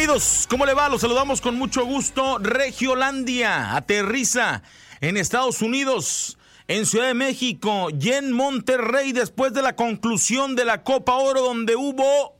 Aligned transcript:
Bienvenidos, 0.00 0.46
¿cómo 0.48 0.64
le 0.64 0.72
va? 0.72 0.88
Los 0.88 1.02
saludamos 1.02 1.42
con 1.42 1.56
mucho 1.56 1.84
gusto. 1.84 2.38
Regiolandia 2.38 3.76
aterriza 3.76 4.62
en 5.02 5.18
Estados 5.18 5.60
Unidos, 5.60 6.38
en 6.68 6.86
Ciudad 6.86 7.08
de 7.08 7.12
México 7.12 7.88
y 7.90 8.08
en 8.08 8.32
Monterrey 8.32 9.12
después 9.12 9.52
de 9.52 9.60
la 9.60 9.76
conclusión 9.76 10.56
de 10.56 10.64
la 10.64 10.84
Copa 10.84 11.16
Oro 11.16 11.42
donde 11.42 11.76
hubo 11.76 12.34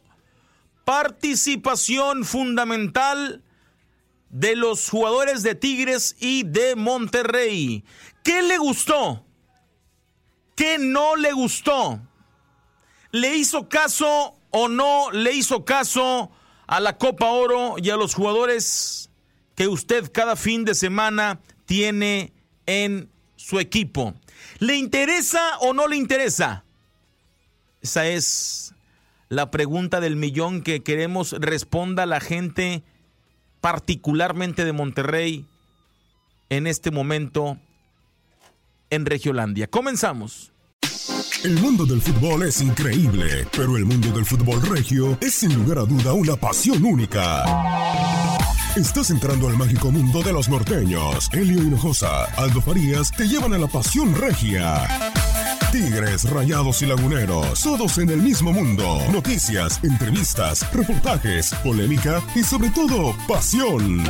participación 0.87 2.25
fundamental 2.25 3.45
de 4.31 4.57
los 4.57 4.89
jugadores 4.89 5.43
de 5.43 5.55
Tigres 5.55 6.17
y 6.19 6.45
de 6.45 6.77
Monterrey. 6.77 7.85
¿Qué 8.25 8.41
le 8.41 8.57
gustó? 8.57 9.27
¿Qué 10.57 10.79
no 10.79 11.15
le 11.15 11.33
gustó? 11.33 12.01
¿Le 13.11 13.37
hizo 13.37 13.69
caso 13.69 14.39
o 14.49 14.69
no 14.69 15.11
le 15.11 15.35
hizo 15.35 15.67
caso 15.67 16.33
a 16.71 16.79
la 16.79 16.97
Copa 16.99 17.27
Oro 17.27 17.75
y 17.79 17.91
a 17.91 17.97
los 17.97 18.15
jugadores 18.15 19.11
que 19.57 19.67
usted 19.67 20.09
cada 20.13 20.37
fin 20.37 20.65
de 20.65 20.77
semana 20.77 21.41
tiene 21.67 22.33
en 22.65 23.11
su 23.35 23.59
equipo? 23.59 24.15
¿Le 24.61 24.77
interesa 24.77 25.59
o 25.59 25.75
no 25.75 25.89
le 25.89 25.97
interesa? 25.97 26.65
Esa 27.83 28.07
es 28.07 28.73
la 29.29 29.51
pregunta 29.51 30.01
del 30.01 30.15
millón 30.15 30.63
que 30.63 30.85
queremos 30.85 31.33
responda 31.33 32.07
la 32.07 32.21
gente, 32.21 32.85
particularmente 33.61 34.65
de 34.65 34.73
Monterrey, 34.73 35.47
en 36.51 36.69
este 36.69 36.93
momento 36.93 37.59
en 38.91 39.07
Regiolandia. 39.07 39.67
Comenzamos. 39.67 40.50
El 41.43 41.59
mundo 41.59 41.87
del 41.87 42.03
fútbol 42.03 42.43
es 42.43 42.61
increíble, 42.61 43.47
pero 43.57 43.79
el 43.79 43.87
mundo 43.87 44.11
del 44.11 44.27
fútbol 44.27 44.61
regio 44.61 45.17
es 45.23 45.33
sin 45.37 45.55
lugar 45.55 45.79
a 45.79 45.85
duda 45.87 46.13
una 46.13 46.37
pasión 46.37 46.85
única. 46.85 47.45
Estás 48.77 49.11
entrando 49.11 49.49
al 49.49 49.57
mágico 49.57 49.91
mundo 49.91 50.23
de 50.23 50.35
los 50.35 50.51
norteños. 50.51 51.31
Elio 51.33 51.63
Hinojosa, 51.63 52.25
Aldo 52.37 52.61
Farías 52.61 53.11
te 53.11 53.27
llevan 53.27 53.55
a 53.55 53.59
la 53.59 53.69
pasión 53.69 54.15
regia. 54.15 54.87
Tigres, 55.73 56.29
Rayados 56.29 56.83
y 56.83 56.87
Laguneros, 56.87 57.63
todos 57.63 57.97
en 57.97 58.11
el 58.11 58.21
mismo 58.21 58.53
mundo. 58.53 58.99
Noticias, 59.11 59.81
entrevistas, 59.83 60.71
reportajes, 60.75 61.55
polémica 61.65 62.23
y 62.35 62.43
sobre 62.43 62.69
todo, 62.69 63.17
pasión. 63.27 64.05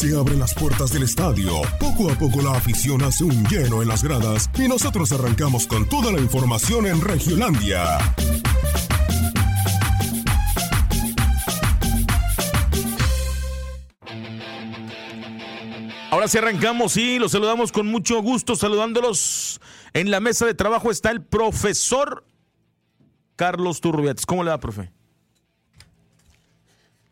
Se 0.00 0.16
abren 0.16 0.38
las 0.38 0.54
puertas 0.54 0.92
del 0.92 1.02
estadio. 1.02 1.60
Poco 1.78 2.10
a 2.10 2.14
poco 2.14 2.40
la 2.40 2.52
afición 2.52 3.02
hace 3.02 3.22
un 3.22 3.44
lleno 3.48 3.82
en 3.82 3.88
las 3.88 4.02
gradas 4.02 4.48
y 4.58 4.66
nosotros 4.66 5.12
arrancamos 5.12 5.66
con 5.66 5.86
toda 5.86 6.10
la 6.10 6.18
información 6.18 6.86
en 6.86 7.02
Regiolandia. 7.02 7.98
Ahora 16.10 16.28
sí 16.28 16.38
arrancamos 16.38 16.96
y 16.96 17.18
los 17.18 17.32
saludamos 17.32 17.70
con 17.70 17.86
mucho 17.86 18.22
gusto, 18.22 18.56
saludándolos. 18.56 19.60
En 19.92 20.10
la 20.10 20.20
mesa 20.20 20.46
de 20.46 20.54
trabajo 20.54 20.90
está 20.90 21.10
el 21.10 21.22
profesor 21.22 22.24
Carlos 23.36 23.82
Turrubiates. 23.82 24.24
¿Cómo 24.24 24.44
le 24.44 24.50
va, 24.50 24.58
profe? 24.58 24.90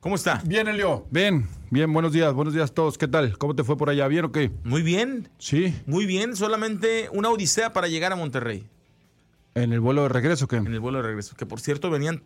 ¿Cómo 0.01 0.15
está? 0.15 0.41
Bien, 0.47 0.69
Elio. 0.69 1.07
Bien, 1.11 1.47
bien, 1.71 1.93
buenos 1.93 2.13
días, 2.13 2.33
buenos 2.33 2.55
días 2.55 2.71
a 2.71 2.75
todos. 2.75 2.99
¿Qué 2.99 3.09
tal? 3.09 3.37
¿Cómo 3.39 3.55
te 3.55 3.65
fue 3.65 3.77
por 3.77 3.91
allá? 3.91 4.07
¿Bien 4.09 4.25
o 4.25 4.33
qué? 4.33 4.51
Muy 4.65 4.83
bien, 4.83 5.29
Sí, 5.39 5.75
muy 5.87 6.07
bien. 6.07 6.37
Solamente 6.37 7.09
una 7.13 7.31
odisea 7.31 7.73
para 7.73 7.89
llegar 7.89 8.13
a 8.13 8.17
Monterrey 8.17 8.67
en 9.55 9.73
el 9.73 9.81
vuelo 9.81 10.03
de 10.03 10.09
regreso, 10.09 10.47
¿qué? 10.47 10.57
en 10.57 10.67
el 10.67 10.81
vuelo 10.81 10.99
de 10.99 11.05
regreso. 11.09 11.37
Que 11.37 11.47
por 11.47 11.61
cierto 11.61 11.91
venían 11.91 12.23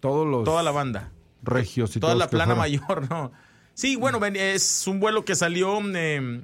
Todos 0.00 0.26
los 0.26 0.44
toda 0.44 0.62
la 0.62 0.70
banda, 0.70 1.12
regios 1.42 1.96
y 1.96 2.00
toda 2.00 2.14
la 2.14 2.28
plana 2.28 2.54
mayor, 2.54 3.08
¿no? 3.08 3.32
Sí, 3.74 3.96
bueno, 3.96 4.24
es 4.24 4.86
un 4.86 5.00
vuelo 5.00 5.24
que 5.24 5.34
salió 5.34 5.78
eh, 5.94 6.42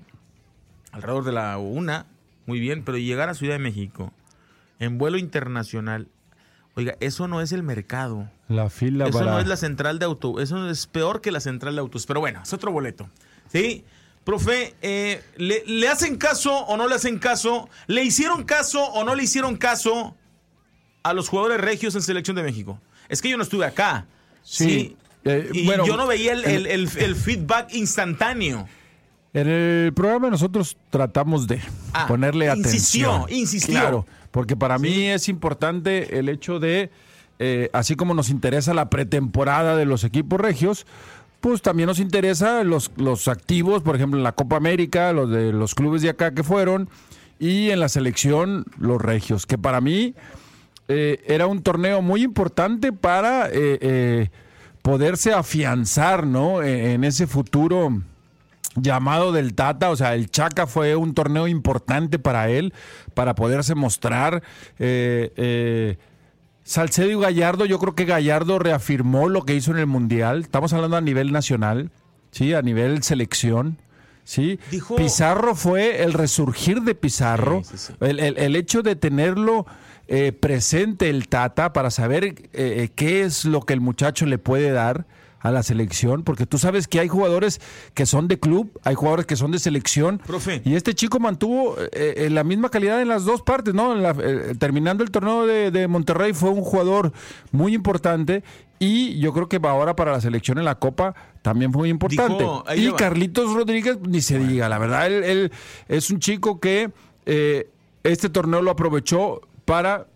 alrededor 0.91 1.25
de 1.25 1.33
la 1.33 1.59
una, 1.59 2.07
muy 2.47 2.61
bien, 2.61 2.85
pero 2.85 2.99
llegar 2.99 3.29
a 3.29 3.35
Ciudad 3.35 3.55
de 3.55 3.59
México 3.59 4.13
en 4.79 4.99
vuelo 4.99 5.17
internacional, 5.17 6.09
oiga, 6.75 6.97
eso 7.01 7.29
no 7.29 7.41
es 7.41 7.53
el 7.53 7.63
mercado. 7.63 8.31
La 8.49 8.69
fila 8.71 9.07
Eso 9.07 9.19
para... 9.19 9.33
no 9.33 9.39
es 9.41 9.47
la 9.47 9.57
central 9.57 9.99
de 9.99 10.05
auto, 10.07 10.41
eso 10.41 10.69
es 10.69 10.87
peor 10.87 11.21
que 11.21 11.31
la 11.33 11.41
central 11.41 11.75
de 11.75 11.81
autos, 11.81 12.07
pero 12.07 12.21
bueno, 12.21 12.41
es 12.43 12.53
otro 12.53 12.71
boleto. 12.73 13.09
¿Sí? 13.51 13.85
Profe, 14.25 14.75
eh, 14.83 15.23
¿le, 15.37 15.65
le 15.67 15.89
hacen 15.89 16.17
caso 16.17 16.55
o 16.67 16.77
no 16.77 16.87
le 16.89 16.95
hacen 16.95 17.19
caso? 17.19 17.69
¿Le 17.89 18.05
hicieron 18.05 18.45
caso 18.45 18.85
o 18.85 19.05
no 19.05 19.15
le 19.15 19.25
hicieron 19.25 19.57
caso 19.57 20.17
a 21.03 21.13
los 21.13 21.29
jugadores 21.29 21.61
regios 21.61 21.95
en 21.97 22.03
Selección 22.03 22.37
de 22.37 22.43
México? 22.45 22.79
Es 23.09 23.21
que 23.21 23.29
yo 23.29 23.37
no 23.37 23.43
estuve 23.43 23.67
acá. 23.67 24.07
Sí. 24.43 24.65
Sí, 24.65 24.97
eh, 25.25 25.51
y 25.53 25.67
bueno, 25.67 25.85
yo 25.87 25.97
no 25.97 26.07
veía 26.07 26.33
el, 26.33 26.45
el- 26.45 26.67
en- 26.67 26.73
el- 26.73 26.99
el 26.99 27.17
feedback 27.17 27.75
instantáneo. 27.75 28.69
En 29.35 29.49
el 29.49 29.93
programa 29.95 30.29
nosotros 30.31 30.77
tratamos 30.91 31.47
de 31.47 31.61
Ah, 31.95 32.07
ponerle 32.07 32.53
insistió, 32.55 33.13
atención. 33.15 33.39
insistió. 33.39 33.75
Claro, 33.81 34.07
porque 34.31 34.57
para 34.57 34.77
Sí. 34.79 34.83
mí 34.83 35.09
es 35.09 35.29
importante 35.29 36.19
el 36.19 36.29
hecho 36.29 36.59
de 36.59 36.91
eh, 37.39 37.71
así 37.73 37.97
como 37.97 38.15
nos 38.15 38.31
interesa 38.31 38.73
la 38.73 38.89
pretemporada 38.89 39.75
de 39.75 39.85
los 39.85 40.05
equipos 40.05 40.39
regios, 40.41 40.87
pues 41.41 41.61
también 41.61 41.89
nos 41.89 41.99
interesa 41.99 42.63
los, 42.63 42.93
los 42.97 43.27
activos, 43.27 43.83
por 43.83 43.97
ejemplo, 43.97 44.17
en 44.19 44.23
la 44.23 44.31
Copa 44.33 44.57
América, 44.57 45.13
los 45.13 45.29
de 45.29 45.53
los 45.53 45.75
clubes 45.75 46.03
de 46.03 46.11
acá 46.11 46.33
que 46.35 46.45
fueron, 46.45 46.89
y 47.41 47.71
en 47.71 47.81
la 47.81 47.89
selección, 47.89 48.65
los 48.79 49.03
regios, 49.03 49.45
que 49.47 49.59
para 49.59 49.81
mí 49.81 50.15
eh, 50.87 51.21
era 51.27 51.49
un 51.49 51.63
torneo 51.63 52.01
muy 52.01 52.23
importante 52.23 52.93
para 52.93 53.49
eh, 53.49 53.79
eh, 53.81 54.31
poderse 54.83 55.33
afianzar, 55.33 56.25
¿no? 56.27 56.63
E, 56.63 56.93
En, 56.93 57.03
ese 57.03 57.27
futuro 57.27 58.03
llamado 58.77 59.33
del 59.33 59.55
Tata, 59.55 59.91
o 59.91 59.97
sea, 59.97 60.15
el 60.15 60.31
Chaca 60.31 60.67
fue 60.67 60.97
un 60.97 61.15
torneo 61.15 61.47
importante 61.49 62.19
para 62.19 62.49
él, 62.49 62.73
para 63.15 63.35
poderse 63.35 63.75
mostrar. 63.75 64.43
Eh, 64.79 65.33
eh, 65.37 65.97
Salcedo 66.65 67.11
y 67.11 67.21
Gallardo, 67.21 67.65
yo 67.67 67.79
creo 67.79 67.95
que 67.95 68.05
Gallardo 68.05 68.59
reafirmó 68.59 69.29
lo 69.29 69.45
que 69.45 69.55
hizo 69.55 69.73
en 69.73 69.79
el 69.79 69.87
Mundial. 69.87 70.41
Estamos 70.43 70.73
hablando 70.73 70.97
a 70.97 71.01
nivel 71.01 71.33
nacional, 71.33 71.91
¿sí? 72.31 72.55
A 72.55 72.63
nivel 72.63 73.03
selección. 73.03 73.79
¿Sí? 74.25 74.61
Dijo- 74.71 74.95
Pizarro 74.95 75.57
fue 75.57 76.05
el 76.05 76.13
resurgir 76.13 76.83
de 76.83 76.95
Pizarro. 76.95 77.63
Sí, 77.65 77.77
sí, 77.77 77.87
sí. 77.89 77.93
El, 78.01 78.21
el- 78.21 78.39
el 78.39 78.55
hecho 78.55 78.83
de 78.83 78.95
tenerlo 78.95 79.67
eh, 80.07 80.31
presente 80.33 81.11
el 81.11 81.27
Tata 81.29 81.73
para 81.73 81.91
saber 81.91 82.25
eh, 82.25 82.35
eh, 82.53 82.91
qué 82.95 83.23
es 83.23 83.45
lo 83.45 83.63
que 83.63 83.73
el 83.75 83.81
muchacho 83.81 84.25
le 84.27 84.39
puede 84.39 84.71
dar 84.71 85.07
a 85.43 85.51
la 85.51 85.63
selección, 85.63 86.23
porque 86.23 86.47
tú 86.47 86.57
sabes 86.59 86.87
que 86.89 87.01
hay 87.01 87.09
jugadores 87.09 87.61
que 87.95 88.07
son 88.07 88.29
de 88.29 88.39
club, 88.39 88.71
hay 88.85 88.95
jugadores 88.95 89.27
que 89.27 89.37
son 89.37 89.51
de 89.51 89.59
selección, 89.59 90.19
Profe. 90.19 90.63
y 90.65 90.75
este 90.77 90.95
chico 90.95 91.19
mantuvo 91.19 91.77
eh, 91.79 92.15
eh, 92.17 92.31
la 92.31 92.45
misma 92.45 92.69
calidad 92.71 93.03
en 93.03 93.09
las 93.09 93.25
dos 93.25 93.43
partes, 93.43 93.75
¿no? 93.75 93.93
En 93.95 94.03
la- 94.03 94.17
eh, 94.23 94.55
terminando 94.59 95.03
el 95.03 95.11
torneo 95.11 95.45
de, 95.47 95.71
de 95.71 95.89
Monterrey 95.89 96.33
fue 96.33 96.51
un 96.51 96.63
jugador 96.63 97.13
muy 97.51 97.75
importante 97.75 98.45
y 98.79 99.19
yo 99.21 99.33
creo 99.33 99.49
que 99.49 99.61
ahora 99.63 99.95
para 99.97 100.13
la 100.13 100.21
selección 100.21 100.59
en 100.59 100.65
la 100.65 100.77
Copa 100.77 101.15
también 101.43 101.73
fue 101.73 101.81
muy 101.83 101.89
importante. 101.91 102.39
Dijo- 102.45 102.65
y 102.77 102.89
va. 102.89 102.97
Carlitos 102.97 103.53
Rodríguez, 103.53 103.99
ni 104.07 104.21
se 104.21 104.39
diga, 104.39 104.69
la 104.69 104.79
verdad, 104.79 105.07
él, 105.09 105.25
él 105.25 105.53
es 105.89 106.11
un 106.11 106.21
chico 106.21 106.61
que 106.61 106.91
eh, 107.27 107.69
este 108.05 108.29
torneo 108.29 108.63
lo 108.63 108.71
aprovechó 108.71 109.41
para 109.65 110.07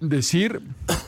decir, 0.00 0.60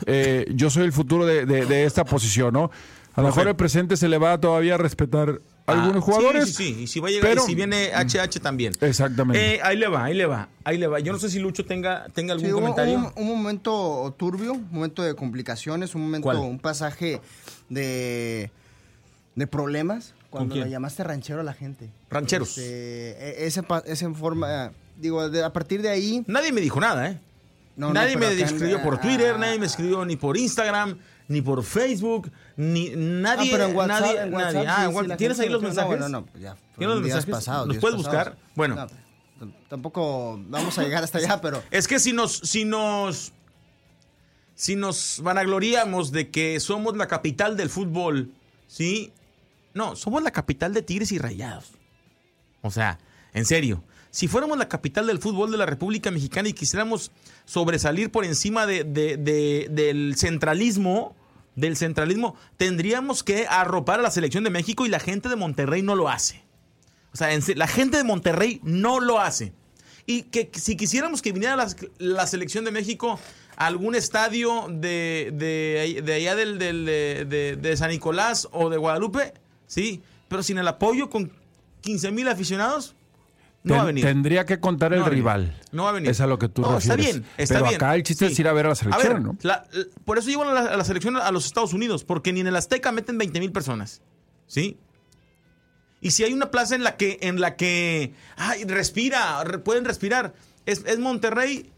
eh, 0.06 0.46
yo 0.54 0.70
soy 0.70 0.84
el 0.84 0.92
futuro 0.92 1.24
de, 1.26 1.46
de- 1.46 1.66
de 1.66 1.84
esta 1.84 2.04
posición, 2.04 2.52
¿no? 2.52 2.70
A 3.14 3.22
lo 3.22 3.28
mejor 3.28 3.48
el 3.48 3.56
presente 3.56 3.96
se 3.96 4.08
le 4.08 4.18
va 4.18 4.38
todavía 4.40 4.74
a 4.74 4.78
respetar 4.78 5.40
a 5.66 5.72
algunos 5.72 5.96
Ah, 5.98 6.00
jugadores. 6.00 6.54
Sí, 6.54 6.54
sí, 6.54 6.74
sí. 6.74 6.82
Y 6.82 6.86
si, 6.86 7.00
va 7.00 7.08
a 7.08 7.10
llegar, 7.10 7.28
pero- 7.30 7.42
y 7.42 7.46
si 7.46 7.54
viene 7.54 7.90
HH 7.92 8.40
también. 8.40 8.72
Exactamente. 8.80 9.54
Eh, 9.56 9.60
ahí 9.62 9.76
le 9.76 9.88
va, 9.88 10.04
ahí 10.04 10.14
le 10.14 10.26
va, 10.26 10.48
ahí 10.64 10.78
le 10.78 10.86
va. 10.86 11.00
Yo 11.00 11.12
no 11.12 11.18
sé 11.18 11.28
si 11.28 11.38
Lucho 11.38 11.64
tenga, 11.64 12.06
tenga 12.14 12.32
algún 12.34 12.46
Sí, 12.46 12.52
hubo 12.52 12.60
comentario. 12.60 12.98
Un, 12.98 13.12
un 13.16 13.28
momento 13.28 14.14
turbio, 14.16 14.52
un 14.54 14.68
momento 14.70 15.02
de 15.02 15.14
complicaciones, 15.14 15.94
un 15.94 16.02
momento, 16.02 16.24
¿Cuál? 16.24 16.38
un 16.38 16.58
pasaje 16.58 17.20
de, 17.68 18.50
de 19.34 19.46
problemas. 19.46 20.14
Cuando 20.30 20.54
le 20.54 20.70
llamaste 20.70 21.02
ranchero 21.02 21.40
a 21.40 21.42
la 21.42 21.54
gente. 21.54 21.90
Rancheros. 22.08 22.50
Este, 22.56 23.42
e- 23.42 23.46
ese, 23.46 23.64
pa- 23.64 23.82
ese 23.84 24.08
forma, 24.14 24.70
digo, 25.00 25.28
de- 25.28 25.42
a 25.42 25.52
partir 25.52 25.82
de 25.82 25.88
ahí. 25.88 26.22
Nadie 26.28 26.52
me 26.52 26.60
dijo 26.60 26.80
nada, 26.80 27.08
¿eh? 27.10 27.18
No, 27.76 27.92
nadie 27.92 28.16
me 28.16 28.30
escribió 28.40 28.80
por 28.82 28.94
ah, 28.96 29.00
Twitter, 29.00 29.38
nadie 29.38 29.58
me 29.58 29.66
escribió 29.66 30.04
ni 30.04 30.14
por 30.16 30.36
Instagram, 30.36 30.98
ni 31.30 31.40
por 31.42 31.62
Facebook, 31.62 32.30
ni 32.56 32.90
nadie. 32.90 33.48
Ah, 33.48 33.52
pero 33.52 33.64
en 33.66 33.76
WhatsApp, 33.76 34.00
nadie, 34.00 34.20
en 34.22 34.34
WhatsApp, 34.34 34.52
nadie. 34.54 34.66
sí, 34.66 34.72
Ah, 34.76 34.86
sí, 34.88 34.94
What- 34.94 35.06
la 35.06 35.16
¿Tienes 35.16 35.40
ahí 35.40 35.48
los 35.48 35.62
no, 35.62 35.68
mensajes? 35.68 35.88
bueno, 35.88 36.08
no, 36.08 36.26
ya. 36.38 36.56
¿Tienes 36.76 36.94
los 36.96 37.02
mensajes? 37.02 37.30
pasados, 37.30 37.68
¿Los 37.68 37.76
puedes 37.78 38.02
pasados. 38.02 38.24
buscar? 38.34 38.38
Bueno. 38.56 38.74
No, 38.74 39.52
tampoco 39.68 40.38
vamos 40.48 40.76
a 40.78 40.82
llegar 40.82 41.02
hasta 41.04 41.18
allá, 41.18 41.40
pero. 41.40 41.62
Es 41.70 41.86
que 41.88 41.98
si 41.98 42.12
nos, 42.12 42.32
si 42.38 42.64
nos, 42.64 43.32
si 44.54 44.76
nos 44.76 45.20
vanagloríamos 45.22 46.12
de 46.12 46.30
que 46.30 46.60
somos 46.60 46.96
la 46.96 47.06
capital 47.08 47.56
del 47.56 47.70
fútbol, 47.70 48.32
¿sí? 48.66 49.12
No, 49.72 49.96
somos 49.96 50.22
la 50.22 50.32
capital 50.32 50.74
de 50.74 50.82
Tigres 50.82 51.12
y 51.12 51.18
Rayados. 51.18 51.70
O 52.62 52.70
sea, 52.70 52.98
en 53.32 53.44
serio. 53.46 53.82
Si 54.12 54.26
fuéramos 54.26 54.58
la 54.58 54.68
capital 54.68 55.06
del 55.06 55.20
fútbol 55.20 55.52
de 55.52 55.56
la 55.56 55.66
República 55.66 56.10
Mexicana 56.10 56.48
y 56.48 56.52
quisiéramos 56.52 57.12
sobresalir 57.44 58.10
por 58.10 58.24
encima 58.24 58.66
de- 58.66 58.82
de- 58.82 59.16
de- 59.16 59.68
del 59.70 60.16
centralismo, 60.16 61.14
del 61.56 61.76
centralismo, 61.76 62.36
tendríamos 62.56 63.22
que 63.22 63.46
arropar 63.48 64.00
a 64.00 64.02
la 64.02 64.10
selección 64.10 64.44
de 64.44 64.50
México 64.50 64.86
y 64.86 64.88
la 64.88 65.00
gente 65.00 65.28
de 65.28 65.36
Monterrey 65.36 65.82
no 65.82 65.94
lo 65.94 66.08
hace. 66.08 66.42
O 67.12 67.16
sea, 67.16 67.28
la 67.56 67.66
gente 67.66 67.96
de 67.96 68.04
Monterrey 68.04 68.60
no 68.62 69.00
lo 69.00 69.20
hace. 69.20 69.52
Y 70.06 70.22
que 70.22 70.50
si 70.54 70.76
quisiéramos 70.76 71.22
que 71.22 71.32
viniera 71.32 71.56
la, 71.98 72.26
selección 72.26 72.64
de 72.64 72.70
México 72.70 73.18
a 73.56 73.66
algún 73.66 73.94
estadio 73.94 74.66
de, 74.70 75.30
de, 75.34 76.12
allá 76.14 76.34
del, 76.34 76.58
del- 76.58 76.84
de, 76.86 77.24
de- 77.28 77.56
de 77.56 77.76
San 77.76 77.90
Nicolás 77.90 78.48
o 78.52 78.70
de 78.70 78.76
Guadalupe, 78.78 79.34
sí, 79.66 80.02
pero 80.28 80.42
sin 80.42 80.58
el 80.58 80.68
apoyo 80.68 81.10
con 81.10 81.32
15 81.82 82.10
mil 82.12 82.28
aficionados, 82.28 82.94
no 83.62 83.74
va 83.74 83.82
a 83.82 83.84
venir. 83.84 84.04
Tendría 84.04 84.46
que 84.46 84.58
contar 84.60 84.92
el 84.94 85.00
No 85.00 85.06
rival. 85.08 85.54
No 85.72 85.84
va 85.84 85.90
a 85.90 85.92
venir. 85.92 86.10
Es 86.10 86.20
a 86.20 86.26
lo 86.26 86.38
que 86.38 86.48
tú 86.48 86.62
No, 86.62 86.74
refieres. 86.76 87.06
Está 87.06 87.18
bien, 87.18 87.26
está 87.36 87.54
Pero 87.56 87.64
bien. 87.66 87.76
acá 87.76 87.94
el 87.94 88.02
chiste 88.02 88.26
Sí. 88.26 88.32
es 88.32 88.38
ir 88.38 88.48
a 88.48 88.52
ver 88.52 88.66
a 88.66 88.68
la 88.70 88.74
selección, 88.74 89.12
ver, 89.12 89.22
¿no? 89.22 89.36
la- 89.42 89.66
la- 89.72 89.84
por 90.04 90.18
eso 90.18 90.28
llevan 90.30 90.48
a 90.48 90.52
la, 90.54 90.60
a 90.72 90.76
la 90.76 90.84
selección 90.84 91.16
a 91.16 91.30
los 91.30 91.44
Estados 91.46 91.72
Unidos, 91.74 92.04
porque 92.04 92.32
ni 92.32 92.40
en 92.40 92.46
el 92.46 92.56
Azteca 92.56 92.90
meten 92.92 93.18
20 93.18 93.38
mil 93.40 93.52
personas. 93.52 94.00
¿Sí? 94.46 94.78
Y 96.00 96.12
si 96.12 96.24
hay 96.24 96.32
una 96.32 96.50
plaza 96.50 96.74
en 96.74 96.82
la 96.82 96.96
que, 96.96 97.18
en 97.20 97.40
la 97.40 97.56
que 97.56 98.14
ay, 98.36 98.64
respira, 98.64 99.44
re- 99.44 99.58
pueden 99.58 99.84
respirar, 99.84 100.32
es, 100.64 100.82
es 100.86 100.98
Monterrey, 100.98 101.70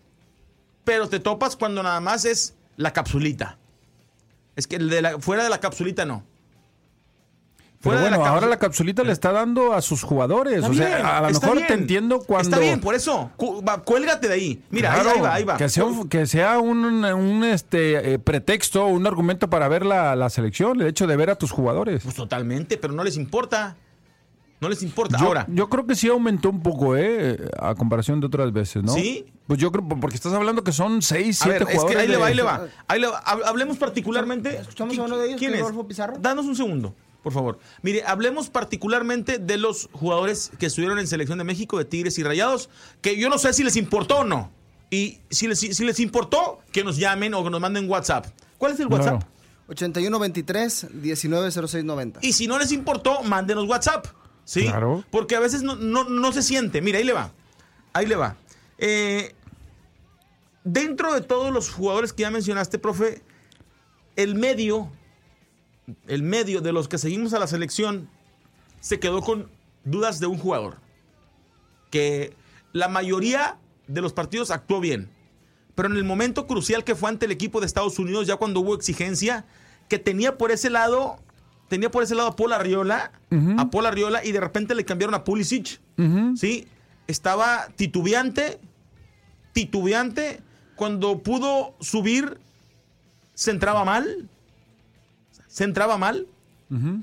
pero 0.85 1.09
te 1.09 1.19
topas 1.19 1.57
cuando 1.57 1.83
nada 1.83 2.01
más 2.01 2.25
es 2.25 2.55
la 2.77 2.93
capsulita. 2.93 3.59
Es 4.55 4.67
que 4.69 4.79
de 4.79 5.03
la- 5.03 5.19
fuera 5.19 5.43
de 5.43 5.51
la 5.51 5.59
capsulita 5.59 6.05
no. 6.05 6.25
Pero 7.83 7.97
la 7.97 8.01
bueno, 8.17 8.25
ahora 8.27 8.47
la 8.47 8.59
capsulita 8.59 9.03
le 9.03 9.13
está 9.13 9.33
dando 9.33 9.73
a 9.73 9.83
sus 9.83 10.03
jugadores. 10.03 10.55
Está 10.57 10.69
o 10.71 10.75
sea, 10.75 10.87
bien, 10.87 11.07
a 11.07 11.21
lo 11.21 11.29
mejor 11.31 11.55
bien. 11.57 11.67
te 11.67 11.75
entiendo 11.75 12.21
cuando. 12.21 12.49
Está 12.49 12.59
bien, 12.61 12.81
por 12.81 12.95
eso. 12.95 13.31
cuélgate 13.85 14.29
de 14.29 14.35
ahí. 14.35 14.63
Mira, 14.71 14.93
ahí- 14.95 15.01
Claro, 15.01 15.17
ahí, 15.17 15.21
va, 15.23 15.35
ahí 15.35 15.45
va. 15.45 15.57
Que 15.57 15.69
sea 15.69 15.85
un, 15.85 16.09
que 16.09 16.27
sea 16.27 16.59
un, 16.61 16.85
un, 17.05 17.45
este, 17.45 18.15
eh, 18.15 18.19
pretexto, 18.19 18.87
un 18.87 19.07
argumento 19.07 19.51
para 19.51 19.67
ver 19.69 19.85
la, 19.85 20.15
la 20.17 20.31
selección, 20.31 20.81
el 20.81 20.87
hecho 20.87 21.07
de 21.07 21.17
ver 21.17 21.31
a 21.31 21.35
tus 21.37 21.51
jugadores. 21.51 22.03
Pues 22.05 22.15
totalmente, 22.15 22.77
pero 22.79 22.93
no 22.93 23.03
les 23.05 23.17
importa. 23.17 23.77
No 24.61 24.69
les 24.69 24.81
importa. 24.85 25.19
Yo, 25.19 25.27
Ahora, 25.27 25.45
yo 25.49 25.69
creo 25.69 25.85
que 25.89 25.97
sí 25.97 26.07
aumentó 26.09 26.49
un 26.49 26.63
poco, 26.63 26.97
¿eh? 26.97 27.37
A 27.59 27.75
comparación 27.75 28.21
de 28.21 28.27
otras 28.29 28.53
veces, 28.53 28.85
¿no? 28.85 28.93
¿Sí? 28.93 29.27
Pues 29.49 29.59
yo 29.59 29.73
creo, 29.73 29.85
porque 30.01 30.15
estás 30.15 30.33
hablando 30.35 30.63
que 30.63 30.71
son 30.71 31.03
seis, 31.03 31.43
a 31.43 31.49
ver, 31.49 31.57
siete 31.57 31.65
es 31.65 31.69
que 31.71 31.75
jugadores. 31.79 32.01
ahí 32.01 32.07
le 32.09 32.17
va, 32.17 32.27
ahí 32.27 32.35
le 32.37 32.43
va. 32.45 32.67
Ahí 32.87 33.01
le 33.01 33.09
va. 33.09 33.25
Hab- 33.25 33.43
Hablemos 33.45 33.77
particularmente. 33.77 34.57
¿Escuchamos 34.59 34.95
¿Qui- 34.97 35.01
a 35.01 35.03
uno 35.03 35.19
de 35.19 35.27
ellos, 35.27 35.39
¿Quién 35.41 35.55
es? 35.55 35.61
Rodolfo 35.63 35.89
Pizarro? 35.89 36.15
Danos 36.21 36.47
un 36.47 36.55
segundo, 36.55 36.95
por 37.23 37.33
favor. 37.33 37.59
Mire, 37.83 38.03
hablemos 38.05 38.51
particularmente 38.51 39.39
de 39.39 39.57
los 39.59 39.89
jugadores 39.93 40.51
que 40.59 40.67
estuvieron 40.67 40.99
en 40.99 41.07
Selección 41.07 41.39
de 41.39 41.45
México, 41.45 41.79
de 41.79 41.85
Tigres 41.85 42.19
y 42.19 42.23
Rayados, 42.23 42.69
que 43.01 43.17
yo 43.17 43.29
no 43.29 43.39
sé 43.39 43.53
si 43.53 43.63
les 43.65 43.77
importó 43.77 44.19
o 44.19 44.25
no. 44.25 44.51
Y 44.91 45.21
si 45.31 45.47
les, 45.49 45.59
si 45.61 45.85
les 45.85 46.01
importó, 46.01 46.59
que 46.73 46.85
nos 46.85 46.97
llamen 46.99 47.33
o 47.35 47.43
que 47.45 47.51
nos 47.51 47.61
manden 47.61 47.89
WhatsApp. 47.89 48.27
¿Cuál 48.59 48.73
es 48.73 48.81
el 48.81 48.89
Claro. 48.89 49.05
WhatsApp? 49.05 49.29
8123 49.69 50.89
190690. 50.93 52.21
Y 52.23 52.33
si 52.35 52.47
no 52.47 52.59
les 52.59 52.73
importó, 52.73 53.23
mándenos 53.23 53.67
WhatsApp. 53.69 54.07
¿Sí? 54.45 54.65
Claro. 54.65 55.05
Porque 55.11 55.37
a 55.37 55.41
veces 55.41 55.63
no, 55.63 55.77
no- 55.77 56.05
no 56.05 56.33
se 56.33 56.43
siente. 56.43 56.83
Mira, 56.83 56.99
ahí 56.99 57.05
le 57.05 57.13
va. 57.13 57.31
Ahí 57.93 58.07
le 58.07 58.17
va. 58.17 58.37
Eh, 58.79 59.35
dentro 60.65 61.15
de 61.15 61.21
todos 61.21 61.53
los 61.53 61.71
jugadores 61.71 62.13
que 62.13 62.23
ya 62.23 62.31
mencionaste, 62.31 62.79
profe, 62.79 63.23
el 64.17 64.35
medio, 64.35 64.91
el 66.07 66.23
medio 66.23 66.61
de 66.61 66.73
los 66.73 66.89
que 66.89 66.99
seguimos 66.99 67.35
a 67.35 67.39
la 67.39 67.47
selección, 67.47 68.09
se 68.81 69.01
quedó 69.01 69.23
con 69.23 69.49
dudas 69.85 70.21
de 70.21 70.27
un 70.27 70.39
jugador. 70.39 70.79
Que 71.91 72.35
la 72.73 72.89
mayoría 72.89 73.59
de 73.87 74.01
los 74.01 74.13
partidos 74.13 74.51
actuó 74.51 74.81
bien. 74.81 75.11
Pero 75.75 75.89
en 75.89 75.97
el 75.97 76.05
momento 76.05 76.47
crucial 76.47 76.85
que 76.85 76.95
fue 76.95 77.09
ante 77.09 77.27
el 77.27 77.33
equipo 77.33 77.61
de 77.61 77.67
Estados 77.67 77.99
Unidos, 77.99 78.27
ya 78.27 78.37
cuando 78.37 78.61
hubo 78.61 78.75
exigencia, 78.75 79.45
que 79.89 79.99
tenía 79.99 80.39
por 80.39 80.51
ese 80.51 80.71
lado, 80.71 81.19
tenía 81.69 81.91
por 81.91 82.03
ese 82.03 82.15
lado 82.15 82.29
a 82.31 82.37
Paul 82.37 82.53
Arriola, 82.53 83.13
a 83.59 83.71
Paul 83.71 83.87
Arriola, 83.87 84.25
y 84.25 84.33
de 84.33 84.41
repente 84.41 84.75
le 84.75 84.85
cambiaron 84.85 85.15
a 85.15 85.25
Pulisic. 85.25 85.81
¿Sí? 86.37 86.67
Estaba 87.07 87.69
titubeante, 87.77 88.61
titubeante. 89.53 90.41
Cuando 90.77 91.23
pudo 91.23 91.75
subir, 91.81 92.39
se 93.35 93.51
entraba 93.51 93.85
mal. 93.85 94.29
Se 95.53 95.65
entraba 95.65 95.99
mal. 95.99 96.27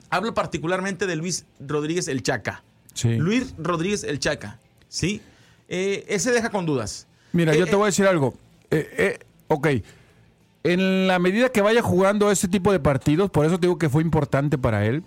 Hablo 0.10 0.34
particularmente 0.34 1.06
de 1.06 1.16
Luis 1.16 1.46
Rodríguez 1.60 2.08
el 2.08 2.24
Chaca. 2.24 2.64
Sí. 2.96 3.18
Luis 3.18 3.54
Rodríguez 3.60 4.04
el 4.04 4.18
Chaca. 4.18 4.60
¿Sí? 4.88 5.22
Eh, 5.68 6.06
ese 6.08 6.32
deja 6.32 6.50
con 6.50 6.66
dudas. 6.66 7.06
Mira, 7.34 7.54
Eh, 7.54 7.60
yo 7.60 7.68
te 7.68 7.76
voy 7.76 7.84
a 7.84 7.86
decir 7.86 8.08
algo. 8.08 8.34
Eh, 8.72 8.90
eh, 8.98 9.20
ok. 9.48 9.68
En 10.64 11.06
la 11.08 11.20
medida 11.20 11.50
que 11.50 11.62
vaya 11.62 11.84
jugando 11.84 12.32
este 12.32 12.48
tipo 12.48 12.72
de 12.72 12.80
partidos, 12.80 13.30
por 13.30 13.46
eso 13.46 13.60
te 13.60 13.68
digo 13.68 13.78
que 13.78 13.90
fue 13.90 14.02
importante 14.02 14.58
para 14.58 14.84
él, 14.88 15.04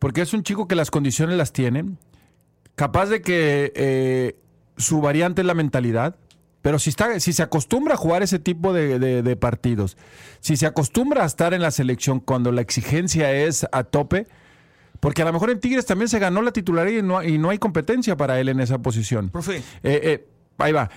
porque 0.00 0.22
es 0.22 0.34
un 0.34 0.42
chico 0.42 0.66
que 0.66 0.74
las 0.74 0.90
condiciones 0.90 1.36
las 1.38 1.52
tiene, 1.52 1.84
capaz 2.74 3.06
de 3.06 3.22
que 3.22 3.72
eh, 3.76 4.36
su 4.76 5.00
variante 5.00 5.42
es 5.42 5.46
la 5.46 5.54
mentalidad, 5.54 6.16
Pero 6.64 6.78
si, 6.78 6.88
está, 6.88 7.20
si 7.20 7.34
se 7.34 7.42
acostumbra 7.42 7.92
a 7.92 7.96
jugar 7.98 8.22
ese 8.22 8.38
tipo 8.38 8.72
de, 8.72 8.98
de- 8.98 9.22
de 9.22 9.36
partidos, 9.36 9.98
si 10.40 10.56
se 10.56 10.64
acostumbra 10.64 11.22
a 11.22 11.26
estar 11.26 11.52
en 11.52 11.60
la 11.60 11.70
selección 11.70 12.20
cuando 12.20 12.52
la 12.52 12.62
exigencia 12.62 13.30
es 13.32 13.66
a 13.70 13.84
tope, 13.84 14.26
porque 14.98 15.20
a 15.20 15.26
lo 15.26 15.34
mejor 15.34 15.50
en 15.50 15.60
Tigres 15.60 15.84
también 15.84 16.08
se 16.08 16.18
ganó 16.18 16.40
la 16.40 16.52
titularidad 16.52 17.00
y 17.00 17.02
no, 17.02 17.22
y 17.22 17.36
no 17.36 17.50
hay 17.50 17.58
competencia 17.58 18.16
para 18.16 18.40
él 18.40 18.48
en 18.48 18.60
esa 18.60 18.78
posición. 18.78 19.28
Profe. 19.28 19.58
Eh, 19.58 19.62
eh, 19.82 20.26
ahí 20.56 20.72
va. 20.72 20.88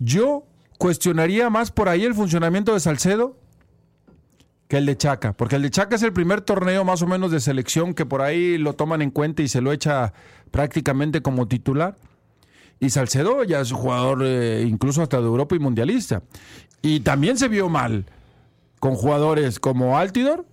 Yo 0.00 0.44
cuestionaría 0.76 1.50
más 1.50 1.70
por 1.70 1.88
ahí 1.88 2.04
el 2.04 2.14
funcionamiento 2.14 2.74
de 2.74 2.80
Salcedo 2.80 3.36
que 4.66 4.78
el 4.78 4.86
de 4.86 4.96
Chaca, 4.96 5.34
porque 5.34 5.54
el 5.54 5.62
de 5.62 5.70
Chaca 5.70 5.94
es 5.94 6.02
el 6.02 6.12
primer 6.12 6.40
torneo 6.40 6.84
más 6.84 7.00
o 7.02 7.06
menos 7.06 7.30
de 7.30 7.38
selección 7.38 7.94
que 7.94 8.06
por 8.06 8.22
ahí 8.22 8.58
lo 8.58 8.72
toman 8.72 9.02
en 9.02 9.12
cuenta 9.12 9.42
y 9.42 9.46
se 9.48 9.60
lo 9.60 9.70
echa 9.70 10.12
prácticamente 10.50 11.22
como 11.22 11.46
titular. 11.46 11.96
Y 12.80 12.90
Salcedo 12.90 13.44
ya 13.44 13.60
es 13.60 13.70
un 13.70 13.78
jugador 13.78 14.22
eh, 14.24 14.64
incluso 14.66 15.02
hasta 15.02 15.18
de 15.18 15.26
Europa 15.26 15.54
y 15.54 15.58
mundialista. 15.58 16.22
Y 16.80 17.00
también 17.00 17.36
se 17.36 17.48
vio 17.48 17.68
mal 17.68 18.06
con 18.78 18.94
jugadores 18.94 19.60
como 19.60 19.98
Altidor. 19.98 20.46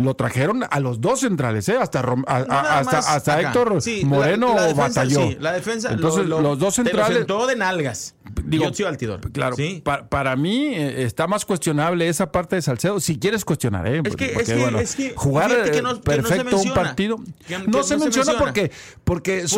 Lo 0.00 0.14
trajeron 0.14 0.64
a 0.68 0.80
los 0.80 1.00
dos 1.00 1.20
centrales, 1.20 1.68
¿eh? 1.68 1.76
hasta, 1.76 2.02
Rom- 2.02 2.24
a- 2.26 2.36
a- 2.36 2.44
nada 2.46 2.78
hasta, 2.78 2.98
hasta. 2.98 3.40
Héctor 3.40 3.82
Sí, 3.82 4.00
la- 4.02 4.08
Moreno 4.08 4.54
la 4.54 4.62
defensa, 4.62 4.82
batalló. 5.00 5.20
sí, 5.28 5.36
la 5.40 5.52
defensa, 5.52 5.92
Entonces, 5.92 6.26
lo- 6.26 6.40
lo- 6.40 6.50
los 6.50 6.58
dos 6.58 6.74
centrales. 6.74 7.18
sentó 7.18 7.46
de 7.46 7.56
nalgas. 7.56 8.14
Digo, 8.44 8.66
altidor. 8.86 9.20
Claro, 9.32 9.56
Sí. 9.56 9.82
pa- 9.84 10.08
para 10.08 10.34
mí 10.36 10.68
eh, 10.74 11.02
está 11.04 11.26
más 11.26 11.44
cuestionable 11.44 12.08
esa 12.08 12.30
parte 12.32 12.56
de 12.56 12.62
Salcedo. 12.62 12.98
Si 13.00 13.18
quieres 13.18 13.44
cuestionar, 13.44 13.86
¿eh? 13.86 13.96
Es 14.04 14.16
que- 14.16 14.28
Porque, 14.28 14.42
es 14.42 14.48
que- 14.48 14.56
bueno, 14.56 14.78
es 14.80 14.94
que 14.96 15.12
jugar 15.16 15.70
que 15.70 15.82
no- 15.82 16.00
perfecto 16.00 16.56
un 16.58 16.72
partido. 16.72 17.16
Que- 17.46 17.58
no, 17.58 17.82
se 17.82 17.90
se 17.90 17.96
menciona 17.98 18.32
menciona. 18.32 18.38
porque, 18.38 18.70
porque 19.04 19.40
Por 19.42 19.48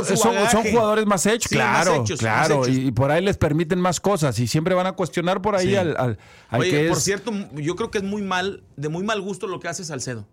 son, 0.51 0.65
jugadores 0.65 1.07
más 1.07 1.25
hechos, 1.27 1.53
más 1.53 1.85
claro, 1.85 2.03
hechos, 2.03 2.19
claro. 2.19 2.59
más 2.59 2.69
hechos. 2.69 2.79
Y, 2.83 2.87
y 2.89 2.93
por 2.93 3.11
ahí 3.11 3.23
les 3.23 3.37
permiten 3.37 3.79
más 3.81 4.01
cosas 4.01 4.39
y 4.39 4.47
siempre 4.47 4.75
van 4.75 4.87
a 4.87 4.93
cuestionar 4.93 5.41
por 5.43 5.55
ahí 5.55 5.77
al, 5.77 5.97
al, 5.97 6.19
al 6.49 6.61
Oye, 6.61 6.71
que 6.71 6.89
por 6.89 6.99
cierto, 7.01 7.31
yo 7.55 7.77
creo 7.77 7.91
que 7.91 7.99
es 7.99 8.05
muy 8.05 8.23
mal, 8.23 8.63
de 8.77 8.89
muy 8.89 9.05
mal 9.05 9.21
gusto 9.21 9.47
lo 9.47 9.61
que 9.61 9.69
hace 9.69 9.85
Salcedo. 9.85 10.27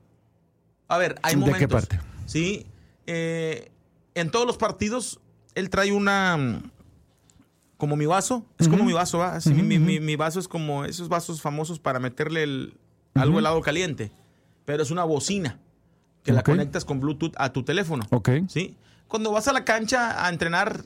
A 0.90 0.98
ver, 0.98 1.16
hay 1.24 1.36
¿De 1.36 1.40
qué 1.42 1.46
momentos. 1.52 1.70
parte? 1.88 2.00
Sí. 2.26 2.66
eh, 3.08 3.72
en 4.16 4.30
todos 4.32 4.46
los 4.46 4.58
partidos, 4.58 5.20
él 5.56 5.70
trae 5.70 5.92
una. 5.94 6.36
mm, 6.38 6.72
Como 7.78 7.96
mi 7.96 8.06
vaso. 8.06 8.46
Es 8.58 8.68
como 8.68 8.84
mi 8.84 8.92
vaso, 8.94 9.20
¿va? 9.20 9.36
Así, 9.36 9.54
mi, 9.54 9.80
mi- 9.80 10.00
mi 10.02 10.16
vaso 10.18 10.40
es 10.40 10.48
como 10.50 10.84
esos 10.84 11.08
vasos 11.08 11.42
famosos 11.42 11.80
para 11.80 12.00
meterle 12.00 12.44
el, 12.44 12.74
algo 13.14 13.40
helado 13.40 13.62
caliente. 13.62 14.12
Pero 14.66 14.84
es 14.84 14.92
una 14.92 15.06
bocina 15.06 15.58
que 16.24 16.34
la 16.34 16.44
conectas 16.44 16.84
con 16.84 17.00
Bluetooth 17.00 17.34
a 17.38 17.54
tu 17.54 17.64
teléfono. 17.64 18.06
Ok. 18.12 18.30
¿Sí? 18.50 18.76
Cuando 19.08 19.32
vas 19.32 19.48
a 19.48 19.54
la 19.54 19.64
cancha 19.64 20.26
a 20.26 20.30
entrenar, 20.30 20.84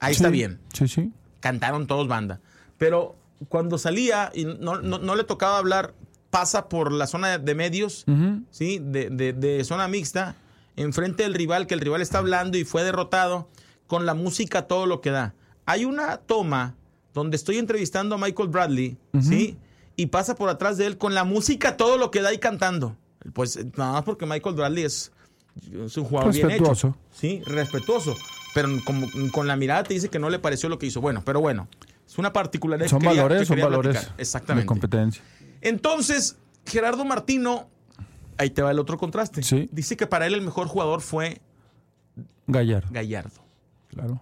ahí 0.00 0.12
está 0.12 0.28
bien 0.28 0.60
Sí, 0.74 0.86
sí. 0.86 1.12
cantaron 1.40 1.86
todos 1.86 2.06
banda. 2.08 2.40
Pero 2.76 3.16
cuando 3.48 3.78
salía 3.78 4.30
y 4.34 4.44
no, 4.44 4.80
no- 4.82 4.98
no 4.98 5.16
le 5.16 5.24
tocaba 5.24 5.56
hablar, 5.58 5.94
pasa 6.34 6.68
por 6.68 6.90
la 6.90 7.06
zona 7.06 7.38
de 7.38 7.54
medios, 7.54 8.04
¿sí? 8.50 8.80
De, 8.82 9.08
de- 9.08 9.32
de 9.32 9.62
zona 9.62 9.86
mixta, 9.86 10.34
enfrente 10.74 11.22
del 11.22 11.32
rival, 11.34 11.68
que 11.68 11.74
el 11.74 11.80
rival 11.80 12.02
está 12.02 12.18
hablando 12.18 12.58
y 12.58 12.64
fue 12.64 12.82
derrotado, 12.82 13.48
con 13.86 14.04
la 14.04 14.14
música 14.14 14.62
todo 14.66 14.86
lo 14.86 15.00
que 15.00 15.10
da. 15.10 15.32
Hay 15.64 15.84
una 15.84 16.16
toma 16.16 16.74
donde 17.12 17.36
estoy 17.36 17.58
entrevistando 17.58 18.16
a 18.16 18.18
Michael 18.18 18.48
Bradley, 18.48 18.96
¿sí? 19.20 19.56
Y 19.94 20.06
pasa 20.06 20.34
por 20.34 20.48
atrás 20.48 20.76
de 20.76 20.86
él 20.86 20.98
con 20.98 21.14
la 21.14 21.22
música 21.22 21.76
todo 21.76 21.98
lo 21.98 22.10
que 22.10 22.20
da 22.20 22.32
y 22.34 22.38
cantando. 22.38 22.96
Pues 23.32 23.56
nada 23.76 23.92
más 23.92 24.02
porque 24.02 24.26
Michael 24.26 24.56
Bradley 24.56 24.82
es, 24.82 25.12
es 25.72 25.96
un 25.96 26.04
jugador 26.04 26.32
bien 26.32 26.50
hecho. 26.50 26.64
Respetuoso. 26.64 26.96
Sí, 27.12 27.42
respetuoso. 27.46 28.16
Pero 28.54 28.68
como, 28.84 29.06
con 29.30 29.46
la 29.46 29.54
mirada 29.54 29.84
te 29.84 29.94
dice 29.94 30.08
que 30.08 30.18
no 30.18 30.30
le 30.30 30.40
pareció 30.40 30.68
lo 30.68 30.80
que 30.80 30.86
hizo. 30.86 31.00
Bueno, 31.00 31.22
pero 31.24 31.40
bueno. 31.40 31.68
Es 32.08 32.18
una 32.18 32.32
particularidad. 32.32 32.88
Son 32.90 32.98
que 33.00 33.06
valores, 33.06 33.38
que 33.40 33.46
son 33.46 33.60
valores 33.60 33.92
platicar. 33.92 34.16
de 34.16 34.22
Exactamente. 34.22 34.66
competencia. 34.66 35.22
Entonces, 35.64 36.38
Gerardo 36.66 37.04
Martino, 37.04 37.68
ahí 38.38 38.50
te 38.50 38.62
va 38.62 38.70
el 38.70 38.78
otro 38.78 38.96
contraste. 38.98 39.42
Sí. 39.42 39.68
Dice 39.72 39.96
que 39.96 40.06
para 40.06 40.26
él 40.26 40.34
el 40.34 40.42
mejor 40.42 40.68
jugador 40.68 41.00
fue 41.00 41.40
Gallardo, 42.46 42.88
Gallardo. 42.92 43.40
claro. 43.88 44.20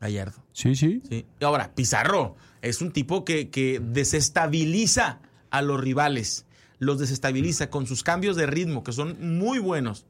Gallardo. 0.00 0.42
Sí, 0.52 0.74
sí. 0.74 1.02
Sí. 1.08 1.24
Y 1.40 1.44
ahora, 1.44 1.70
Pizarro 1.74 2.36
es 2.60 2.82
un 2.82 2.92
tipo 2.92 3.24
que, 3.24 3.48
que 3.48 3.80
desestabiliza 3.80 5.20
a 5.50 5.62
los 5.62 5.80
rivales. 5.80 6.44
Los 6.78 6.98
desestabiliza 6.98 7.70
con 7.70 7.86
sus 7.86 8.02
cambios 8.02 8.36
de 8.36 8.44
ritmo, 8.46 8.84
que 8.84 8.92
son 8.92 9.38
muy 9.38 9.58
buenos, 9.60 10.04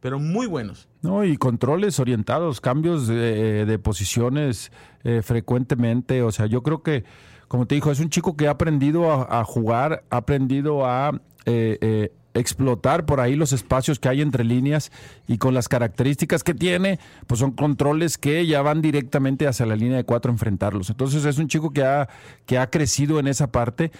pero 0.00 0.18
muy 0.18 0.48
buenos. 0.48 0.88
No, 1.02 1.24
y 1.24 1.36
controles 1.36 2.00
orientados, 2.00 2.60
cambios 2.60 3.06
de, 3.06 3.64
de 3.66 3.78
posiciones 3.78 4.72
eh, 5.04 5.22
frecuentemente. 5.22 6.22
O 6.22 6.32
sea, 6.32 6.46
yo 6.46 6.64
creo 6.64 6.82
que, 6.82 7.04
como 7.48 7.66
te 7.66 7.74
dijo, 7.74 7.90
es 7.90 8.00
un 8.00 8.10
chico 8.10 8.36
que 8.36 8.48
ha 8.48 8.52
aprendido 8.52 9.10
a, 9.10 9.40
a 9.40 9.44
jugar, 9.44 10.04
ha 10.10 10.16
aprendido 10.18 10.86
a 10.86 11.20
eh, 11.44 11.78
eh, 11.80 12.12
explotar 12.34 13.06
por 13.06 13.20
ahí 13.20 13.34
los 13.34 13.52
espacios 13.52 13.98
que 13.98 14.08
hay 14.08 14.20
entre 14.20 14.44
líneas 14.44 14.92
y 15.26 15.38
con 15.38 15.54
las 15.54 15.68
características 15.68 16.44
que 16.44 16.54
tiene, 16.54 16.98
pues 17.26 17.40
son 17.40 17.52
controles 17.52 18.18
que 18.18 18.46
ya 18.46 18.62
van 18.62 18.82
directamente 18.82 19.46
hacia 19.46 19.66
la 19.66 19.76
línea 19.76 19.96
de 19.96 20.04
cuatro 20.04 20.30
a 20.30 20.34
enfrentarlos. 20.34 20.90
Entonces 20.90 21.24
es 21.24 21.38
un 21.38 21.48
chico 21.48 21.70
que 21.70 21.84
ha, 21.84 22.08
que 22.44 22.58
ha 22.58 22.70
crecido 22.70 23.18
en 23.18 23.26
esa 23.26 23.50
parte. 23.50 23.90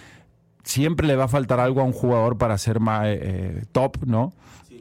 Siempre 0.63 1.07
le 1.07 1.15
va 1.15 1.25
a 1.25 1.29
faltar 1.29 1.59
algo 1.59 1.81
a 1.81 1.83
un 1.83 1.93
jugador 1.93 2.37
para 2.37 2.57
ser 2.57 2.79
más 2.79 3.05
eh, 3.07 3.63
top, 3.71 4.05
¿no? 4.05 4.33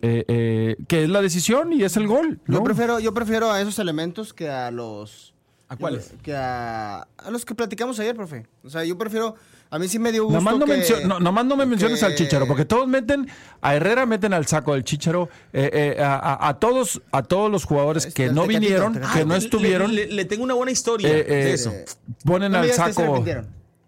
Eh, 0.03 0.25
eh, 0.29 0.77
que 0.89 1.05
es 1.05 1.09
la 1.09 1.23
decisión 1.23 1.73
y 1.73 1.83
es 1.83 1.97
el 1.97 2.07
gol. 2.07 2.41
Yo 2.47 2.63
prefiero, 2.63 3.01
yo 3.01 3.15
prefiero 3.15 3.51
a 3.51 3.61
esos 3.61 3.79
elementos 3.79 4.35
que 4.35 4.51
a 4.51 4.71
los. 4.71 5.35
¿A 5.69 5.77
cuáles? 5.77 6.13
Que 6.23 6.35
a, 6.35 7.09
a 7.19 7.31
los 7.31 7.45
que 7.45 7.55
platicamos 7.55 7.99
ayer, 7.99 8.15
profe. 8.15 8.47
O 8.63 8.71
sea, 8.71 8.85
yo 8.85 8.97
prefiero. 8.97 9.35
A 9.69 9.81
mí 9.81 9.89
sí 9.89 9.99
me 9.99 10.13
dio 10.13 10.23
gusto. 10.25 10.39
Nomás 10.39 10.59
no, 10.59 10.65
que- 10.65 10.71
mencio- 10.73 11.01
no- 11.09 11.19
nomás 11.19 11.45
no 11.45 11.57
me 11.57 11.67
menciones 11.67 11.99
que- 11.99 12.07
al 12.07 12.15
Chicharo, 12.15 12.47
porque 12.47 12.65
todos 12.65 12.87
meten, 12.87 13.27
a 13.61 13.75
Herrera 13.75 14.07
meten 14.07 14.33
al 14.33 14.47
saco 14.47 14.75
del 14.75 14.85
Chicharo, 14.85 15.29
eh, 15.53 15.95
eh, 15.99 16.03
a, 16.03 16.15
a- 16.15 16.49
a 16.51 16.59
todos, 16.61 17.03
a 17.11 17.25
todos 17.25 17.51
los 17.51 17.65
jugadores 17.65 18.05
que 18.07 18.27
Este, 18.27 18.27
no 18.35 18.43
Tecatito, 18.43 18.61
vinieron, 18.61 18.93
Tecatito. 18.93 19.15
que 19.15 19.21
Ah, 19.23 19.25
no 19.25 19.33
le- 19.35 19.39
estuvieron, 19.39 19.93
Le, 19.95 20.07
le 20.07 20.25
tengo 20.25 20.45
una 20.45 20.55
buena 20.55 20.71
historia 20.71 21.09
eh, 21.09 21.25
eh, 21.27 21.35
de 21.47 21.53
eso. 21.55 21.73
ponen 22.25 22.53
No 22.53 22.59
al 22.59 22.67
que 22.69 22.73
saco. 22.73 23.25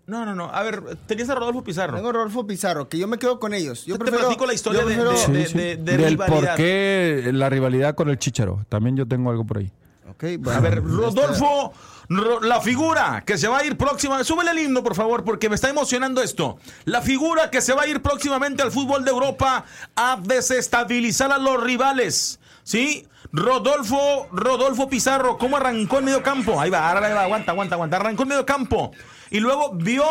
No, 0.08 0.25
no, 0.25 0.35
no. 0.35 0.47
A 0.52 0.62
ver, 0.64 0.82
tenías 1.06 1.28
a 1.30 1.35
Rodolfo 1.37 1.62
Pizarro. 1.62 1.94
Tengo 1.94 2.08
a 2.08 2.12
Rodolfo 2.12 2.44
Pizarro, 2.47 2.88
que 2.88 2.99
yo 2.99 3.06
me 3.06 3.18
quedo 3.18 3.38
con 3.38 3.54
ellos. 3.54 3.85
Yo 3.85 3.94
Te 3.94 3.99
prefiero, 4.00 4.25
platico 4.26 4.47
la 4.47 4.54
historia 4.54 4.80
yo 4.80 4.88
de- 4.88 4.94
prefiero- 4.97 5.16
Sí, 5.16 5.32
de- 5.32 5.47
sí. 5.47 5.58
de 5.58 5.76
Del 5.76 6.04
rivalidad. 6.08 6.26
por 6.49 6.56
qué 6.56 7.30
la 7.32 7.49
rivalidad 7.50 7.94
con 7.94 8.08
el 8.08 8.18
Chicharo. 8.18 8.64
También 8.68 8.97
yo 8.97 9.06
tengo 9.06 9.30
algo 9.30 9.44
por 9.44 9.58
ahí. 9.58 9.70
Ok, 10.10 10.24
bueno, 10.38 10.58
A 10.58 10.62
ver, 10.62 10.82
Rodolfo, 10.82 11.72
Ro- 12.08 12.40
la 12.40 12.60
figura 12.60 13.22
que 13.26 13.36
se 13.36 13.46
va 13.48 13.58
a 13.58 13.64
ir 13.64 13.76
próxima. 13.76 14.22
Súbele 14.24 14.50
el 14.52 14.58
himno, 14.60 14.82
por 14.82 14.94
favor, 14.94 15.24
porque 15.24 15.48
me 15.48 15.54
está 15.54 15.68
emocionando 15.68 16.22
esto. 16.22 16.58
La 16.86 17.02
figura 17.02 17.50
que 17.50 17.60
se 17.60 17.74
va 17.74 17.82
a 17.82 17.86
ir 17.86 18.00
próximamente 18.00 18.62
al 18.62 18.72
fútbol 18.72 19.04
de 19.04 19.10
Europa 19.10 19.64
a 19.96 20.18
desestabilizar 20.22 21.30
a 21.32 21.38
los 21.38 21.62
rivales. 21.62 22.40
¿Sí? 22.62 23.06
Rodolfo, 23.32 24.26
Rodolfo 24.32 24.88
Pizarro, 24.88 25.36
¿cómo 25.38 25.56
arrancó 25.58 25.98
en 25.98 26.06
medio 26.06 26.22
campo? 26.22 26.60
Ahí 26.60 26.70
va, 26.70 26.88
ahora 26.88 27.00
va, 27.14 27.22
aguanta, 27.24 27.52
aguanta, 27.52 27.74
aguanta. 27.74 27.96
Arrancó 27.96 28.22
en 28.22 28.28
medio 28.30 28.46
campo. 28.46 28.92
Y 29.30 29.40
luego 29.40 29.72
vio 29.74 30.04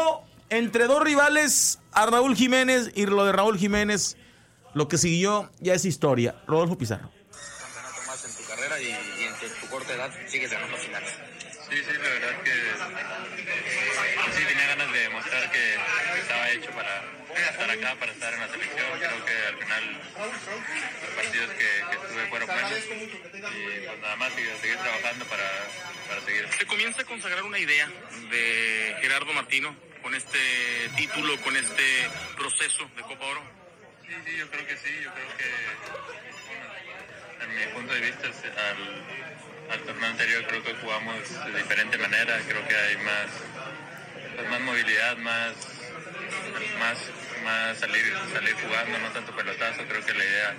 entre 0.49 0.85
dos 0.85 1.03
rivales 1.03 1.79
a 1.91 2.05
Raúl 2.05 2.35
Jiménez 2.35 2.91
y 2.95 3.05
lo 3.07 3.25
de 3.25 3.31
Raúl 3.31 3.57
Jiménez, 3.57 4.17
lo 4.73 4.87
que 4.87 4.97
siguió 4.99 5.49
ya 5.59 5.73
es 5.73 5.85
historia. 5.85 6.35
Rodolfo 6.47 6.77
Pizarro. 6.77 7.09
Edad 9.97 10.11
sigues 10.27 10.51
ganando 10.51 10.77
finales. 10.77 11.09
Sí, 11.69 11.75
sí, 11.83 11.91
la 11.97 12.09
verdad 12.09 12.41
que 12.43 12.53
sí 14.37 14.43
tenía 14.45 14.67
ganas 14.67 14.93
de 14.93 14.99
demostrar 14.99 15.51
que 15.51 15.75
estaba 16.21 16.49
hecho 16.51 16.71
para 16.71 17.03
estar 17.49 17.69
acá, 17.69 17.95
para 17.99 18.11
estar 18.13 18.33
en 18.33 18.39
la 18.39 18.47
selección. 18.47 18.99
Creo 18.99 19.25
que 19.25 19.33
al 19.47 19.57
final 19.57 20.01
los 21.01 21.15
partidos 21.15 21.49
que, 21.51 21.57
que 21.89 21.95
estuve 22.07 22.27
fueron 22.29 22.47
buenos 22.47 22.71
y 22.71 23.85
pues 23.85 23.99
nada 23.99 24.15
más 24.15 24.33
seguir, 24.33 24.51
seguir 24.61 24.77
trabajando 24.77 25.25
para, 25.25 25.49
para 26.07 26.21
seguir. 26.21 26.47
Se 26.57 26.65
comienza 26.65 27.01
a 27.01 27.05
consagrar 27.05 27.43
una 27.43 27.59
idea 27.59 27.87
de 28.31 28.95
Gerardo 29.01 29.33
Martino 29.33 29.75
con 30.01 30.15
este 30.15 30.39
título, 30.95 31.35
con 31.41 31.55
este 31.57 31.83
proceso 32.37 32.89
de 32.95 33.01
Copa 33.01 33.25
Oro. 33.25 33.41
Sí, 34.07 34.13
sí, 34.25 34.37
yo 34.37 34.49
creo 34.49 34.65
que 34.65 34.77
sí, 34.77 35.01
yo 35.03 35.13
creo 35.13 35.37
que 35.37 35.51
bueno, 36.47 37.53
en 37.53 37.55
mi 37.59 37.73
punto 37.73 37.93
de 37.93 37.99
vista 37.99 38.27
es- 38.29 38.57
al, 38.57 39.03
al 39.71 39.79
torneo 39.81 40.09
anterior 40.09 40.45
creo 40.47 40.63
que 40.63 40.73
jugamos 40.75 41.45
de 41.45 41.57
diferente 41.57 41.97
manera, 41.97 42.39
creo 42.47 42.67
que 42.67 42.75
hay 42.75 42.97
más, 42.97 43.27
pues, 44.35 44.49
más 44.49 44.61
movilidad, 44.61 45.17
más, 45.17 45.53
más, 46.79 46.97
más 47.43 47.77
salir, 47.77 48.13
salir 48.33 48.53
jugando, 48.55 48.97
no 48.99 49.09
tanto 49.11 49.35
pelotazo, 49.35 49.83
creo 49.87 50.05
que 50.05 50.13
la 50.13 50.23
idea 50.23 50.55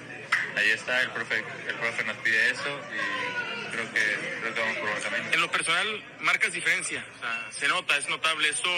ahí 0.57 0.71
está, 0.71 1.03
el 1.03 1.11
profe, 1.11 1.45
el 1.69 1.75
profe 1.77 2.05
nos 2.05 2.17
pide 2.19 2.51
eso 2.51 2.81
y 2.93 3.71
creo 3.71 3.93
que, 3.93 4.39
creo 4.41 4.55
que 4.55 4.61
vamos 4.61 4.77
por 4.79 4.91
buen 4.91 5.03
camino. 5.03 5.25
En 5.33 5.41
lo 5.41 5.51
personal, 5.51 6.05
marcas 6.21 6.53
diferencia, 6.53 7.05
o 7.17 7.21
sea, 7.21 7.47
se 7.53 7.69
nota, 7.69 7.97
es 7.97 8.09
notable. 8.09 8.49
Eso 8.49 8.71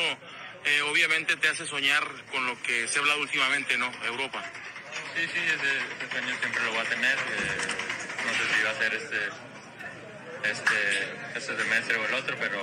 eh, 0.65 0.83
obviamente 0.83 1.37
te 1.37 1.49
hace 1.49 1.67
soñar 1.67 2.05
con 2.31 2.47
lo 2.47 2.61
que 2.63 2.87
se 2.89 2.99
ha 2.99 3.03
hablado 3.03 3.21
últimamente, 3.21 3.79
¿no? 3.79 3.91
Europa. 4.05 4.45
Sí, 5.15 5.27
sí, 5.33 5.39
ese, 5.39 5.55
ese 5.57 6.11
sueño 6.11 6.37
siempre 6.41 6.63
lo 6.65 6.71
voy 6.71 6.81
a 6.81 6.85
tener. 6.85 7.17
eh, 7.17 7.91
no 8.27 8.33
sé 8.33 8.55
si 8.55 8.63
va 8.63 8.71
a 8.71 8.75
ser 8.75 8.95
este, 8.95 9.17
este, 10.45 11.39
este 11.39 11.57
semestre 11.63 11.97
o 11.97 12.07
el 12.07 12.15
otro, 12.15 12.37
pero 12.39 12.59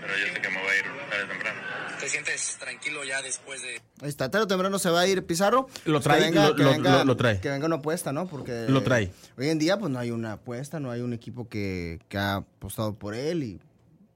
pero 0.00 0.14
yo 0.18 0.34
sé 0.34 0.40
que 0.40 0.48
me 0.48 0.56
voy 0.60 0.66
a 0.68 0.76
ir 0.78 0.84
tarde 1.10 1.24
o 1.24 1.28
temprano. 1.28 1.60
¿Te 2.00 2.08
sientes 2.08 2.56
tranquilo 2.58 3.04
ya 3.04 3.22
después 3.22 3.62
de...? 3.62 3.80
Ahí 4.00 4.08
está, 4.08 4.28
tarde 4.32 4.44
o 4.44 4.48
temprano 4.48 4.76
se 4.80 4.90
va 4.90 5.02
a 5.02 5.06
ir 5.06 5.24
Pizarro. 5.24 5.68
Lo 5.84 5.92
Pues 5.92 6.02
trae, 6.02 6.18
que 6.18 6.24
venga- 6.26 6.48
lo- 6.48 6.56
que 6.56 6.64
venga- 6.64 6.98
lo- 6.98 7.04
lo 7.04 7.16
trae. 7.16 7.40
Que 7.40 7.48
venga 7.50 7.66
una 7.66 7.76
apuesta, 7.76 8.12
¿no? 8.12 8.26
Porque 8.26 8.64
Lo 8.68 8.82
trae. 8.82 9.12
hoy 9.38 9.48
en 9.48 9.60
día 9.60 9.78
pues 9.78 9.92
no 9.92 10.00
hay 10.00 10.10
una 10.10 10.32
apuesta, 10.32 10.80
no 10.80 10.90
hay 10.90 11.02
un 11.02 11.12
equipo 11.12 11.48
que, 11.48 12.00
que 12.08 12.18
ha 12.18 12.34
apostado 12.36 12.94
por 12.94 13.14
él 13.14 13.44
y 13.44 13.60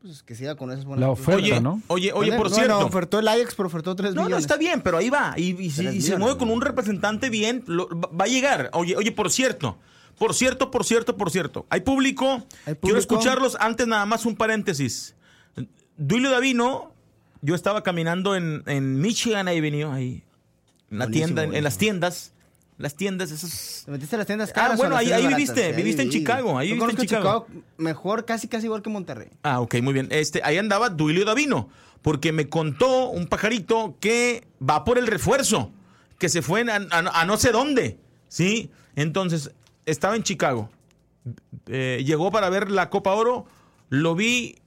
pues 0.02 0.24
que 0.24 0.34
siga 0.34 0.56
con 0.56 0.72
esas 0.72 0.84
buenas 0.86 1.02
La 1.02 1.10
oferta, 1.10 1.60
¿no? 1.60 1.80
Oye, 1.86 2.12
oye, 2.12 2.32
por 2.32 2.48
Bueno, 2.48 2.54
cierto. 2.56 2.78
ofertó 2.80 3.18
el 3.20 3.28
Ajax, 3.28 3.54
pero 3.54 3.68
ofertó 3.68 3.94
3 3.94 4.12
No, 4.14 4.22
no, 4.22 4.26
millones. 4.26 4.44
está 4.44 4.56
bien, 4.56 4.80
pero 4.80 4.98
ahí 4.98 5.08
va. 5.08 5.34
Y, 5.36 5.50
y 5.62 5.70
si- 5.70 5.82
Tres 5.82 5.94
y 5.94 6.00
se 6.00 6.06
millones, 6.08 6.18
mueve 6.18 6.38
con 6.38 6.50
un 6.50 6.60
representante 6.62 7.30
bien, 7.30 7.62
lo- 7.68 7.88
va 7.88 8.24
a 8.24 8.28
llegar. 8.28 8.70
Oye, 8.72 8.96
oye, 8.96 9.12
por 9.12 9.30
cierto. 9.30 9.78
Por 10.18 10.34
cierto, 10.34 10.70
por 10.70 10.84
cierto, 10.84 11.16
por 11.16 11.30
cierto. 11.30 11.66
Hay 11.68 11.80
público. 11.80 12.46
Quiero 12.64 12.80
público? 12.80 12.98
escucharlos. 12.98 13.56
Antes, 13.60 13.86
nada 13.86 14.06
más 14.06 14.24
un 14.26 14.34
paréntesis. 14.36 15.14
Duilio 15.96 16.30
Davino, 16.30 16.92
yo 17.42 17.54
estaba 17.54 17.82
caminando 17.82 18.34
en, 18.36 18.62
en 18.66 19.00
Michigan 19.00 19.48
Avenue, 19.48 19.84
ahí. 19.92 20.22
En 20.90 20.98
la 20.98 21.08
tienda, 21.08 21.44
en, 21.44 21.64
las 21.64 21.78
tiendas. 21.78 22.32
Las 22.78 22.94
tiendas, 22.94 23.30
esas. 23.30 23.82
¿Te 23.86 23.90
metiste 23.90 24.16
a 24.16 24.18
las 24.18 24.26
tiendas 24.26 24.50
Ah, 24.50 24.54
caras? 24.54 24.70
o 24.78 24.84
a 24.84 24.88
bueno, 24.88 24.96
ahí, 24.96 25.26
viviste. 25.26 25.72
Viviste 25.72 26.02
en. 26.02 26.10
Chicago. 26.10 26.58
Ahí 26.58 26.72
viviste 26.72 26.90
en 26.92 26.96
conozco 26.96 27.02
Chicago. 27.02 27.46
mejor, 27.78 28.24
casi, 28.26 28.48
casi 28.48 28.66
igual 28.66 28.82
que 28.82 28.90
Monterrey. 28.90 29.28
Ah, 29.42 29.60
ok, 29.60 29.76
muy 29.82 29.94
bien. 29.94 30.08
Este, 30.10 30.42
ahí 30.44 30.58
andaba 30.58 30.90
Duilio 30.90 31.24
Davino, 31.24 31.70
porque 32.02 32.32
me 32.32 32.48
contó 32.50 33.08
un 33.08 33.26
pajarito 33.28 33.96
que 34.00 34.46
va 34.66 34.84
por 34.84 34.98
el 34.98 35.06
refuerzo, 35.06 35.72
que 36.18 36.28
se 36.28 36.42
fue 36.42 36.62
a, 36.70 36.76
a- 36.76 37.20
a 37.20 37.24
no 37.24 37.38
sé 37.38 37.50
dónde, 37.50 37.98
¿sí? 38.28 38.70
Entonces, 38.94 39.52
estaba 39.86 40.16
en 40.16 40.22
Chicago. 40.22 40.68
Llegó 41.66 42.30
para 42.30 42.50
ver 42.50 42.70
la 42.70 42.90
Copa 42.90 43.12
Oro. 43.12 43.46
Lo 43.88 44.14
vi 44.14 44.58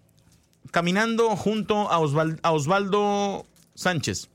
caminando 0.71 1.35
junto 1.35 1.91
a, 1.91 1.99
Osvaldo 1.99 3.45
Sánchez. 3.75 4.29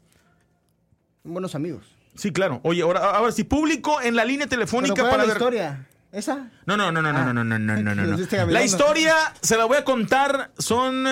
Buenos 1.25 1.55
amigos. 1.55 1.85
Sí, 2.15 2.33
claro. 2.33 2.61
Oye, 2.63 2.83
ahora, 2.83 3.17
a 3.17 3.21
ver 3.23 3.33
si 3.33 3.45
público 3.45 4.01
en 4.01 4.15
la 4.15 4.25
línea 4.25 4.47
telefónica 4.47 4.95
¿Pero 4.95 5.09
cuál 5.09 5.17
para 5.17 5.27
la 5.27 5.33
historia? 5.33 5.89
¿Esa? 6.13 6.51
No, 6.67 6.77
no, 6.77 6.93
no, 6.93 7.03
no, 7.03 7.13
no, 7.13 7.33
no, 7.33 7.33
no, 7.33 7.59
no, 7.59 7.59
no, 7.59 7.95
no. 7.95 8.47
La 8.47 8.63
historia 8.63 9.17
se 9.41 9.57
la 9.57 9.65
voy 9.65 9.79
a 9.79 9.85
contar. 9.85 10.53
Son 10.59 11.05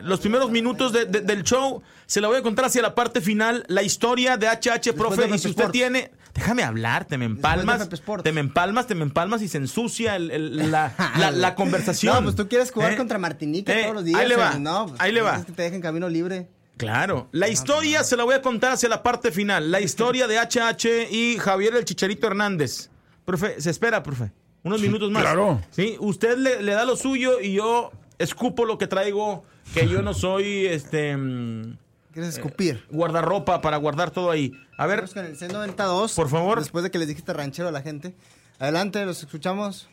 los 0.00 0.20
primeros 0.20 0.50
minutos 0.50 0.92
del 0.92 1.42
show. 1.44 1.82
Se 2.06 2.20
la 2.20 2.28
voy 2.28 2.38
a 2.38 2.42
contar 2.42 2.64
hacia 2.64 2.82
la 2.82 2.94
parte 2.94 3.20
final. 3.20 3.64
La 3.68 3.82
historia 3.82 4.36
de 4.36 4.48
HH 4.48 4.94
Profe. 4.94 5.28
Y 5.32 5.38
si 5.38 5.50
usted 5.50 5.70
tiene. 5.70 6.10
Déjame 6.34 6.62
hablar, 6.62 7.04
te 7.04 7.18
me 7.18 7.26
empalmas. 7.26 7.88
Sports. 7.92 8.24
Te 8.24 8.32
me 8.32 8.40
empalmas, 8.40 8.86
te 8.86 8.94
me 8.94 9.02
empalmas 9.02 9.42
y 9.42 9.48
se 9.48 9.58
ensucia 9.58 10.16
el- 10.16 10.30
el- 10.30 10.56
la, 10.70 10.94
la- 11.18 11.30
la 11.30 11.54
conversación. 11.56 12.14
No, 12.16 12.22
pues 12.22 12.36
tú 12.36 12.48
quieres 12.48 12.70
jugar 12.70 12.92
¿Eh? 12.92 12.96
contra 12.96 13.18
Martinica 13.18 13.72
Eh, 13.78 13.82
todos 13.82 13.94
los 13.96 14.04
días. 14.04 14.20
ahí 14.20 14.28
le 14.28 14.36
va, 14.36 14.54
No, 14.58 14.86
pues, 14.88 15.00
ahí 15.00 15.12
le 15.12 15.20
va. 15.20 15.44
que 15.44 15.52
te 15.52 15.62
dejen 15.62 15.80
camino 15.82 16.08
libre. 16.08 16.48
Claro. 16.78 17.28
La 17.32 17.48
historia 17.48 18.02
se 18.02 18.16
la 18.16 18.24
voy 18.24 18.34
a 18.34 18.42
contar 18.42 18.72
hacia 18.72 18.88
la 18.88 19.02
parte 19.02 19.30
final. 19.30 19.70
La 19.70 19.80
historia 19.82 20.26
de 20.26 20.38
HH 20.38 21.08
y 21.10 21.36
Javier 21.38 21.76
el 21.76 21.84
Chicharito 21.84 22.26
Hernández. 22.26 22.88
Profe, 23.24 23.60
se 23.60 23.70
espera, 23.70 24.02
profe. 24.02 24.32
Unos 24.64 24.80
minutos 24.80 25.10
más. 25.10 25.22
claro. 25.22 25.60
Sí, 25.70 25.96
usted 26.00 26.38
le, 26.38 26.62
le 26.62 26.72
da 26.72 26.84
lo 26.84 26.96
suyo 26.96 27.40
y 27.40 27.52
yo 27.54 27.90
escupo 28.18 28.64
lo 28.64 28.78
que 28.78 28.86
traigo, 28.86 29.44
que 29.74 29.88
yo 29.88 30.02
no 30.02 30.14
soy 30.14 30.66
este 30.66 31.16
mm, 31.16 31.76
¿Quieres 32.12 32.36
escupir? 32.36 32.84
guardarropa 32.90 33.60
para 33.60 33.76
guardar 33.78 34.10
todo 34.10 34.30
ahí. 34.30 34.52
A 34.78 34.86
ver, 34.86 34.98
Vamos 35.00 35.14
con 35.14 35.24
el 35.24 35.38
C92. 35.38 36.14
Por 36.14 36.28
favor. 36.28 36.58
Después 36.58 36.84
de 36.84 36.90
que 36.90 36.98
les 36.98 37.08
dijiste 37.08 37.32
ranchero 37.32 37.68
a 37.68 37.72
la 37.72 37.82
gente. 37.82 38.14
Adelante, 38.58 39.04
los 39.06 39.22
escuchamos. 39.22 39.88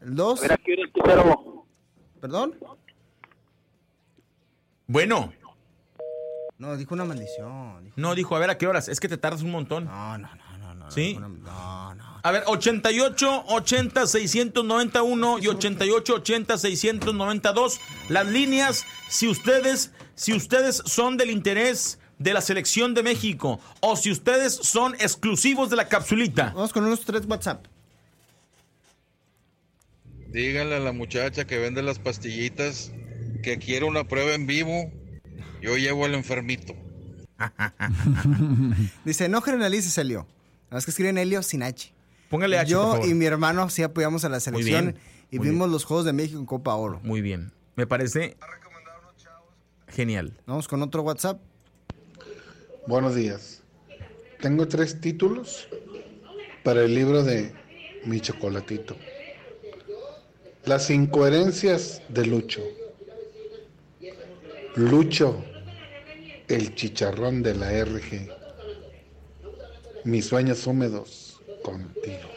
El 0.00 0.14
2. 0.14 0.40
¿Perdón? 2.20 2.54
bueno. 4.86 5.32
No, 6.58 6.76
dijo 6.76 6.94
una 6.94 7.04
maldición. 7.06 7.84
Dijo- 7.84 7.94
No, 7.96 8.14
dijo, 8.14 8.36
a 8.36 8.38
ver, 8.38 8.50
¿a 8.50 8.58
qué 8.58 8.66
horas? 8.66 8.88
Es 8.88 9.00
que 9.00 9.08
te 9.08 9.16
tardas 9.16 9.42
un 9.42 9.50
montón. 9.50 9.86
No, 9.86 10.18
no, 10.18 10.28
no, 10.36 10.58
no, 10.58 10.74
no. 10.74 10.90
¿Sí? 10.90 11.16
No, 11.18 11.28
no, 11.28 11.94
no. 11.94 12.09
A 12.22 12.32
ver, 12.32 12.42
88 12.46 13.44
80 13.48 14.06
691 14.06 15.38
y 15.38 15.48
88 15.48 16.14
80 16.14 16.58
692 16.58 17.80
las 18.08 18.26
líneas 18.26 18.84
si 19.08 19.28
ustedes 19.28 19.92
si 20.14 20.34
ustedes 20.34 20.82
son 20.84 21.16
del 21.16 21.30
interés 21.30 21.98
de 22.18 22.34
la 22.34 22.42
selección 22.42 22.92
de 22.92 23.02
México 23.02 23.58
o 23.80 23.96
si 23.96 24.10
ustedes 24.10 24.54
son 24.54 24.94
exclusivos 24.94 25.70
de 25.70 25.76
la 25.76 25.88
capsulita. 25.88 26.52
Vamos 26.54 26.72
con 26.72 26.84
unos 26.84 27.00
tres 27.00 27.22
WhatsApp. 27.26 27.64
Díganle 30.28 30.76
a 30.76 30.80
la 30.80 30.92
muchacha 30.92 31.46
que 31.46 31.58
vende 31.58 31.82
las 31.82 31.98
pastillitas 31.98 32.92
que 33.42 33.58
quiere 33.58 33.86
una 33.86 34.04
prueba 34.04 34.34
en 34.34 34.46
vivo. 34.46 34.92
Yo 35.62 35.76
llevo 35.76 36.04
al 36.04 36.14
enfermito. 36.14 36.74
Dice, 39.04 39.28
no 39.28 39.40
generalices, 39.40 39.96
Helio. 39.96 40.26
Nada 40.64 40.76
más 40.76 40.84
que 40.84 40.90
escriben 40.90 41.18
Helio 41.18 41.42
sin 41.42 41.62
H. 41.62 41.92
Póngale 42.30 42.58
H, 42.58 42.62
por 42.64 42.70
Yo 42.70 42.92
favor. 42.92 43.08
y 43.08 43.14
mi 43.14 43.26
hermano 43.26 43.68
sí 43.70 43.82
apoyamos 43.82 44.24
a 44.24 44.28
la 44.28 44.38
selección 44.38 44.84
bien, 44.92 44.98
y 45.32 45.38
muy 45.38 45.48
vimos 45.48 45.68
los 45.68 45.84
Juegos 45.84 46.06
de 46.06 46.12
México 46.12 46.38
en 46.38 46.46
Copa 46.46 46.74
Oro. 46.76 47.00
Muy 47.02 47.20
bien. 47.20 47.52
Me 47.74 47.88
parece 47.88 48.36
genial. 49.88 50.40
Vamos 50.46 50.68
con 50.68 50.80
otro 50.80 51.02
WhatsApp. 51.02 51.40
Buenos 52.86 53.16
días. 53.16 53.62
Tengo 54.40 54.68
tres 54.68 55.00
títulos 55.00 55.68
para 56.62 56.82
el 56.84 56.94
libro 56.94 57.24
de 57.24 57.52
Mi 58.04 58.20
Chocolatito. 58.20 58.96
Las 60.64 60.88
incoherencias 60.90 62.00
de 62.08 62.26
Lucho. 62.26 62.62
Lucho, 64.76 65.44
el 66.46 66.76
chicharrón 66.76 67.42
de 67.42 67.54
la 67.56 67.72
RG. 67.84 68.28
Mis 70.04 70.26
sueños 70.26 70.64
húmedos 70.66 71.29
contigo. 71.62 72.28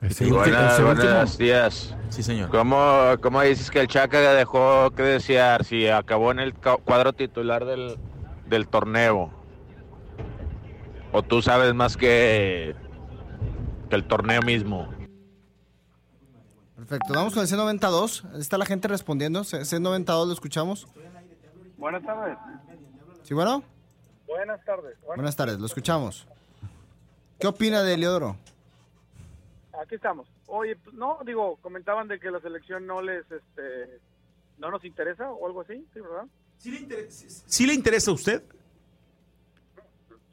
Ese 0.00 0.24
Sí, 0.26 0.30
buenas, 0.30 0.78
último. 0.78 0.94
buenos 0.94 1.38
días. 1.38 1.94
Sí, 2.10 2.22
señor. 2.22 2.50
¿Cómo, 2.50 3.14
¿Cómo 3.22 3.40
dices 3.42 3.70
que 3.70 3.80
el 3.80 3.88
Chaca 3.88 4.18
dejó 4.34 4.90
que 4.90 5.02
desear 5.02 5.64
si 5.64 5.88
acabó 5.88 6.30
en 6.32 6.40
el 6.40 6.54
cuadro 6.54 7.12
titular 7.12 7.64
del, 7.64 7.96
del 8.46 8.68
torneo? 8.68 9.30
¿O 11.12 11.22
tú 11.22 11.40
sabes 11.40 11.72
más 11.74 11.96
que, 11.96 12.74
que 13.88 13.96
el 13.96 14.04
torneo 14.04 14.42
mismo? 14.42 14.88
Perfecto, 16.76 17.14
vamos 17.14 17.32
con 17.32 17.42
el 17.42 17.48
C92. 17.48 18.36
Está 18.38 18.58
la 18.58 18.66
gente 18.66 18.88
respondiendo. 18.88 19.44
C- 19.44 19.60
C92 19.60 20.26
lo 20.26 20.32
escuchamos. 20.32 20.86
Buenas 21.78 22.02
tardes. 22.02 22.36
¿Sí, 23.22 23.32
bueno? 23.32 23.62
Buenas 24.26 24.62
tardes. 24.64 24.96
Bueno, 25.00 25.14
Buenas 25.16 25.36
tardes, 25.36 25.58
lo 25.60 25.66
escuchamos. 25.66 26.26
¿Qué 27.38 27.46
opina 27.46 27.82
de 27.82 27.94
Eliodoro? 27.94 28.36
aquí 29.80 29.96
estamos. 29.96 30.28
Oye, 30.46 30.76
pues, 30.76 30.94
no, 30.94 31.18
digo, 31.24 31.56
comentaban 31.56 32.08
de 32.08 32.20
que 32.20 32.30
la 32.30 32.40
selección 32.40 32.86
no 32.86 33.02
les, 33.02 33.30
este, 33.30 34.00
no 34.58 34.70
nos 34.70 34.84
interesa 34.84 35.30
o 35.30 35.46
algo 35.46 35.62
así, 35.62 35.84
¿sí, 35.92 36.00
verdad? 36.00 36.26
¿Sí 36.58 37.66
le 37.66 37.74
interesa 37.74 38.10
a 38.10 38.14
usted? 38.14 38.42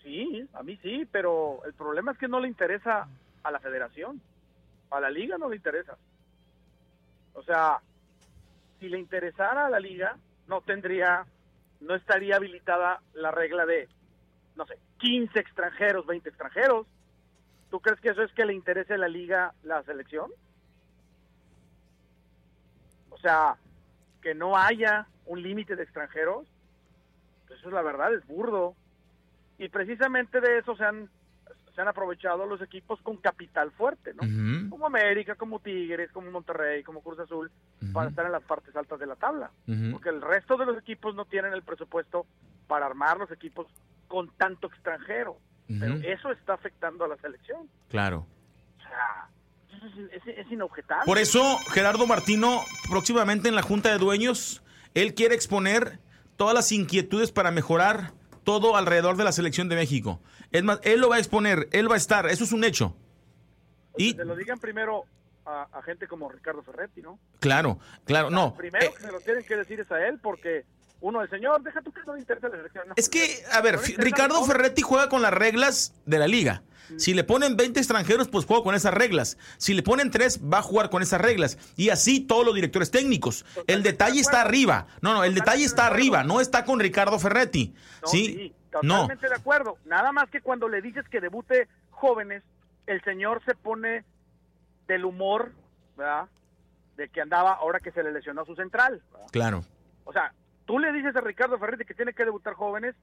Sí, 0.01 0.47
a 0.53 0.63
mí 0.63 0.77
sí, 0.81 1.07
pero 1.11 1.63
el 1.65 1.73
problema 1.73 2.11
es 2.11 2.17
que 2.17 2.27
no 2.27 2.39
le 2.39 2.47
interesa 2.47 3.07
a 3.43 3.51
la 3.51 3.59
federación. 3.59 4.21
A 4.89 4.99
la 4.99 5.09
liga 5.09 5.37
no 5.37 5.49
le 5.49 5.55
interesa. 5.55 5.97
O 7.33 7.43
sea, 7.43 7.79
si 8.79 8.89
le 8.89 8.99
interesara 8.99 9.67
a 9.67 9.69
la 9.69 9.79
liga, 9.79 10.17
no 10.47 10.61
tendría, 10.61 11.25
no 11.79 11.95
estaría 11.95 12.35
habilitada 12.35 13.01
la 13.13 13.31
regla 13.31 13.65
de, 13.65 13.87
no 14.55 14.65
sé, 14.65 14.77
15 15.01 15.39
extranjeros, 15.39 16.05
20 16.05 16.29
extranjeros. 16.29 16.87
¿Tú 17.69 17.79
crees 17.79 17.99
que 17.99 18.09
eso 18.09 18.21
es 18.21 18.31
que 18.33 18.45
le 18.45 18.53
interese 18.53 18.93
a 18.93 18.97
la 18.97 19.07
liga 19.07 19.53
la 19.63 19.81
selección? 19.83 20.31
O 23.09 23.17
sea, 23.17 23.55
que 24.21 24.35
no 24.35 24.55
haya 24.57 25.07
un 25.25 25.41
límite 25.41 25.75
de 25.75 25.83
extranjeros, 25.83 26.47
pues 27.47 27.59
eso 27.59 27.69
es 27.69 27.73
la 27.73 27.81
verdad, 27.81 28.13
es 28.13 28.25
burdo. 28.27 28.75
Y 29.57 29.69
precisamente 29.69 30.39
de 30.39 30.59
eso 30.59 30.75
se 30.75 30.83
han, 30.83 31.09
se 31.73 31.81
han 31.81 31.87
aprovechado 31.87 32.45
los 32.45 32.61
equipos 32.61 33.01
con 33.01 33.17
capital 33.17 33.71
fuerte, 33.71 34.13
¿no? 34.13 34.69
Como 34.69 34.85
América, 34.85 35.35
como 35.35 35.59
Tigres, 35.59 36.11
como 36.11 36.29
Monterrey, 36.31 36.83
como 36.83 37.01
Cruz 37.01 37.19
Azul, 37.19 37.51
para 37.93 38.09
estar 38.09 38.25
en 38.25 38.31
las 38.31 38.43
partes 38.43 38.75
altas 38.75 38.99
de 38.99 39.07
la 39.07 39.15
tabla. 39.15 39.49
Porque 39.91 40.09
el 40.09 40.21
resto 40.21 40.57
de 40.57 40.65
los 40.65 40.77
equipos 40.77 41.15
no 41.15 41.25
tienen 41.25 41.53
el 41.53 41.63
presupuesto 41.63 42.25
para 42.67 42.85
armar 42.85 43.17
los 43.17 43.31
equipos 43.31 43.67
con 44.12 44.30
tanto 44.38 44.67
extranjero. 44.67 45.38
Pero 45.80 45.95
eso 46.04 46.32
está 46.32 46.54
afectando 46.56 47.06
a 47.06 47.08
la 47.08 47.15
selección. 47.17 47.69
Claro. 47.88 48.28
O 48.78 48.82
sea, 48.82 49.30
es, 50.12 50.28
es- 50.28 50.38
es 50.45 50.52
inobjetable. 50.52 51.06
Por 51.06 51.17
eso, 51.17 51.41
Gerardo 51.71 52.06
Martino, 52.06 52.62
próximamente 52.89 53.47
en 53.47 53.56
la 53.56 53.62
Junta 53.62 53.89
de 53.89 53.97
Dueños, 53.97 54.62
él 54.95 55.13
quiere 55.13 55.34
exponer 55.34 56.00
todas 56.36 56.54
las 56.54 56.71
inquietudes 56.74 57.32
para 57.32 57.52
mejorar 57.52 58.12
todo 58.43 58.76
alrededor 58.76 59.15
de 59.15 59.24
la 59.24 59.32
selección 59.32 59.69
de 59.69 59.76
México. 59.78 60.19
Es 60.52 60.63
más, 60.63 60.80
él 60.84 61.00
lo 61.00 61.08
va 61.08 61.15
a 61.15 61.19
exponer, 61.19 61.69
él 61.71 61.89
va 61.89 61.93
a 61.93 61.97
estar, 61.97 62.26
eso 62.26 62.43
es 62.43 62.52
un 62.52 62.65
hecho. 62.65 62.93
Que 63.95 64.04
Y 64.04 64.13
te 64.13 64.26
lo 64.26 64.36
digan 64.36 64.60
primero 64.60 65.06
a, 65.45 65.67
a 65.71 65.82
gente 65.84 66.06
como 66.08 66.28
Ricardo 66.30 66.63
Ferretti, 66.63 67.02
¿no? 67.02 67.17
Claro, 67.39 67.80
claro, 68.04 68.30
no. 68.30 68.56
Primero 68.56 68.86
Eh, 68.88 68.93
que 68.93 69.04
se 69.04 69.12
lo 69.12 69.21
tienen 69.21 69.45
que 69.45 69.56
decir 69.56 69.80
es 69.80 69.89
a 69.91 70.06
él, 70.06 70.19
porque 70.21 70.65
uno, 71.01 71.21
el 71.21 71.29
señor, 71.29 71.61
deja 71.63 71.81
tú 71.81 71.91
que 71.91 72.01
no 72.05 72.13
le 72.13 72.21
interesa 72.21 72.47
la 72.49 72.57
selección. 72.57 72.87
No, 72.87 72.93
Es 72.95 73.09
que, 73.09 73.43
a 73.51 73.61
ver, 73.61 73.75
no 73.75 74.03
Ricardo. 74.03 74.43
Ferretti 74.45 74.81
juega 74.81 75.09
con 75.09 75.21
las 75.21 75.33
reglas 75.33 75.93
de 76.05 76.19
la 76.19 76.27
liga. 76.27 76.63
Si 76.97 77.13
le 77.13 77.23
ponen 77.23 77.55
20 77.55 77.79
extranjeros, 77.79 78.27
pues 78.27 78.45
juega 78.45 78.63
con 78.63 78.75
esas 78.75 78.93
reglas. 78.93 79.37
Si 79.57 79.73
le 79.73 79.81
ponen 79.81 80.11
3, 80.11 80.41
va 80.51 80.59
a 80.59 80.61
jugar 80.61 80.89
con 80.89 81.01
esas 81.01 81.21
reglas. 81.21 81.57
Y 81.77 81.89
así 81.89 82.19
todos 82.19 82.45
los 82.45 82.53
directores 82.53 82.91
técnicos. 82.91 83.45
El 83.67 83.81
detalle 83.81 84.19
está 84.19 84.41
arriba. 84.41 84.87
No, 85.01 85.13
no, 85.13 85.23
el 85.23 85.33
detalle 85.33 85.63
está 85.63 85.87
arriba. 85.87 86.23
No 86.23 86.41
está 86.41 86.65
con 86.65 86.79
Ricardo 86.79 87.17
Ferretti. 87.17 87.73
No, 88.01 88.07
¿Sí? 88.07 88.53
No. 88.83 89.01
Totalmente 89.01 89.29
de 89.29 89.35
acuerdo. 89.35 89.77
Nada 89.85 90.11
más 90.11 90.29
que 90.29 90.41
cuando 90.41 90.67
le 90.67 90.81
dices 90.81 91.07
que 91.09 91.21
debute 91.21 91.67
jóvenes, 91.91 92.43
el 92.87 93.01
señor 93.03 93.41
se 93.45 93.55
pone 93.55 94.03
del 94.87 95.05
humor, 95.05 95.53
¿verdad? 95.97 96.27
De 96.97 97.07
que 97.09 97.21
andaba 97.21 97.53
ahora 97.53 97.79
que 97.79 97.91
se 97.91 98.03
le 98.03 98.11
lesionó 98.11 98.45
su 98.45 98.55
central. 98.55 99.01
¿verdad? 99.11 99.27
Claro. 99.31 99.63
O 100.03 100.13
sea, 100.13 100.33
tú 100.65 100.80
le 100.80 100.91
dices 100.93 101.15
a 101.15 101.21
Ricardo 101.21 101.58
Ferretti 101.60 101.86
que 101.86 101.93
tiene 101.93 102.13
que 102.13 102.24
debutar 102.26 102.54
jóvenes 102.54 102.95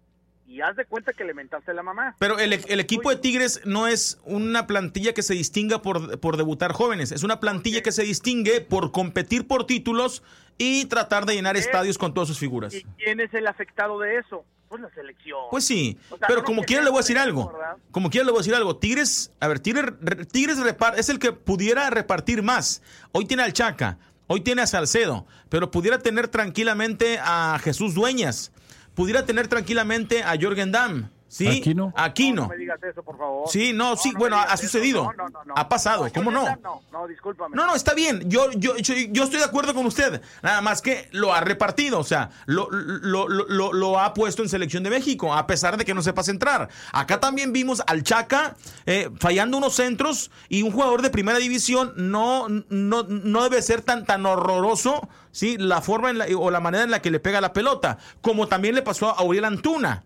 y 0.46 0.62
haz 0.62 0.76
de 0.76 0.86
cuenta 0.86 1.12
que 1.12 1.24
le 1.24 1.34
mentaste 1.34 1.74
la 1.74 1.82
mamá. 1.82 2.16
Pero 2.18 2.38
el, 2.38 2.52
el 2.54 2.80
equipo 2.80 3.10
de 3.10 3.16
Tigres 3.16 3.60
no 3.66 3.86
es 3.86 4.18
una 4.24 4.66
plantilla 4.66 5.12
que 5.12 5.22
se 5.22 5.34
distinga 5.34 5.82
por, 5.82 6.18
por 6.20 6.36
debutar 6.38 6.72
jóvenes. 6.72 7.12
Es 7.12 7.22
una 7.22 7.38
plantilla 7.38 7.82
que 7.82 7.92
se 7.92 8.02
distingue 8.02 8.60
por 8.62 8.90
competir 8.90 9.46
por 9.46 9.66
títulos 9.66 10.22
y 10.56 10.86
tratar 10.86 11.26
de 11.26 11.34
llenar 11.34 11.56
estadios 11.56 11.98
con 11.98 12.14
todas 12.14 12.28
sus 12.28 12.38
figuras. 12.38 12.74
¿Y 12.74 12.82
quién 12.96 13.20
es 13.20 13.32
el 13.34 13.46
afectado 13.46 13.98
de 14.00 14.16
eso? 14.18 14.44
Pues 14.70 14.82
la 14.82 14.90
selección. 14.90 15.38
Pues 15.50 15.64
sí, 15.66 15.98
O 16.10 16.18
sea, 16.18 16.26
pero 16.28 16.40
no 16.40 16.44
como 16.46 16.62
quiera 16.62 16.82
le 16.82 16.90
voy 16.90 16.98
a 16.98 17.00
decir 17.00 17.16
algo. 17.18 17.50
¿verdad? 17.52 17.76
Como 17.90 18.10
quiera 18.10 18.24
le 18.26 18.32
voy 18.32 18.38
a 18.38 18.42
decir 18.42 18.54
algo. 18.54 18.76
Tigres, 18.76 19.32
a 19.40 19.48
ver, 19.48 19.60
Tigres, 19.60 19.84
re- 20.00 20.26
Tigres 20.26 20.58
repar- 20.58 20.94
es 20.98 21.08
el 21.08 21.18
que 21.18 21.32
pudiera 21.32 21.88
repartir 21.90 22.42
más. 22.42 22.82
Hoy 23.12 23.24
tiene 23.24 23.42
al 23.44 23.52
Chaca, 23.54 23.98
hoy 24.28 24.42
tiene 24.42 24.62
a 24.62 24.66
Salcedo, 24.68 25.26
pero 25.48 25.72
pudiera 25.72 25.98
tener 25.98 26.28
tranquilamente 26.28 27.18
a 27.20 27.58
Jesús 27.62 27.94
Dueñas, 27.94 28.52
pudiera 28.94 29.26
tener 29.26 29.48
tranquilamente 29.48 30.22
a 30.22 30.36
Jorgen 30.40 30.70
Damm, 30.70 31.10
¿sí? 31.28 31.46
Aquino. 31.60 31.92
Aquino. 31.96 32.42
No 32.42 32.48
me 32.48 32.56
digas 32.56 32.82
eso, 32.82 33.02
por 33.02 33.16
favor. 33.18 33.48
Sí, 33.48 33.72
no, 33.72 33.96
sí, 33.96 34.12
bueno, 34.16 34.36
ha 34.38 34.56
sucedido. 34.56 35.04
No, 35.04 35.12
no, 35.12 35.28
no, 35.28 35.44
no. 35.44 35.54
Ha 35.56 35.68
pasado, 35.68 36.08
¿cómo 36.14 36.30
no? 36.30 36.44
No, 36.62 36.82
no, 36.92 37.06
discúlpame. 37.06 37.54
No, 37.54 37.66
no, 37.66 37.74
está 37.74 37.94
bien. 37.94 38.28
Yo, 38.28 38.50
yo, 38.52 38.76
yo, 38.78 38.94
yo 39.10 39.24
estoy 39.24 39.38
de 39.38 39.44
acuerdo 39.44 39.74
con 39.74 39.86
usted. 39.86 40.20
Nada 40.42 40.60
más 40.60 40.82
que 40.82 41.08
lo 41.12 41.32
ha 41.34 41.40
repartido, 41.40 41.98
o 42.00 42.04
sea, 42.04 42.30
lo, 42.46 42.68
lo, 42.70 43.28
lo, 43.28 43.46
lo- 43.48 43.72
lo 43.72 44.00
ha 44.00 44.14
puesto 44.14 44.42
en 44.42 44.48
selección 44.48 44.82
de 44.82 44.90
México, 44.90 45.34
a 45.34 45.46
pesar 45.46 45.76
de 45.76 45.84
que 45.84 45.94
no 45.94 46.02
sepa 46.02 46.22
centrar. 46.22 46.68
Acá 46.92 47.20
también 47.20 47.52
vimos 47.52 47.82
al 47.86 48.02
Chaca 48.02 48.56
eh, 48.86 49.10
fallando 49.20 49.58
unos 49.58 49.74
centros 49.74 50.30
y 50.48 50.62
un 50.62 50.72
jugador 50.72 51.02
de 51.02 51.10
primera 51.10 51.38
división 51.38 51.92
no, 51.96 52.48
no, 52.48 53.02
no 53.04 53.42
debe 53.42 53.60
ser 53.62 53.82
tan, 53.82 54.04
tan 54.04 54.24
horroroso, 54.26 55.08
¿sí? 55.30 55.56
La 55.58 55.80
forma 55.82 56.10
en 56.10 56.18
la- 56.18 56.26
o 56.36 56.50
la 56.50 56.60
manera 56.60 56.84
en 56.84 56.90
la 56.90 57.02
que 57.02 57.10
le 57.10 57.20
pega 57.20 57.40
la 57.40 57.52
pelota, 57.52 57.98
como 58.20 58.46
también 58.48 58.74
le 58.74 58.82
pasó 58.82 59.10
a 59.10 59.22
Uriel 59.22 59.44
Antuna. 59.44 60.04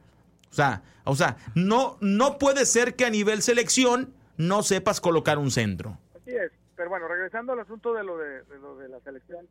O 0.51 0.55
sea, 0.55 0.83
o 1.05 1.15
sea, 1.17 1.37
no, 1.55 1.97
no 2.01 2.39
puede 2.39 2.67
ser 2.67 2.95
que 2.97 3.05
a 3.05 3.11
nivel 3.11 3.43
selección 3.43 4.13
no 4.37 4.63
sepas 4.63 5.01
colocar 5.01 5.39
un 5.39 5.51
centro. 5.51 5.99
Así 6.17 6.31
es. 6.31 6.51
Pero 6.77 6.89
bueno, 6.91 7.07
regresando 7.09 7.53
al 7.53 7.61
asunto 7.61 7.93
de 7.95 8.03
lo 8.05 8.17
de, 8.19 8.43
de 8.43 8.59
lo 8.59 8.77
de 8.77 8.89
la 8.89 8.99
selección. 9.01 9.47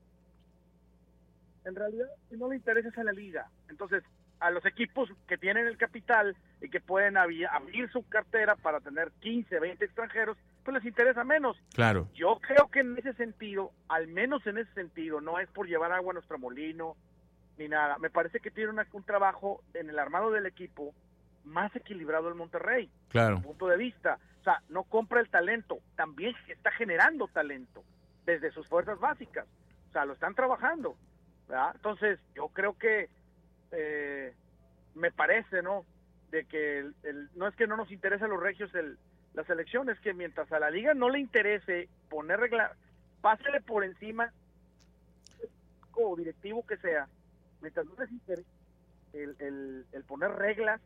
En 1.65 1.75
realidad, 1.75 2.07
si 2.29 2.37
no 2.37 2.49
le 2.49 2.55
interesa 2.55 2.89
es 2.89 2.97
a 2.97 3.03
la 3.03 3.11
liga. 3.11 3.47
Entonces, 3.69 4.03
a 4.39 4.49
los 4.49 4.65
equipos 4.65 5.09
que 5.27 5.37
tienen 5.37 5.67
el 5.67 5.77
capital 5.77 6.35
y 6.59 6.69
que 6.69 6.81
pueden 6.81 7.15
abrir 7.17 7.47
su 7.91 8.03
cartera 8.09 8.55
para 8.55 8.79
tener 8.79 9.11
15, 9.19 9.59
20 9.59 9.85
extranjeros, 9.85 10.37
pues 10.63 10.75
les 10.75 10.85
interesa 10.85 11.23
menos. 11.23 11.55
Claro. 11.73 12.07
Yo 12.15 12.39
creo 12.41 12.67
que 12.71 12.79
en 12.79 12.97
ese 12.97 13.13
sentido, 13.13 13.71
al 13.87 14.07
menos 14.07 14.45
en 14.47 14.57
ese 14.57 14.73
sentido, 14.73 15.21
no 15.21 15.39
es 15.39 15.47
por 15.49 15.67
llevar 15.67 15.91
agua 15.91 16.11
a 16.11 16.13
nuestro 16.15 16.39
molino 16.39 16.95
ni 17.59 17.67
nada. 17.67 17.97
Me 17.99 18.09
parece 18.09 18.39
que 18.39 18.49
tiene 18.49 18.71
una- 18.71 18.87
un 18.93 19.03
trabajo 19.03 19.61
en 19.75 19.89
el 19.91 19.99
armado 19.99 20.31
del 20.31 20.47
equipo 20.47 20.95
más 21.45 21.75
equilibrado 21.75 22.29
el 22.29 22.35
Monterrey. 22.35 22.89
Claro. 23.09 23.41
punto 23.41 23.67
de 23.67 23.77
vista. 23.77 24.17
O 24.39 24.43
sea, 24.43 24.61
no 24.69 24.83
compra 24.83 25.19
el 25.21 25.29
talento, 25.29 25.79
también 25.95 26.35
está 26.47 26.71
generando 26.71 27.27
talento 27.27 27.83
desde 28.25 28.51
sus 28.51 28.67
fuerzas 28.67 28.99
básicas. 28.99 29.45
O 29.89 29.91
sea, 29.91 30.05
lo 30.05 30.13
están 30.13 30.33
trabajando. 30.35 30.95
¿verdad? 31.47 31.71
Entonces, 31.75 32.19
yo 32.33 32.47
creo 32.49 32.77
que 32.77 33.09
eh, 33.73 34.33
me 34.95 35.11
parece, 35.11 35.61
¿no? 35.61 35.85
De 36.31 36.45
que 36.45 36.79
el- 36.79 36.95
el- 37.03 37.29
no 37.35 37.47
es 37.47 37.55
que 37.55 37.67
no 37.67 37.75
nos 37.77 37.91
interese 37.91 38.23
a 38.25 38.27
los 38.27 38.41
regios 38.41 38.73
el, 38.75 38.97
la 39.33 39.43
selección, 39.45 39.89
es 39.89 39.99
que 39.99 40.13
mientras 40.13 40.51
a 40.51 40.59
la 40.59 40.69
liga 40.69 40.93
no 40.93 41.09
le 41.09 41.19
interese 41.19 41.87
poner 42.09 42.39
regla, 42.39 42.73
pásele 43.21 43.61
por 43.61 43.83
encima 43.83 44.31
o 45.93 46.15
directivo 46.15 46.65
que 46.65 46.77
sea, 46.77 47.07
mientras 47.61 47.85
no 47.85 47.93
les 47.99 48.11
interese 48.11 48.47
el, 49.13 49.35
el- 49.39 49.85
el 49.91 50.03
poner 50.05 50.31
reglas 50.31 50.81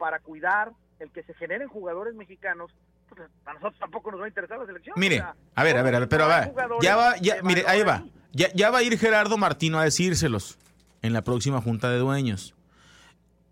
para 0.00 0.18
cuidar 0.18 0.72
el 0.98 1.10
que 1.10 1.22
se 1.22 1.34
generen 1.34 1.68
jugadores 1.68 2.14
mexicanos, 2.14 2.72
pues 3.08 3.20
a 3.44 3.52
nosotros 3.52 3.78
tampoco 3.78 4.10
nos 4.10 4.20
va 4.20 4.24
a 4.24 4.28
interesar 4.28 4.58
la 4.58 4.66
selección. 4.66 4.94
Mire, 4.98 5.16
o 5.16 5.18
sea, 5.18 5.34
a 5.54 5.62
ver, 5.62 5.76
a 5.76 5.82
ver, 5.82 5.94
a 5.94 5.98
ver, 6.00 6.08
pero 6.08 6.26
va, 6.26 6.50
ya 6.80 6.96
va, 6.96 7.16
ya, 7.18 7.42
mire, 7.42 7.64
ahí 7.68 7.82
va. 7.82 8.04
Ya, 8.32 8.48
ya 8.54 8.70
va 8.70 8.78
a 8.78 8.82
ir 8.82 8.98
Gerardo 8.98 9.36
Martino 9.36 9.78
a 9.78 9.84
decírselos 9.84 10.58
en 11.02 11.12
la 11.12 11.22
próxima 11.22 11.60
junta 11.60 11.90
de 11.90 11.98
dueños. 11.98 12.54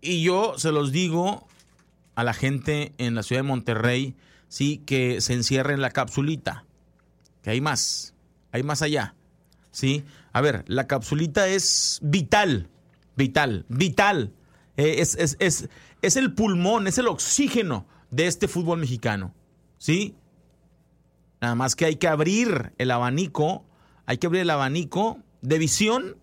Y 0.01 0.23
yo 0.23 0.57
se 0.57 0.71
los 0.71 0.91
digo 0.91 1.47
a 2.15 2.23
la 2.23 2.33
gente 2.33 2.93
en 2.97 3.13
la 3.13 3.21
ciudad 3.21 3.43
de 3.43 3.47
Monterrey, 3.47 4.15
sí, 4.47 4.79
que 4.85 5.21
se 5.21 5.33
encierre 5.33 5.73
en 5.73 5.81
la 5.81 5.91
capsulita. 5.91 6.65
Que 7.43 7.51
hay 7.51 7.61
más, 7.61 8.15
hay 8.51 8.63
más 8.63 8.81
allá. 8.81 9.13
Sí, 9.71 10.03
a 10.33 10.41
ver, 10.41 10.63
la 10.67 10.87
capsulita 10.87 11.47
es 11.47 11.99
vital, 12.01 12.69
vital, 13.15 13.65
vital. 13.67 14.33
Eh, 14.79 15.01
es, 15.01 15.15
es, 15.15 15.35
es, 15.39 15.67
es 16.01 16.15
el 16.15 16.33
pulmón, 16.33 16.87
es 16.87 16.97
el 16.97 17.07
oxígeno 17.07 17.85
de 18.11 18.27
este 18.27 18.47
fútbol 18.47 18.79
mexicano. 18.79 19.33
¿Sí? 19.77 20.15
Nada 21.41 21.55
más 21.55 21.75
que 21.75 21.85
hay 21.85 21.95
que 21.97 22.07
abrir 22.07 22.73
el 22.77 22.91
abanico, 22.91 23.65
hay 24.05 24.17
que 24.17 24.27
abrir 24.27 24.41
el 24.43 24.49
abanico 24.49 25.19
de 25.41 25.57
visión 25.57 26.17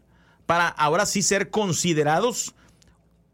para 0.46 0.68
ahora 0.68 1.04
sí 1.06 1.22
ser 1.22 1.50
considerados 1.50 2.54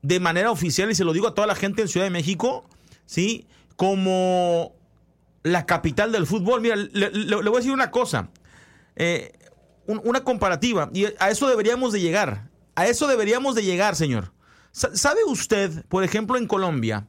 de 0.02 0.18
manera 0.18 0.50
oficial, 0.50 0.90
y 0.90 0.94
se 0.96 1.04
lo 1.04 1.12
digo 1.12 1.28
a 1.28 1.34
toda 1.34 1.46
la 1.46 1.54
gente 1.54 1.82
en 1.82 1.88
Ciudad 1.88 2.06
de 2.06 2.10
México, 2.10 2.64
¿sí? 3.06 3.46
Como 3.76 4.74
la 5.44 5.66
capital 5.66 6.10
del 6.10 6.26
fútbol. 6.26 6.60
Mira, 6.60 6.74
le, 6.76 7.10
voy 7.36 7.54
a 7.54 7.58
decir 7.58 7.72
una 7.72 7.90
cosa, 7.92 8.30
eh, 8.96 9.32
un- 9.86 10.00
una 10.04 10.24
comparativa, 10.24 10.90
y 10.92 11.04
a 11.20 11.30
eso 11.30 11.48
deberíamos 11.48 11.92
de 11.92 12.00
llegar, 12.00 12.48
a 12.74 12.86
eso 12.86 13.06
deberíamos 13.06 13.54
de 13.54 13.62
llegar, 13.62 13.94
señor. 13.94 14.32
Sa- 14.72 14.94
¿Sabe 14.96 15.20
usted, 15.26 15.84
por 15.86 16.02
ejemplo, 16.04 16.36
en 16.36 16.46
Colombia, 16.46 17.06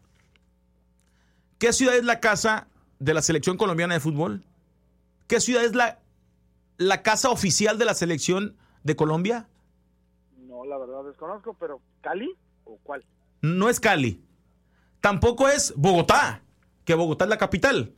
qué 1.57 1.73
ciudad 1.73 1.95
es 1.95 2.03
la 2.03 2.19
casa 2.19 2.67
de 2.99 3.13
la 3.13 3.21
selección 3.21 3.57
colombiana 3.57 3.93
de 3.95 3.99
fútbol? 3.99 4.43
¿Qué 5.27 5.39
ciudad 5.39 5.63
es 5.63 5.73
la, 5.73 5.99
la 6.77 7.01
casa 7.01 7.29
oficial 7.29 7.77
de 7.77 7.85
la 7.85 7.93
selección 7.93 8.55
de 8.83 8.95
Colombia? 8.95 9.47
No, 10.37 10.65
la 10.65 10.77
verdad 10.77 11.03
desconozco, 11.05 11.55
pero 11.59 11.81
¿Cali 12.01 12.29
o 12.65 12.77
cuál? 12.83 13.03
No 13.41 13.69
es 13.69 13.79
Cali. 13.79 14.21
Tampoco 15.01 15.49
es 15.49 15.73
Bogotá, 15.75 16.41
que 16.85 16.93
Bogotá 16.95 17.25
es 17.25 17.29
la 17.29 17.37
capital. 17.37 17.93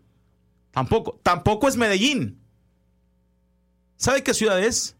Tampoco. 0.71 1.19
Tampoco 1.23 1.67
es 1.67 1.77
Medellín. 1.77 2.39
¿Sabe 3.97 4.23
qué 4.23 4.33
ciudad 4.33 4.59
es? 4.59 4.95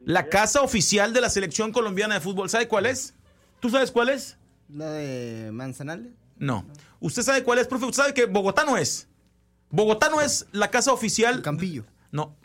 La 0.00 0.28
casa 0.28 0.62
oficial 0.62 1.12
de 1.12 1.20
la 1.20 1.28
selección 1.30 1.72
colombiana 1.72 2.14
de 2.14 2.20
fútbol. 2.20 2.48
¿Sabe 2.48 2.68
cuál 2.68 2.86
es? 2.86 3.14
¿Tú 3.60 3.70
sabes 3.70 3.90
cuál 3.90 4.10
es? 4.10 4.36
¿La 4.68 4.90
de 4.90 5.50
Manzanales? 5.52 6.12
No. 6.36 6.64
¿Usted 7.00 7.22
sabe 7.22 7.42
cuál 7.42 7.58
es, 7.58 7.66
profe? 7.66 7.86
¿Usted 7.86 8.02
sabe 8.02 8.14
que 8.14 8.26
Bogotá 8.26 8.64
no 8.64 8.76
es? 8.76 9.08
Bogotá 9.70 10.08
no 10.08 10.20
es 10.20 10.46
la 10.52 10.70
casa 10.70 10.92
oficial. 10.92 11.42
Campillo. 11.42 11.84
No. 12.10 12.36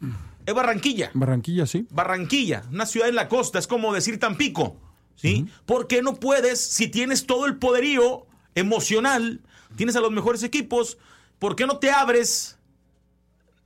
Es 0.45 0.53
Barranquilla. 0.53 1.11
Barranquilla, 1.13 1.65
sí. 1.65 1.87
Barranquilla, 1.89 2.63
una 2.69 2.85
ciudad 2.85 3.07
en 3.07 3.15
la 3.15 3.29
costa, 3.29 3.59
es 3.59 3.67
como 3.67 3.93
decir 3.93 4.19
Tampico, 4.19 4.75
¿sí? 5.15 5.47
¿Por 5.65 5.87
qué 5.87 6.01
no 6.01 6.15
puedes, 6.15 6.59
si 6.59 6.89
tienes 6.89 7.25
todo 7.25 7.45
el 7.45 7.57
poderío 7.57 8.25
emocional, 8.55 9.41
tienes 9.77 9.95
a 9.95 10.01
los 10.01 10.11
mejores 10.11 10.43
equipos, 10.43 10.97
¿por 11.39 11.55
qué 11.55 11.65
no 11.65 11.77
te 11.77 11.91
abres, 11.91 12.57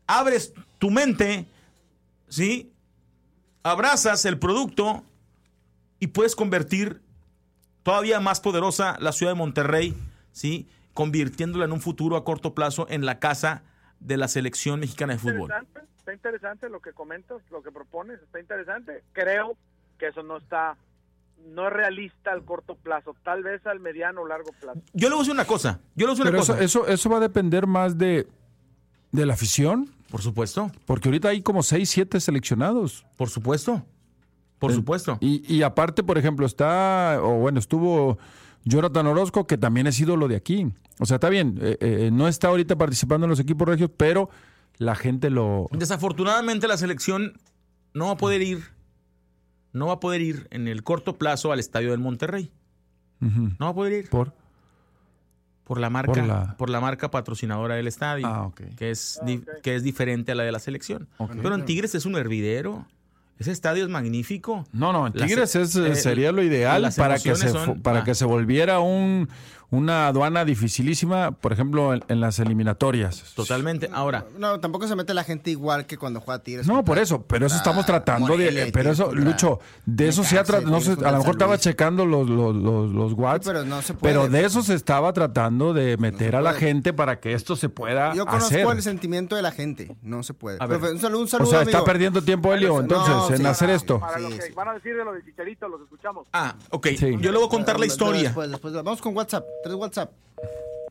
abres 0.06 0.54
tu 0.78 0.92
mente, 0.92 1.48
¿sí? 2.28 2.72
Abrazas 3.64 4.26
el 4.26 4.38
producto 4.38 5.04
y 6.00 6.08
puedes 6.08 6.36
convertir 6.36 7.02
todavía 7.88 8.20
más 8.20 8.42
poderosa 8.42 8.98
la 9.00 9.14
ciudad 9.14 9.32
de 9.32 9.38
Monterrey, 9.38 9.96
¿sí? 10.34 10.68
Convirtiéndola 10.94 11.64
en 11.64 11.72
un 11.72 11.80
futuro 11.80 12.18
a 12.18 12.26
corto 12.26 12.54
plazo 12.54 12.86
en 12.90 13.06
la 13.06 13.20
casa 13.20 13.64
de 14.02 14.18
la 14.18 14.28
selección 14.28 14.82
mexicana 14.82 15.14
de 15.14 15.20
fútbol. 15.20 15.50
Interesante, 15.50 15.80
está 15.98 16.14
interesante 16.14 16.70
lo 16.70 16.82
que 16.82 16.92
comentas, 16.92 17.38
lo 17.50 17.64
que 17.64 17.72
propones, 17.72 18.22
está 18.22 18.42
interesante. 18.42 19.06
Creo 19.14 19.56
que 19.98 20.08
eso 20.08 20.22
no 20.22 20.36
está, 20.36 20.76
no 21.46 21.68
es 21.68 21.72
realista 21.72 22.34
al 22.34 22.44
corto 22.44 22.76
plazo, 22.76 23.16
tal 23.24 23.44
vez 23.44 23.66
al 23.66 23.80
mediano 23.80 24.24
o 24.24 24.28
largo 24.28 24.52
plazo. 24.60 24.82
Yo 24.92 25.08
le 25.08 25.16
voy 25.16 25.20
a 25.20 25.24
decir 25.24 25.34
una 25.34 25.46
cosa. 25.46 25.80
Yo 25.96 26.08
le 26.08 26.12
voy 26.12 26.12
a 26.12 26.16
decir 26.16 26.26
Pero 26.26 26.38
una 26.40 26.44
eso, 26.44 26.54
cosa. 26.56 26.66
eso, 26.66 26.88
eso 26.88 27.10
va 27.10 27.18
a 27.18 27.22
depender 27.22 27.68
más 27.68 27.98
de, 27.98 28.28
de 29.14 29.26
la 29.26 29.36
afición, 29.36 29.90
Por 30.12 30.22
supuesto. 30.22 30.72
Porque 30.86 31.08
ahorita 31.08 31.30
hay 31.30 31.42
como 31.42 31.64
6, 31.64 31.90
7 31.90 32.20
seleccionados. 32.20 33.06
Por 33.16 33.30
supuesto. 33.30 33.86
Por 34.60 34.74
supuesto. 34.74 35.18
Y, 35.22 35.44
y 35.54 35.62
aparte, 35.64 36.04
por 36.04 36.18
ejemplo, 36.18 36.46
está, 36.46 37.20
o 37.22 37.38
bueno, 37.40 37.60
estuvo 37.60 38.18
Jonathan 38.66 39.06
Orozco, 39.08 39.46
que 39.48 39.58
también 39.58 39.86
es 39.88 40.00
ídolo 40.00 40.28
de 40.28 40.36
aquí. 40.36 40.68
O 41.00 41.06
sea, 41.06 41.16
está 41.16 41.30
bien, 41.30 41.60
eh, 41.62 41.78
eh, 41.80 42.10
no 42.12 42.28
está 42.28 42.48
ahorita 42.48 42.76
participando 42.78 43.26
en 43.26 43.30
los 43.30 43.40
equipos 43.40 43.68
regios, 43.68 43.92
pero 43.96 44.30
la 44.78 44.96
gente 44.96 45.30
lo... 45.30 45.68
Desafortunadamente 45.72 46.68
la 46.68 46.78
selección 46.78 47.34
no 47.94 48.08
va 48.08 48.12
a 48.14 48.18
poder 48.18 48.42
ir, 48.42 48.64
no 49.74 49.88
va 49.88 49.94
a 49.94 50.00
poder 50.00 50.22
ir 50.22 50.48
en 50.50 50.68
el 50.68 50.84
corto 50.84 51.18
plazo 51.18 51.52
al 51.52 51.60
estadio 51.60 51.92
del 51.92 52.00
Monterrey. 52.00 52.52
No 53.20 53.66
va 53.66 53.70
a 53.70 53.74
poder 53.76 53.94
ir. 53.94 54.10
Por. 54.10 54.34
Por 55.64 55.80
la 55.82 55.90
marca, 55.90 56.14
Por 56.14 56.56
por 56.58 56.70
la- 56.70 56.80
marca 56.80 57.12
patrocinadora 57.12 57.76
del 57.76 57.88
estadio, 57.88 58.26
Ah, 58.28 58.52
que 58.78 58.90
es 58.90 59.20
di- 59.26 59.44
que 59.62 59.76
es 59.76 59.84
diferente 59.84 60.32
a 60.32 60.36
la 60.36 60.44
de 60.44 60.52
la 60.54 60.60
selección. 60.60 61.10
Pero 61.42 61.56
en 61.56 61.66
Tigres 61.66 61.94
es 61.94 62.06
un 62.06 62.16
hervidero. 62.16 62.88
Ese 63.40 63.52
estadio 63.52 63.84
es 63.84 63.90
magnífico. 63.90 64.66
No, 64.72 64.92
no, 64.92 65.08
en 65.08 65.14
Tigres 65.14 65.56
es, 65.56 65.76
eh, 65.76 65.92
eh, 65.92 65.96
sería 65.96 66.32
lo 66.32 66.42
ideal 66.42 66.90
para 66.98 67.20
que 67.20 67.36
se 67.36 67.50
son- 67.50 67.82
para 67.82 68.00
ah. 68.00 68.04
que 68.04 68.16
se 68.16 68.26
volviera 68.26 68.80
un 68.80 69.30
una 69.70 70.08
aduana 70.08 70.46
dificilísima, 70.46 71.32
por 71.32 71.52
ejemplo, 71.52 71.94
en, 71.94 72.04
en 72.08 72.22
las 72.22 72.40
eliminatorias. 72.40 73.34
Totalmente. 73.36 73.90
Ahora, 73.92 74.26
No, 74.38 74.60
tampoco 74.60 74.88
se 74.88 74.96
mete 74.96 75.14
la 75.14 75.24
gente 75.24 75.52
igual 75.52 75.86
que 75.86 75.98
cuando 75.98 76.22
juega 76.22 76.42
Tigres. 76.42 76.68
No, 76.68 76.86
por 76.86 76.98
eso, 77.00 77.24
pero 77.24 77.46
eso 77.48 77.56
estamos 77.58 77.86
tratando 77.86 78.28
Morelia 78.28 78.66
de, 78.66 78.72
pero 78.72 78.92
eso, 78.92 79.08
contra 79.08 79.24
Lucho, 79.26 79.60
de 79.86 80.08
eso 80.08 80.24
se 80.24 80.40
ha 80.40 80.44
tratado, 80.44 80.72
no 80.72 80.80
sé, 80.80 80.92
a 80.94 81.12
lo 81.12 81.18
mejor 81.20 81.32
estaba 81.36 81.58
checando 81.58 82.06
los, 82.06 82.30
los, 82.30 82.56
los, 82.56 82.92
los 82.92 83.14
watts, 83.14 83.46
pero 83.46 83.66
no 83.66 83.82
se 83.82 83.94
puede. 83.94 84.14
pero 84.14 84.30
de 84.30 84.46
eso 84.46 84.62
se 84.64 84.74
estaba 84.74 85.12
tratando 85.14 85.74
de 85.74 85.98
meter 85.98 86.36
a 86.36 86.42
la 86.42 86.54
gente 86.54 86.94
para 86.94 87.20
que 87.20 87.34
esto 87.34 87.56
se 87.56 87.68
pueda 87.70 88.14
Yo 88.14 88.26
conozco 88.26 88.48
hacer. 88.48 88.68
el 88.68 88.82
sentimiento 88.82 89.36
de 89.36 89.42
la 89.42 89.52
gente. 89.52 89.96
No 90.02 90.24
se 90.24 90.34
puede. 90.34 90.58
A 90.62 90.66
ver. 90.68 90.80
Profe, 90.80 90.94
un 90.94 91.00
saludo, 91.00 91.20
un 91.22 91.26
O 91.26 91.28
saludo, 91.28 91.50
sea, 91.52 91.62
está 91.64 91.78
amigo. 91.80 91.86
perdiendo 91.86 92.22
tiempo 92.22 92.54
Helio, 92.54 92.80
entonces, 92.80 93.14
No, 93.16 93.30
en 93.32 93.38
sí. 93.38 93.46
hacer 93.46 93.70
esto. 93.72 94.00
Para 94.00 94.20
lo 94.20 94.30
Sí, 94.30 94.36
que 94.38 94.42
sí. 94.44 94.54
van 94.54 94.68
a 94.70 94.74
decir 94.74 94.96
de 94.96 95.04
lo 95.04 95.12
de 95.14 95.24
Chicharito, 95.26 95.68
los 95.68 95.82
escuchamos. 95.82 96.28
ah, 96.34 96.56
ok. 96.70 96.88
Sí. 96.98 97.18
Yo 97.20 97.32
le 97.32 97.38
voy 97.38 97.48
a 97.48 97.50
contar 97.50 97.80
la 97.80 97.86
historia. 97.86 98.24
Después, 98.24 98.50
después, 98.50 98.74
vamos 98.74 99.02
con 99.02 99.16
WhatsApp. 99.16 99.44
Tres 99.64 99.76
WhatsApp. 99.76 100.12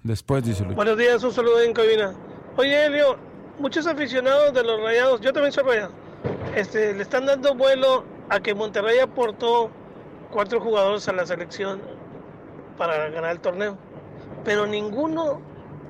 Después 0.03 0.45
dice 0.45 0.63
Lucho. 0.63 0.77
Buenos 0.77 0.97
días, 0.99 1.23
un 1.25 1.33
saludo 1.33 1.61
en 1.61 1.73
cabina. 1.73 2.15
Oye, 2.57 2.87
Elio, 2.87 3.17
muchos 3.59 3.87
aficionados 3.87 4.53
de 4.55 4.63
los 4.63 4.81
rayados, 4.81 5.21
yo 5.21 5.33
también 5.33 5.53
soy 5.53 5.65
rayado, 5.65 5.93
este, 6.55 6.95
le 6.95 7.03
están 7.03 7.27
dando 7.27 7.55
vuelo 7.55 8.05
a 8.29 8.41
que 8.41 8.55
Monterrey 8.55 8.99
aportó 8.99 9.71
cuatro 10.31 10.61
jugadores 10.61 11.09
a 11.09 11.13
la 11.13 11.27
selección 11.27 11.81
para 12.79 13.09
ganar 13.11 13.33
el 13.33 13.41
torneo. 13.41 13.77
Pero 14.45 14.67
ninguno 14.67 15.41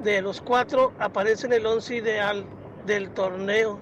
de 0.02 0.22
los 0.22 0.40
cuatro 0.40 0.92
aparece 0.98 1.46
en 1.46 1.54
el 1.54 1.66
once 1.66 1.96
ideal 1.96 2.44
del 2.86 3.10
torneo. 3.10 3.78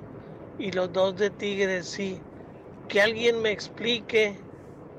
Y 0.59 0.71
los 0.73 0.93
dos 0.93 1.17
de 1.17 1.31
Tigres 1.31 1.87
sí. 1.87 2.21
Que 2.89 3.01
alguien 3.01 3.43
me 3.43 3.51
explique, 3.51 4.39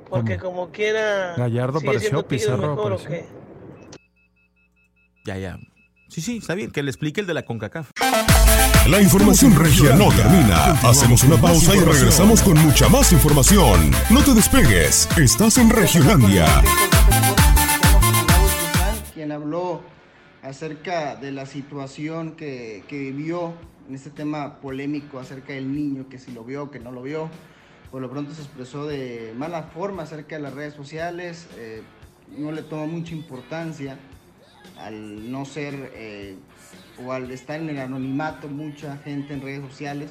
porque 0.09 0.37
como 0.37 0.69
quiera. 0.71 1.35
Gallardo 1.37 1.79
sigue 1.79 1.99
Tigres 1.99 2.23
Pizarro 2.23 2.75
mejor, 2.75 2.91
¿o 2.91 2.95
apareció. 2.95 3.09
qué? 3.09 3.34
Ya, 5.25 5.39
ya. 5.39 5.57
Sí, 6.07 6.21
sí, 6.21 6.37
está 6.37 6.53
bien. 6.53 6.69
Que 6.69 6.83
le 6.83 6.91
explique 6.91 7.19
el 7.19 7.25
de 7.25 7.33
la 7.33 7.43
CONCACAF. 7.43 7.89
La 8.87 9.01
información 9.01 9.55
regia 9.55 9.95
no 9.95 10.09
termina. 10.09 10.73
Hacemos 10.87 11.23
una 11.23 11.37
pausa 11.37 11.75
y 11.75 11.79
regresamos 11.79 12.43
con 12.43 12.59
mucha 12.59 12.87
más 12.89 13.11
información. 13.11 13.89
No 14.11 14.23
te 14.23 14.35
despegues. 14.35 15.09
Estás 15.17 15.57
en 15.57 15.71
Regiolandia. 15.71 16.45
quien 19.15 19.31
habló 19.31 19.81
acerca 20.43 21.15
de 21.15 21.31
la 21.31 21.47
situación 21.47 22.33
que, 22.33 22.83
que 22.87 22.99
vivió 22.99 23.55
en 23.89 23.95
este 23.95 24.11
tema 24.11 24.61
polémico 24.61 25.17
acerca 25.17 25.53
del 25.53 25.73
niño, 25.73 26.07
que 26.07 26.19
si 26.19 26.31
lo 26.33 26.43
vio, 26.43 26.69
que 26.69 26.79
no 26.79 26.91
lo 26.91 27.01
vio. 27.01 27.31
Por 27.89 28.03
lo 28.03 28.11
pronto 28.11 28.31
se 28.35 28.43
expresó 28.43 28.85
de 28.85 29.33
mala 29.35 29.63
forma 29.63 30.03
acerca 30.03 30.35
de 30.35 30.43
las 30.43 30.53
redes 30.53 30.75
sociales, 30.75 31.47
eh, 31.57 31.81
no 32.37 32.51
le 32.51 32.61
toma 32.61 32.85
mucha 32.85 33.15
importancia 33.15 33.97
al 34.79 35.31
no 35.31 35.45
ser 35.45 35.91
eh, 35.95 36.35
o 37.05 37.11
al 37.11 37.29
estar 37.31 37.59
en 37.59 37.69
el 37.69 37.79
anonimato 37.79 38.47
mucha 38.47 38.97
gente 38.97 39.33
en 39.33 39.41
redes 39.41 39.61
sociales, 39.69 40.09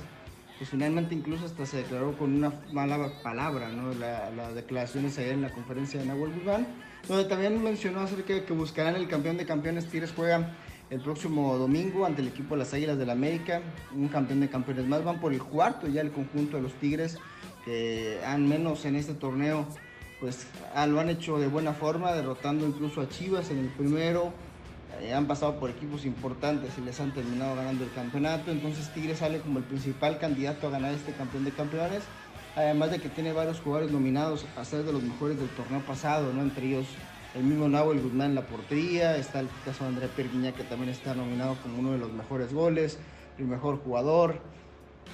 pues 0.59 0.70
finalmente 0.70 1.14
incluso 1.14 1.46
hasta 1.46 1.66
se 1.66 1.79
declaró 1.79 2.16
con 2.16 2.33
una 2.35 2.53
mala 2.72 3.11
palabra, 3.22 3.68
¿no? 3.70 3.92
La- 3.94 4.31
las 4.31 4.55
declaraciones 4.55 5.18
ayer 5.18 5.33
en 5.33 5.42
la 5.42 5.50
conferencia 5.50 5.98
de 6.00 6.07
Nahuel 6.07 6.33
Guzmán, 6.33 6.66
donde 7.09 7.24
también 7.24 7.62
mencionó 7.62 8.00
acerca 8.00 8.33
de 8.35 8.44
que 8.44 8.53
buscarán 8.53 8.96
el 8.96 9.09
campeón 9.09 9.37
de 9.37 9.46
campeones. 9.46 9.87
Tigres 9.87 10.12
juega 10.14 10.55
el 10.90 11.00
próximo 11.00 11.57
domingo 11.59 12.07
ante 12.07 12.22
el 12.22 12.29
equipo 12.29 12.55
de 12.55 12.61
las 12.61 12.72
Águilas 12.72 12.96
del 12.98 13.09
la 13.09 13.14
América, 13.14 13.62
un 13.94 14.09
campeón 14.09 14.40
de 14.40 14.48
campeones 14.48 14.87
más. 14.87 15.03
Van 15.03 15.20
por 15.20 15.33
el 15.33 15.42
cuarto 15.42 15.88
ya 15.88 16.00
el 16.03 16.12
conjunto 16.12 16.57
de 16.57 16.62
los 16.62 16.72
Tigres, 16.74 17.18
que 17.64 18.20
han 18.24 18.48
menos 18.48 18.85
en 18.85 18.94
este 18.96 19.14
torneo, 19.14 19.66
pues 20.20 20.46
ah, 20.74 20.87
lo 20.87 21.00
han 21.00 21.09
hecho 21.11 21.38
de 21.38 21.48
buena 21.48 21.72
forma, 21.72 22.12
derrotando 22.12 22.66
incluso 22.66 23.00
a 23.00 23.09
Chivas 23.09 23.50
en 23.50 23.59
el 23.59 23.68
primero. 23.68 24.33
Eh, 25.00 25.12
han 25.12 25.26
pasado 25.26 25.59
por 25.59 25.70
equipos 25.70 26.04
importantes 26.04 26.72
y 26.78 26.80
les 26.80 27.00
han 27.00 27.12
terminado 27.12 27.57
ganando 27.57 27.85
el 27.85 27.92
campeonato. 27.92 28.50
Entonces 28.50 28.92
Tigres 28.92 29.18
sale 29.18 29.40
como 29.40 29.59
el 29.59 29.64
principal 29.64 30.18
candidato 30.18 30.66
a 30.66 30.70
ganar 30.70 30.92
este 30.94 31.12
campeón 31.12 31.44
de 31.44 31.52
campeones. 31.52 32.02
Además 32.57 32.90
de 32.90 33.00
que 33.00 33.09
tiene 33.09 33.33
varios 33.33 33.61
jugadores 33.61 33.90
nominados 33.90 34.46
a 34.57 34.64
ser 34.64 34.85
de 34.85 34.92
los 34.92 35.02
mejores 35.02 35.38
del 35.38 35.48
torneo 35.48 35.80
pasado, 35.80 36.33
¿no? 36.33 36.42
Entre 36.42 36.68
ellos 36.68 36.87
el 37.35 37.42
mismo 37.42 37.68
Nahuel 37.68 38.00
Guzmán 38.00 38.30
en 38.30 38.35
la 38.37 38.46
portería, 38.46 39.16
está 39.16 39.40
el 39.40 39.48
caso 39.64 39.83
de 39.85 39.90
André 39.90 40.07
Perguiña 40.07 40.52
que 40.52 40.62
también 40.62 40.90
está 40.90 41.14
nominado 41.14 41.57
como 41.62 41.80
uno 41.80 41.92
de 41.92 41.98
los 41.98 42.12
mejores 42.12 42.52
goles, 42.52 42.98
el 43.38 43.46
mejor 43.46 43.83
jugador. 43.83 44.40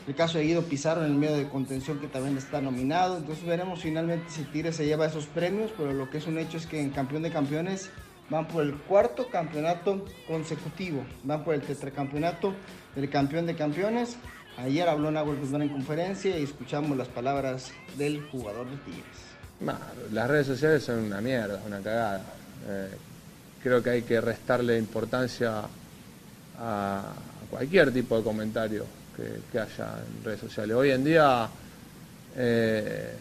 El 0.07 0.15
caso 0.15 0.39
de 0.39 0.45
Guido 0.45 0.63
Pizarro 0.63 1.05
en 1.05 1.13
el 1.13 1.17
medio 1.17 1.37
de 1.37 1.49
contención 1.49 1.99
que 1.99 2.09
también 2.09 2.37
está 2.37 2.61
nominado. 2.61 3.17
Entonces 3.17 3.45
veremos 3.45 3.81
finalmente 3.81 4.31
si 4.31 4.43
Tigres 4.45 4.77
se 4.77 4.85
lleva 4.85 5.07
esos 5.07 5.27
premios, 5.27 5.73
pero 5.77 5.93
lo 5.93 6.11
que 6.11 6.19
es 6.19 6.27
un 6.27 6.39
hecho 6.39 6.59
es 6.59 6.67
que 6.67 6.81
en 6.81 6.91
campeón 6.91 7.23
de 7.23 7.31
campeones 7.31 7.91
van 8.31 8.47
por 8.47 8.63
el 8.63 8.75
cuarto 8.75 9.29
campeonato 9.29 10.05
consecutivo, 10.27 11.05
van 11.25 11.45
por 11.45 11.55
el 11.55 11.61
tetracampeonato 11.63 12.55
del 12.95 13.11
campeón 13.11 13.47
de 13.47 13.57
campeones. 13.57 14.17
Ayer 14.57 14.89
habló 14.89 15.11
Nahuel 15.11 15.39
Guzmán 15.39 15.63
en 15.63 15.69
conferencia 15.71 16.39
y 16.39 16.45
escuchamos 16.45 16.97
las 16.97 17.09
palabras 17.09 17.73
del 17.99 18.23
jugador 18.29 18.69
de 18.71 18.77
Tigres. 18.79 20.11
Las 20.13 20.29
redes 20.29 20.47
sociales 20.47 20.83
son 20.85 21.01
una 21.01 21.21
mierda, 21.21 21.61
una 21.67 21.81
cagada. 21.81 22.23
Eh, 22.67 22.89
creo 23.63 23.83
que 23.83 23.91
hay 23.91 24.03
que 24.03 24.21
restarle 24.21 24.79
importancia 24.79 25.63
a 26.59 27.03
cualquier 27.51 27.93
tipo 27.93 28.17
de 28.17 28.23
comentario 28.23 28.85
que, 29.17 29.41
que 29.51 29.59
haya 29.59 29.99
en 29.99 30.25
redes 30.25 30.41
sociales. 30.41 30.77
Hoy 30.77 30.91
en 30.91 31.05
día, 31.05 31.49
eh, 32.37 33.13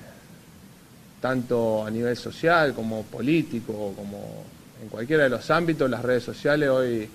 tanto 1.20 1.86
a 1.86 1.90
nivel 1.90 2.16
social 2.16 2.74
como 2.74 3.04
político, 3.04 3.94
como 3.96 4.46
en 4.82 4.88
cualquiera 4.90 5.24
de 5.24 5.30
los 5.30 5.50
ámbitos, 5.52 5.90
las 5.90 6.02
redes 6.02 6.24
sociales 6.24 6.70
hoy 6.70 7.10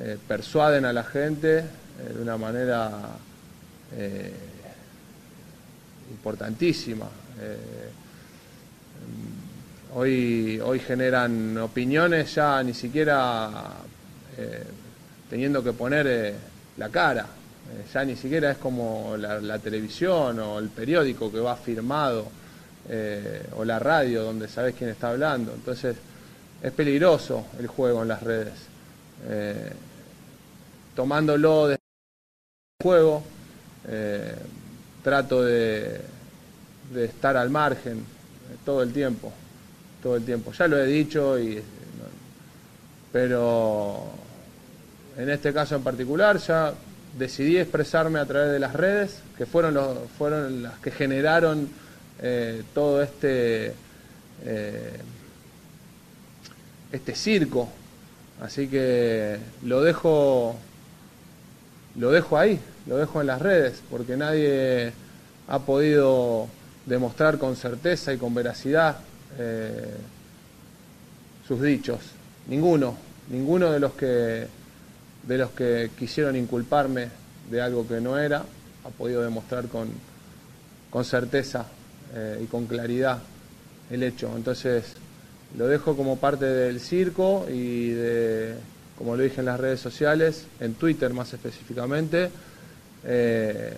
eh, 0.00 0.18
persuaden 0.26 0.84
a 0.84 0.92
la 0.92 1.04
gente 1.04 1.58
eh, 1.58 1.64
de 2.14 2.22
una 2.22 2.36
manera 2.36 2.90
eh, 3.96 4.32
importantísima. 6.10 7.06
Hoy, 9.94 10.60
hoy 10.60 10.78
generan 10.78 11.58
opiniones 11.58 12.34
ya 12.34 12.62
ni 12.62 12.72
siquiera 12.72 13.50
teniendo 15.28 15.62
que 15.64 15.72
poner 15.72 16.34
la 16.76 16.88
cara. 16.88 17.26
Ya 17.92 18.04
ni 18.04 18.14
siquiera 18.14 18.52
es 18.52 18.58
como 18.58 19.16
la, 19.16 19.40
la 19.40 19.58
televisión 19.58 20.38
o 20.38 20.58
el 20.58 20.68
periódico 20.68 21.32
que 21.32 21.40
va 21.40 21.56
firmado 21.56 22.30
o 23.56 23.64
la 23.64 23.78
radio 23.78 24.22
donde 24.22 24.46
sabes 24.46 24.74
quién 24.76 24.90
está 24.90 25.10
hablando. 25.10 25.52
Entonces 25.52 25.96
es 26.62 26.72
peligroso 26.72 27.46
el 27.58 27.66
juego 27.66 28.02
en 28.02 28.08
las 28.08 28.22
redes. 28.22 28.54
Eh, 29.28 29.72
tomándolo 30.94 31.68
de 31.68 31.78
juego, 32.82 33.22
eh, 33.88 34.34
trato 35.02 35.42
de, 35.42 36.00
de 36.92 37.04
estar 37.04 37.36
al 37.36 37.50
margen 37.50 37.98
eh, 37.98 38.56
todo 38.64 38.82
el 38.82 38.92
tiempo, 38.92 39.32
todo 40.02 40.16
el 40.16 40.24
tiempo. 40.24 40.52
Ya 40.52 40.68
lo 40.68 40.78
he 40.78 40.86
dicho, 40.86 41.38
y, 41.38 41.56
eh, 41.56 41.62
pero 43.10 44.04
en 45.16 45.30
este 45.30 45.52
caso 45.52 45.76
en 45.76 45.82
particular 45.82 46.38
ya 46.38 46.72
decidí 47.18 47.58
expresarme 47.58 48.18
a 48.18 48.26
través 48.26 48.52
de 48.52 48.58
las 48.58 48.72
redes, 48.72 49.20
que 49.36 49.46
fueron, 49.46 49.74
los, 49.74 49.98
fueron 50.16 50.62
las 50.62 50.78
que 50.78 50.90
generaron 50.90 51.68
todo 52.72 53.02
este, 53.02 53.74
este 56.92 57.14
circo. 57.14 57.68
Así 58.40 58.68
que 58.68 59.38
lo 59.64 59.82
dejo, 59.82 60.54
lo 61.96 62.10
dejo 62.10 62.38
ahí, 62.38 62.60
lo 62.86 62.96
dejo 62.96 63.20
en 63.20 63.26
las 63.26 63.40
redes, 63.40 63.82
porque 63.90 64.16
nadie 64.16 64.92
ha 65.48 65.58
podido 65.60 66.48
demostrar 66.86 67.38
con 67.38 67.56
certeza 67.56 68.12
y 68.12 68.18
con 68.18 68.34
veracidad 68.34 68.98
eh, 69.38 69.94
sus 71.46 71.60
dichos. 71.62 72.00
Ninguno, 72.48 72.96
ninguno 73.30 73.70
de 73.70 73.80
los 73.80 73.92
que 73.92 74.46
de 75.26 75.38
los 75.38 75.50
que 75.50 75.90
quisieron 75.96 76.36
inculparme 76.36 77.08
de 77.50 77.60
algo 77.60 77.86
que 77.86 78.00
no 78.00 78.18
era, 78.18 78.44
ha 78.84 78.88
podido 78.88 79.22
demostrar 79.22 79.68
con, 79.68 79.88
con 80.90 81.04
certeza 81.04 81.66
eh, 82.14 82.40
y 82.42 82.46
con 82.46 82.66
claridad 82.66 83.18
el 83.90 84.02
hecho. 84.02 84.32
Entonces, 84.36 84.94
lo 85.56 85.66
dejo 85.66 85.96
como 85.96 86.16
parte 86.18 86.46
del 86.46 86.80
circo 86.80 87.46
y 87.50 87.90
de, 87.90 88.54
como 88.96 89.16
lo 89.16 89.22
dije 89.22 89.40
en 89.40 89.46
las 89.46 89.60
redes 89.60 89.80
sociales, 89.80 90.46
en 90.60 90.74
Twitter 90.74 91.12
más 91.12 91.32
específicamente, 91.32 92.30
eh, 93.04 93.74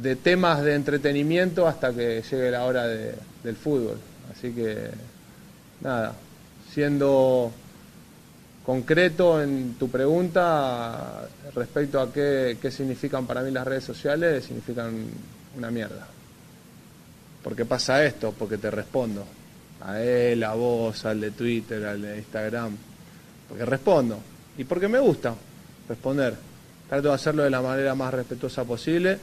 de 0.00 0.16
temas 0.16 0.62
de 0.62 0.74
entretenimiento 0.74 1.66
hasta 1.66 1.92
que 1.92 2.22
llegue 2.22 2.50
la 2.50 2.64
hora 2.64 2.86
de- 2.86 3.14
del 3.42 3.56
fútbol. 3.56 3.98
Así 4.30 4.52
que, 4.52 4.90
nada, 5.80 6.14
siendo 6.72 7.50
concreto 8.64 9.42
en 9.42 9.74
tu 9.74 9.88
pregunta 9.90 11.28
respecto 11.54 12.00
a 12.00 12.12
qué, 12.12 12.58
qué 12.62 12.70
significan 12.70 13.26
para 13.26 13.42
mí 13.42 13.50
las 13.50 13.66
redes 13.66 13.82
sociales, 13.84 14.44
significan 14.44 14.92
una 15.56 15.70
mierda. 15.72 16.06
¿Por 17.42 17.56
qué 17.56 17.64
pasa 17.64 18.04
esto? 18.04 18.32
Porque 18.38 18.58
te 18.58 18.70
respondo. 18.70 19.24
A 19.82 20.00
él, 20.02 20.42
a 20.44 20.54
vos, 20.54 21.04
al 21.06 21.20
de 21.20 21.30
Twitter, 21.30 21.84
al 21.84 22.02
de 22.02 22.18
Instagram. 22.18 22.76
Porque 23.48 23.64
respondo. 23.64 24.20
Y 24.58 24.64
porque 24.64 24.88
me 24.88 24.98
gusta 24.98 25.34
responder. 25.88 26.34
Trato 26.88 27.08
de 27.08 27.14
hacerlo 27.14 27.42
de 27.42 27.50
la 27.50 27.62
manera 27.62 27.94
más 27.94 28.12
respetuosa 28.12 28.64
posible, 28.64 29.18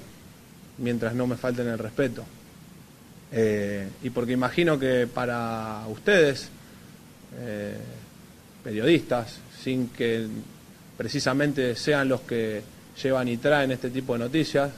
mientras 0.77 1.13
no 1.13 1.27
me 1.27 1.35
falten 1.35 1.67
el 1.67 1.77
respeto. 1.77 2.23
Eh, 3.31 3.89
y 4.03 4.09
porque 4.09 4.33
imagino 4.33 4.79
que 4.79 5.07
para 5.07 5.85
ustedes, 5.89 6.49
eh, 7.39 7.77
periodistas, 8.63 9.39
sin 9.61 9.89
que 9.89 10.27
precisamente 10.97 11.75
sean 11.75 12.07
los 12.09 12.21
que 12.21 12.61
llevan 13.01 13.27
y 13.27 13.37
traen 13.37 13.71
este 13.71 13.89
tipo 13.89 14.13
de 14.13 14.19
noticias, 14.19 14.69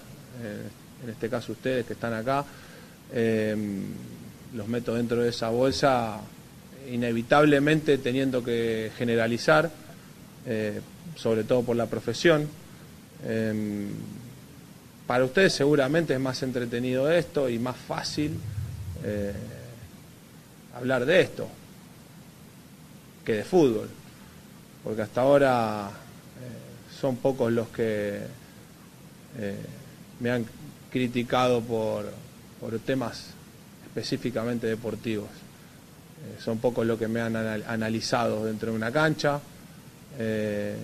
eh, 0.42 1.04
en 1.04 1.10
este 1.10 1.30
caso 1.30 1.52
ustedes 1.52 1.86
que 1.86 1.94
están 1.94 2.14
acá, 2.14 2.44
los 4.54 4.68
meto 4.68 4.96
dentro 4.96 5.22
de 5.22 5.30
esa 5.30 5.50
bolsa, 5.50 6.20
inevitablemente 6.90 7.98
teniendo 7.98 8.44
que 8.44 8.92
generalizar, 8.98 9.70
eh, 10.46 10.82
sobre 11.16 11.44
todo 11.44 11.64
por 11.64 11.76
la 11.76 11.86
profesión. 11.86 12.48
Eh, 13.24 13.88
para 15.06 15.26
ustedes 15.26 15.54
seguramente 15.54 16.14
es 16.14 16.20
más 16.20 16.42
entretenido 16.44 17.12
esto 17.12 17.50
y 17.50 17.60
más 17.60 17.76
fácil 17.76 18.38
eh, 19.04 19.34
hablar 20.76 21.06
de 21.06 21.22
esto 21.22 21.48
que 23.26 23.34
de 23.34 23.44
fútbol, 23.44 23.90
porque 24.84 25.02
hasta 25.02 25.22
ahora 25.22 25.90
eh, 25.90 27.00
son 27.00 27.18
pocos 27.18 27.52
los 27.52 27.68
que 27.70 28.40
me 30.20 30.32
han 30.32 30.46
criticado 30.92 31.62
por, 31.62 32.12
por 32.60 32.78
temas 32.80 33.28
específicamente 33.90 34.68
deportivos. 34.68 35.28
Eh, 35.28 36.42
son 36.42 36.58
pocos 36.60 36.86
los 36.86 36.98
que 37.00 37.08
me 37.08 37.22
han 37.22 37.36
anal- 37.36 37.64
analizado 37.68 38.46
dentro 38.46 38.72
de 38.72 38.78
una 38.78 38.92
cancha. 38.92 39.40
Eh, 40.18 40.76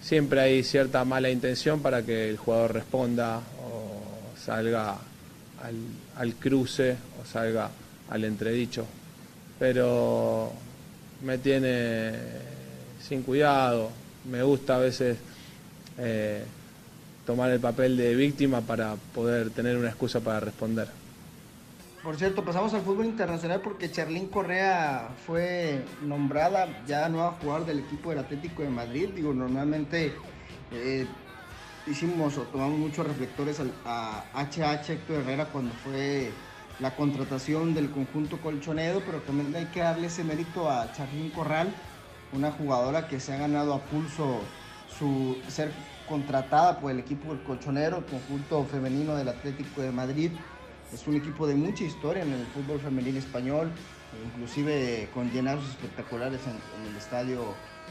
siempre 0.00 0.40
hay 0.40 0.62
cierta 0.62 1.04
mala 1.04 1.30
intención 1.30 1.80
para 1.80 2.02
que 2.02 2.30
el 2.30 2.36
jugador 2.36 2.72
responda 2.74 3.38
o 3.38 4.36
salga 4.38 4.92
al, 5.62 5.74
al 6.16 6.34
cruce 6.34 6.96
o 7.22 7.26
salga 7.26 7.70
al 8.10 8.24
entredicho. 8.24 8.84
Pero 9.58 10.52
me 11.22 11.38
tiene 11.38 12.12
sin 13.06 13.22
cuidado, 13.22 13.90
me 14.30 14.42
gusta 14.42 14.76
a 14.76 14.78
veces 14.78 15.18
eh, 15.98 16.42
tomar 17.26 17.50
el 17.50 17.60
papel 17.60 17.96
de 17.96 18.14
víctima 18.14 18.60
para 18.62 18.96
poder 19.14 19.50
tener 19.50 19.76
una 19.76 19.88
excusa 19.88 20.20
para 20.20 20.40
responder. 20.40 20.88
Por 22.04 22.16
cierto, 22.16 22.44
pasamos 22.44 22.74
al 22.74 22.82
fútbol 22.82 23.06
internacional 23.06 23.62
porque 23.62 23.90
Charlín 23.90 24.28
Correa 24.28 25.08
fue 25.26 25.82
nombrada 26.02 26.68
ya 26.86 27.08
nueva 27.08 27.32
jugador 27.40 27.64
del 27.64 27.78
equipo 27.78 28.10
del 28.10 28.18
Atlético 28.18 28.62
de 28.62 28.68
Madrid. 28.68 29.08
Digo, 29.16 29.32
normalmente 29.32 30.12
eh, 30.70 31.06
hicimos 31.86 32.36
o 32.36 32.42
tomamos 32.42 32.78
muchos 32.78 33.06
reflectores 33.06 33.58
al- 33.58 33.72
a 33.86 34.22
HH 34.34 34.90
Héctor 34.92 35.22
Herrera 35.22 35.46
cuando 35.46 35.72
fue 35.82 36.30
la 36.78 36.94
contratación 36.94 37.72
del 37.72 37.90
conjunto 37.90 38.36
colchonero, 38.38 39.00
pero 39.06 39.20
también 39.20 39.56
hay 39.56 39.64
que 39.66 39.80
darle 39.80 40.08
ese 40.08 40.24
mérito 40.24 40.70
a 40.70 40.92
Charlín 40.92 41.30
Corral, 41.30 41.72
una 42.34 42.52
jugadora 42.52 43.08
que 43.08 43.18
se 43.18 43.32
ha 43.32 43.38
ganado 43.38 43.72
a 43.72 43.78
pulso 43.80 44.40
su 44.98 45.38
ser 45.48 45.72
contratada 46.06 46.80
por 46.80 46.90
el 46.90 46.98
equipo 46.98 47.32
del 47.34 47.42
colchonero, 47.44 48.04
conjunto 48.04 48.62
femenino 48.66 49.16
del 49.16 49.28
Atlético 49.28 49.80
de 49.80 49.90
Madrid. 49.90 50.32
Es 50.94 51.08
un 51.08 51.16
equipo 51.16 51.48
de 51.48 51.56
mucha 51.56 51.82
historia 51.82 52.22
en 52.22 52.32
el 52.32 52.46
fútbol 52.46 52.78
femenil 52.78 53.16
español, 53.16 53.68
inclusive 54.32 55.08
con 55.12 55.28
llenazos 55.32 55.68
espectaculares 55.70 56.40
en, 56.46 56.88
el 56.88 56.96
estadio 56.96 57.42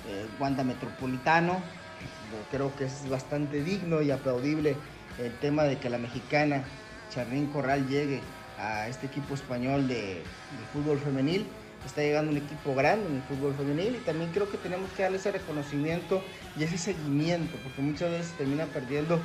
eh, 0.07 0.25
Wanda 0.39 0.63
Metropolitano. 0.63 1.61
Creo 2.49 2.73
que 2.77 2.85
es 2.85 3.09
bastante 3.09 3.61
digno 3.61 4.01
y 4.01 4.09
aplaudible 4.09 4.77
el 5.19 5.33
tema 5.39 5.63
de 5.63 5.77
que 5.79 5.89
la 5.89 5.97
mexicana 5.97 6.63
Charlín 7.09 7.47
Corral 7.47 7.89
llegue 7.89 8.21
a 8.57 8.87
este 8.87 9.07
equipo 9.07 9.33
español 9.33 9.85
de 9.89 10.23
fútbol 10.71 10.97
femenil. 10.97 11.45
Está 11.85 12.01
llegando 12.01 12.31
un 12.31 12.37
equipo 12.37 12.73
grande 12.73 13.07
en 13.07 13.15
el 13.17 13.21
fútbol 13.23 13.53
femenil 13.55 13.95
y 13.95 14.05
también 14.05 14.31
creo 14.31 14.49
que 14.49 14.57
tenemos 14.57 14.89
que 14.91 15.03
darle 15.03 15.17
ese 15.17 15.31
reconocimiento 15.31 16.23
y 16.57 16.63
ese 16.63 16.77
seguimiento, 16.77 17.57
porque 17.63 17.81
muchas 17.81 18.09
veces 18.09 18.31
termina 18.37 18.65
perdiendo 18.65 19.19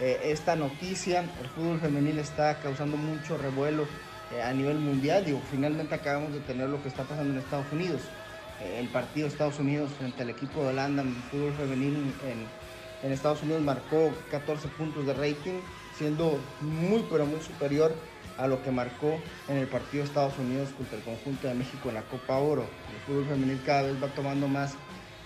eh, 0.00 0.20
esta 0.24 0.56
noticia. 0.56 1.20
El 1.42 1.48
fútbol 1.48 1.80
femenil 1.80 2.18
está 2.18 2.60
causando 2.60 2.96
mucho 2.96 3.36
revuelo 3.36 3.86
eh, 4.32 4.42
a 4.42 4.52
nivel 4.52 4.78
mundial. 4.78 5.24
Digo, 5.24 5.40
finalmente 5.50 5.94
acabamos 5.94 6.32
de 6.32 6.40
tener 6.40 6.68
lo 6.68 6.82
que 6.82 6.88
está 6.88 7.02
pasando 7.02 7.32
en 7.32 7.38
Estados 7.38 7.66
Unidos. 7.72 8.02
Eh, 8.60 8.78
el 8.78 8.88
partido 8.88 9.26
de 9.26 9.32
Estados 9.32 9.58
Unidos 9.58 9.90
frente 9.98 10.22
al 10.22 10.30
equipo 10.30 10.62
de 10.62 10.68
Holanda 10.68 11.02
en 11.02 11.14
fútbol 11.30 11.52
femenil 11.54 11.96
en, 12.24 12.46
en 13.06 13.12
Estados 13.12 13.42
Unidos 13.42 13.62
marcó 13.62 14.12
14 14.30 14.68
puntos 14.68 15.04
de 15.04 15.14
rating, 15.14 15.60
siendo 15.98 16.38
muy 16.60 17.04
pero 17.10 17.26
muy 17.26 17.40
superior 17.40 17.92
a 18.38 18.46
lo 18.46 18.62
que 18.62 18.70
marcó 18.70 19.18
en 19.48 19.58
el 19.58 19.66
partido 19.66 20.02
de 20.02 20.08
Estados 20.08 20.38
Unidos 20.38 20.70
contra 20.76 20.98
el 20.98 21.04
conjunto 21.04 21.48
de 21.48 21.54
México 21.54 21.88
en 21.88 21.94
la 21.94 22.02
Copa 22.02 22.38
Oro. 22.38 22.64
El 22.92 23.00
fútbol 23.06 23.26
femenil 23.26 23.60
cada 23.64 23.82
vez 23.82 24.02
va 24.02 24.08
tomando 24.08 24.48
más, 24.48 24.74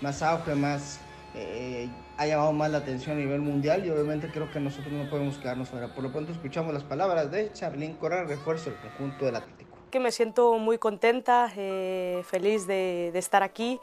más 0.01 0.21
auge, 0.21 0.55
más, 0.55 0.99
eh, 1.35 1.89
ha 2.17 2.27
llamado 2.27 2.53
más 2.53 2.71
la 2.71 2.79
atención 2.79 3.17
a 3.17 3.19
nivel 3.19 3.41
mundial 3.41 3.85
y 3.85 3.89
obviamente 3.89 4.29
creo 4.31 4.51
que 4.51 4.59
nosotros 4.59 4.93
no 4.93 5.09
podemos 5.09 5.37
quedarnos 5.37 5.69
fuera. 5.69 5.93
Por 5.93 6.03
lo 6.03 6.11
pronto 6.11 6.31
escuchamos 6.31 6.73
las 6.73 6.83
palabras 6.83 7.31
de 7.31 7.51
Charlín 7.53 7.93
Corral, 7.95 8.27
refuerzo 8.27 8.69
del 8.69 8.79
conjunto 8.79 9.25
del 9.25 9.35
Atlético. 9.35 9.69
que 9.89 9.99
me 9.99 10.11
siento 10.11 10.59
muy 10.59 10.77
contenta, 10.77 11.51
eh, 11.55 12.21
feliz 12.25 12.67
de, 12.67 13.11
estar 13.15 13.41
aquí. 13.41 13.79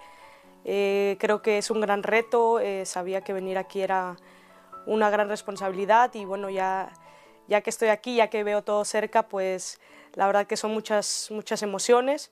Eh, 0.64 1.16
creo 1.18 1.42
que 1.42 1.58
es 1.58 1.70
un 1.70 1.80
gran 1.80 2.04
reto, 2.04 2.60
sabía 2.84 3.22
que 3.22 3.32
venir 3.32 3.58
aquí 3.58 3.80
era 3.80 4.16
una 4.86 5.10
gran 5.10 5.28
responsabilidad 5.28 6.14
y 6.14 6.24
bueno, 6.24 6.48
ya, 6.48 6.92
ya 7.48 7.60
que 7.60 7.70
estoy 7.70 7.88
aquí, 7.88 8.16
ya 8.16 8.28
que 8.28 8.44
veo 8.44 8.62
todo 8.62 8.84
cerca, 8.84 9.28
pues 9.28 9.80
la 10.14 10.26
verdad 10.26 10.46
que 10.46 10.56
son 10.56 10.72
muchas, 10.72 11.28
muchas 11.30 11.62
emociones, 11.62 12.30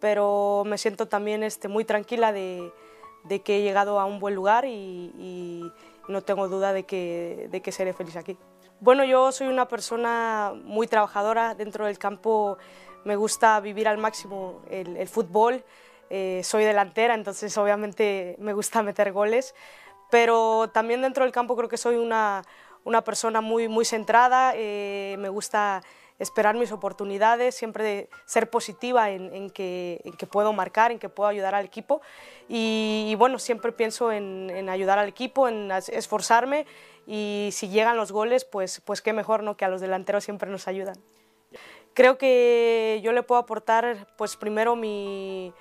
pero 0.00 0.64
me 0.66 0.78
siento 0.78 1.06
también 1.06 1.42
este, 1.42 1.68
muy 1.68 1.84
tranquila 1.84 2.32
de, 2.32 2.72
de 3.24 3.40
que 3.42 3.58
he 3.58 3.62
llegado 3.62 4.00
a 4.00 4.04
un 4.04 4.18
buen 4.20 4.34
lugar 4.34 4.64
y, 4.66 5.70
no 6.08 6.20
tengo 6.20 6.48
duda 6.48 6.72
de 6.72 6.82
que, 6.82 7.48
de 7.50 7.62
que 7.62 7.70
seré 7.70 7.92
feliz 7.92 8.16
aquí. 8.16 8.36
Bueno, 8.80 9.04
yo 9.04 9.30
soy 9.30 9.46
una 9.46 9.68
persona 9.68 10.52
muy 10.52 10.88
trabajadora. 10.88 11.54
Dentro 11.54 11.86
del 11.86 11.96
campo, 11.96 12.58
me 13.04 13.14
gusta 13.14 13.60
vivir 13.60 13.86
al 13.86 13.98
máximo 13.98 14.62
el, 14.68 14.96
el 14.96 15.06
fútbol, 15.06 15.64
eh, 16.10 16.42
soy 16.44 16.64
delantera, 16.64 17.14
entonces 17.14 17.56
obviamente 17.56 18.36
me 18.38 18.52
gusta 18.52 18.82
meter 18.82 19.12
goles, 19.12 19.54
pero 20.10 20.68
también 20.68 21.00
dentro 21.00 21.24
del 21.24 21.32
campo 21.32 21.56
creo 21.56 21.68
que 21.68 21.78
soy 21.78 21.96
una, 21.96 22.42
una 22.84 23.02
persona 23.02 23.40
muy, 23.40 23.68
muy 23.68 23.84
centrada, 23.84 24.52
eh, 24.54 25.16
me 25.18 25.28
gusta 25.28 25.82
esperar 26.18 26.54
mis 26.54 26.72
oportunidades, 26.72 27.54
siempre 27.54 27.84
de 27.84 28.08
ser 28.26 28.48
positiva 28.48 29.10
en, 29.10 29.50
que, 29.50 30.00
puedo 30.30 30.52
marcar, 30.52 30.92
en 30.92 30.98
que 30.98 31.08
puedo 31.08 31.28
ayudar 31.28 31.54
al 31.54 31.64
equipo 31.64 32.00
y, 32.48 33.14
bueno, 33.18 33.38
siempre 33.38 33.72
pienso 33.72 34.12
en, 34.12 34.68
ayudar 34.68 34.98
al 34.98 35.08
equipo, 35.08 35.48
en 35.48 35.70
esforzarme 35.70 36.66
y 37.06 37.50
si 37.52 37.68
llegan 37.68 37.96
los 37.96 38.12
goles, 38.12 38.44
pues, 38.44 38.80
pues 38.84 39.02
qué 39.02 39.12
mejor 39.12 39.42
¿no? 39.42 39.56
que 39.56 39.64
a 39.64 39.68
los 39.68 39.80
delanteros 39.80 40.22
siempre 40.22 40.48
nos 40.48 40.68
ayudan. 40.68 40.94
Creo 41.94 42.16
que 42.16 43.00
yo 43.02 43.12
le 43.12 43.22
puedo 43.22 43.40
aportar 43.40 44.06
pues 44.16 44.36
primero 44.36 44.76
mi, 44.76 45.52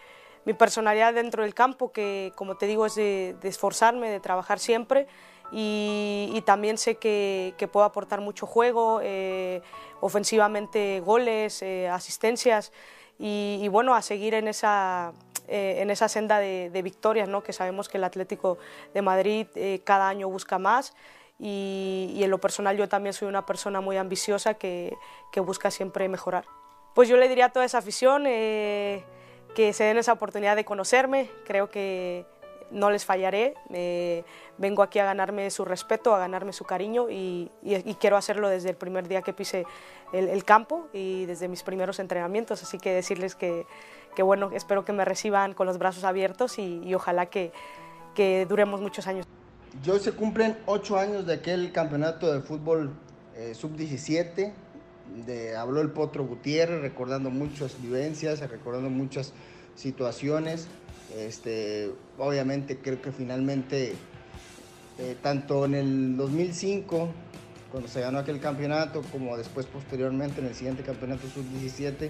personalidad 0.58 1.14
dentro 1.14 1.43
del 1.43 1.54
campo, 1.54 1.91
que 1.91 2.32
como 2.36 2.56
te 2.56 2.68
digo 2.68 2.86
es 2.86 2.95
de 2.95 3.36
esforzarme, 3.43 4.10
de 4.10 4.20
trabajar 4.20 4.60
siempre 4.60 5.08
y, 5.52 6.32
y 6.34 6.41
también 6.41 6.78
sé 6.78 6.95
que, 6.95 7.54
que 7.58 7.68
puedo 7.68 7.86
aportar 7.86 8.22
mucho 8.22 8.45
juego, 8.45 8.99
eh, 9.04 9.62
ofensivamente 9.99 11.02
goles, 11.02 11.62
eh, 11.62 11.89
asistencias 11.89 12.72
y, 13.20 13.60
y 13.62 13.68
bueno, 13.68 13.93
a 13.93 14.02
seguir 14.02 14.34
en 14.34 14.47
esa, 14.47 15.14
eh, 15.47 15.78
en 15.80 15.89
esa 15.89 16.08
senda 16.08 16.39
de, 16.39 16.70
de 16.70 16.82
victorias, 16.82 17.28
¿no? 17.28 17.43
que 17.43 17.54
sabemos 17.54 17.89
que 17.89 17.97
el 17.97 18.04
Atlético 18.04 18.58
de 18.93 19.02
Madrid 19.02 19.47
eh, 19.56 19.82
cada 19.84 20.08
año 20.08 20.30
busca 20.30 20.58
más 20.58 20.93
y, 21.38 22.12
y 22.16 22.24
en 22.24 22.30
lo 22.30 22.39
personal 22.39 22.78
yo 22.78 22.88
también 22.88 23.14
soy 23.14 23.28
una 23.28 23.45
persona 23.45 23.82
muy 23.82 23.97
ambiciosa 23.97 24.54
que, 24.54 24.95
que 25.32 25.39
busca 25.39 25.70
siempre 25.70 26.08
mejorar. 26.08 26.45
Pues 26.93 27.10
yo 27.10 27.18
le 27.18 27.28
diría 27.28 27.45
a 27.45 27.49
toda 27.49 27.66
esa 27.66 27.80
afición 27.80 28.24
eh, 28.28 29.04
que 29.56 29.74
se 29.74 29.84
den 29.84 29.97
esa 29.97 30.14
oportunidad 30.14 30.56
de 30.56 30.66
conocerme, 30.66 31.30
creo 31.45 31.70
que 31.70 32.26
no 32.72 32.89
les 32.89 33.05
fallaré, 33.05 33.53
eh, 33.74 34.24
vengo 34.57 34.82
aquí 34.84 34.99
a 34.99 35.05
ganarme 35.05 35.49
su 35.51 35.65
respeto, 35.65 36.15
a 36.15 36.19
ganarme 36.19 36.53
su 36.53 36.63
cariño 36.63 37.09
y, 37.09 37.51
y- 37.63 37.89
y 37.89 37.95
quiero 37.95 38.17
hacerlo 38.17 38.47
desde 38.49 38.69
el 38.69 38.76
primer 38.76 39.07
día 39.07 39.22
que 39.22 39.34
pise 39.34 39.65
el, 40.13 40.28
el 40.30 40.43
campo 40.43 40.88
y 40.93 41.26
desde 41.26 41.47
mis 41.47 41.63
primeros 41.63 41.99
entrenamientos, 41.99 42.63
así 42.63 42.78
que 42.78 42.91
decirles 42.93 43.36
que, 43.36 43.65
que 44.15 44.24
bueno, 44.24 44.51
espero 44.53 44.86
que 44.86 44.93
me 44.93 45.05
reciban 45.05 45.53
con 45.53 45.67
los 45.67 45.78
brazos 45.78 46.03
abiertos 46.03 46.57
y, 46.59 46.82
y 46.84 46.93
ojalá 46.95 47.26
que, 47.28 47.51
que 48.15 48.45
duremos 48.47 48.82
muchos 48.82 49.07
años. 49.07 49.26
Hoy 49.89 49.99
se 49.99 50.11
cumplen 50.13 50.57
ocho 50.65 50.97
años 50.97 51.26
de 51.26 51.34
aquel 51.36 51.72
campeonato 51.72 52.32
de 52.32 52.41
fútbol 52.41 52.91
eh, 53.36 53.53
sub-17. 53.55 54.53
De, 55.26 55.55
habló 55.57 55.82
el 55.82 55.89
Potro 55.91 56.26
Gutiérrez, 56.26 56.82
recordando 56.82 57.30
muchas 57.30 57.82
vivencias, 57.82 58.39
recordando 58.49 58.89
muchas 58.89 59.34
situaciones. 59.76 60.67
Este, 61.18 61.91
obviamente 62.18 62.78
creo 62.78 63.01
que 63.01 63.12
finalmente, 63.12 63.93
eh, 64.99 65.16
tanto 65.22 65.66
en 65.66 65.76
el 65.76 66.18
2005, 66.18 67.09
cuando 67.72 67.89
se 67.89 68.01
ganó 68.01 68.20
aquel 68.20 68.39
campeonato, 68.39 69.01
como 69.12 69.38
después 69.38 69.66
posteriormente 69.66 70.41
en 70.41 70.47
el 70.47 70.55
siguiente 70.55 70.84
campeonato 70.84 71.28
sub-17, 71.28 72.09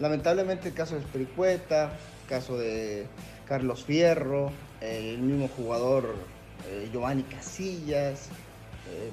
lamentablemente 0.00 0.68
el 0.68 0.74
caso 0.74 0.94
de 0.94 1.00
Espericueta, 1.00 1.92
el 2.22 2.28
caso 2.28 2.58
de 2.58 3.06
Carlos 3.46 3.84
Fierro, 3.84 4.50
el 4.80 5.18
mismo 5.18 5.48
jugador 5.48 6.14
eh, 6.70 6.88
Giovanni 6.92 7.22
Casillas, 7.24 8.28
eh, 8.90 9.10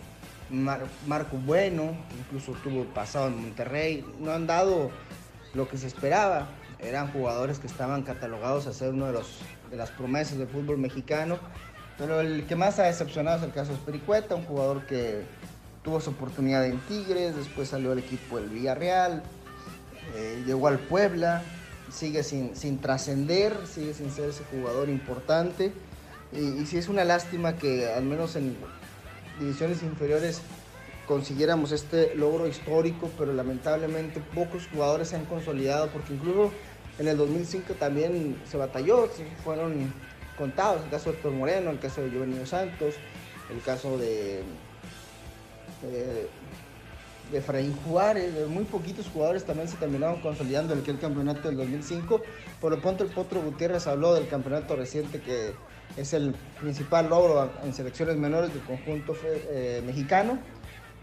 Mar- 0.49 0.87
Marco 1.07 1.37
Bueno, 1.37 1.95
incluso 2.19 2.53
tuvo 2.63 2.83
pasado 2.85 3.27
en 3.27 3.41
Monterrey, 3.41 4.05
no 4.19 4.31
han 4.31 4.47
dado 4.47 4.91
lo 5.53 5.67
que 5.69 5.77
se 5.77 5.87
esperaba. 5.87 6.49
Eran 6.81 7.11
jugadores 7.11 7.59
que 7.59 7.67
estaban 7.67 8.03
catalogados 8.03 8.67
a 8.67 8.73
ser 8.73 8.89
uno 8.89 9.07
de, 9.07 9.13
los, 9.13 9.39
de 9.69 9.77
las 9.77 9.91
promesas 9.91 10.37
del 10.37 10.47
fútbol 10.47 10.77
mexicano. 10.77 11.37
Pero 11.97 12.21
el 12.21 12.45
que 12.47 12.55
más 12.55 12.79
ha 12.79 12.83
decepcionado 12.83 13.37
es 13.37 13.43
el 13.43 13.51
caso 13.51 13.71
de 13.71 13.77
Espericueta, 13.77 14.35
un 14.35 14.45
jugador 14.45 14.85
que 14.87 15.23
tuvo 15.83 15.99
su 15.99 16.11
oportunidad 16.11 16.65
en 16.65 16.79
Tigres, 16.81 17.35
después 17.35 17.69
salió 17.69 17.91
al 17.91 17.99
equipo 17.99 18.39
del 18.39 18.49
Villarreal, 18.49 19.21
eh, 20.15 20.43
llegó 20.45 20.67
al 20.67 20.79
Puebla, 20.79 21.43
sigue 21.91 22.23
sin, 22.23 22.55
sin 22.55 22.79
trascender, 22.79 23.55
sigue 23.67 23.93
sin 23.93 24.11
ser 24.11 24.29
ese 24.29 24.43
jugador 24.45 24.89
importante. 24.89 25.71
Y, 26.31 26.61
y 26.61 26.65
sí 26.65 26.77
es 26.77 26.87
una 26.87 27.03
lástima 27.03 27.55
que 27.55 27.91
al 27.93 28.03
menos 28.03 28.35
en 28.35 28.55
divisiones 29.39 29.83
inferiores 29.83 30.41
consiguiéramos 31.07 31.71
este 31.71 32.15
logro 32.15 32.47
histórico, 32.47 33.09
pero 33.17 33.33
lamentablemente 33.33 34.21
pocos 34.33 34.67
jugadores 34.71 35.09
se 35.09 35.17
han 35.17 35.25
consolidado 35.25 35.89
porque 35.89 36.13
incluso 36.13 36.51
en 36.99 37.07
el 37.07 37.17
2005 37.17 37.73
también 37.75 38.39
se 38.49 38.57
batalló, 38.57 39.09
fueron 39.43 39.93
contados, 40.37 40.83
el 40.83 40.89
caso 40.89 41.11
de 41.11 41.15
Héctor 41.17 41.31
Moreno, 41.31 41.71
el 41.71 41.79
caso 41.79 42.01
de 42.01 42.11
Giovanni 42.11 42.45
Santos, 42.45 42.95
el 43.51 43.61
caso 43.61 43.97
de, 43.97 44.39
eh, 45.83 46.27
de 47.31 47.37
Efraín 47.37 47.75
Juárez, 47.85 48.33
de 48.33 48.45
muy 48.45 48.63
poquitos 48.65 49.07
jugadores 49.07 49.45
también 49.45 49.67
se 49.67 49.77
terminaron 49.77 50.21
consolidando 50.21 50.73
en 50.73 50.79
aquel 50.79 50.99
campeonato 50.99 51.47
del 51.47 51.57
2005. 51.57 52.21
Por 52.59 52.71
lo 52.71 52.81
pronto 52.81 53.03
el 53.03 53.09
Potro 53.09 53.41
Gutiérrez 53.41 53.87
habló 53.87 54.13
del 54.13 54.27
campeonato 54.27 54.75
reciente 54.75 55.21
que 55.21 55.53
es 55.97 56.13
el 56.13 56.33
principal 56.59 57.09
logro 57.09 57.51
en 57.63 57.73
selecciones 57.73 58.17
menores 58.17 58.53
del 58.53 58.63
conjunto 58.63 59.15
eh, 59.23 59.81
mexicano 59.85 60.39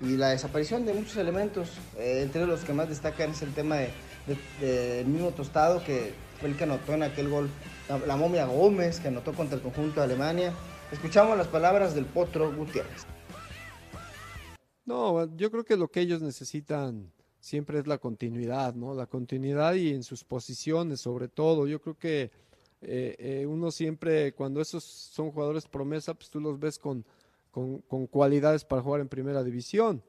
y 0.01 0.17
la 0.17 0.29
desaparición 0.29 0.87
de 0.87 0.95
muchos 0.95 1.17
elementos, 1.17 1.73
eh, 1.99 2.21
entre 2.23 2.47
los 2.47 2.61
que 2.61 2.73
más 2.73 2.89
destacan 2.89 3.31
es 3.31 3.43
el 3.43 3.53
tema 3.53 3.77
de, 3.77 3.91
de- 4.29 4.67
del 4.67 5.07
mismo 5.07 5.31
Tostado, 5.31 5.83
que 5.85 6.13
fue 6.39 6.51
el 6.51 6.57
que 6.57 6.65
anotó 6.65 6.93
en 6.95 7.03
aquel 7.03 7.29
gol, 7.29 7.49
la, 7.89 7.99
la 7.99 8.17
momia 8.17 8.47
Gómez, 8.47 9.01
que 9.01 9.09
anotó 9.09 9.33
contra 9.33 9.57
el 9.57 9.63
conjunto 9.63 10.01
de 10.01 10.05
Alemania. 10.05 10.53
Escuchamos 10.93 11.37
las 11.37 11.49
palabras 11.49 11.95
del 11.95 12.05
Potro 12.05 12.55
Gutiérrez. 12.55 13.07
No, 14.85 15.35
yo 15.37 15.51
creo 15.51 15.65
que 15.65 15.77
lo 15.77 15.89
que 15.89 16.01
ellos 16.01 16.23
necesitan 16.23 17.13
siempre 17.41 17.79
es 17.79 17.87
la 17.87 17.99
continuidad, 17.99 18.75
¿no? 18.75 18.95
La 18.95 19.07
continuidad 19.07 19.75
y 19.75 19.91
en 19.91 20.03
sus 20.03 20.25
posiciones, 20.25 21.01
sobre 21.01 21.29
todo. 21.29 21.67
Yo 21.67 21.81
creo 21.81 21.99
que 21.99 22.31
eh, 22.81 23.17
eh, 23.19 23.47
uno 23.47 23.71
siempre, 23.71 24.33
cuando 24.33 24.61
esos 24.61 24.85
son 24.85 25.31
jugadores 25.31 25.67
promesa, 25.67 26.15
pues 26.15 26.31
tú 26.31 26.41
los 26.41 26.59
ves 26.59 26.79
con, 26.79 27.05
con, 27.51 27.79
con 27.83 28.07
cualidades 28.07 28.65
para 28.65 28.81
jugar 28.83 29.01
en 29.03 29.09
primera 29.09 29.43
división. 29.45 30.03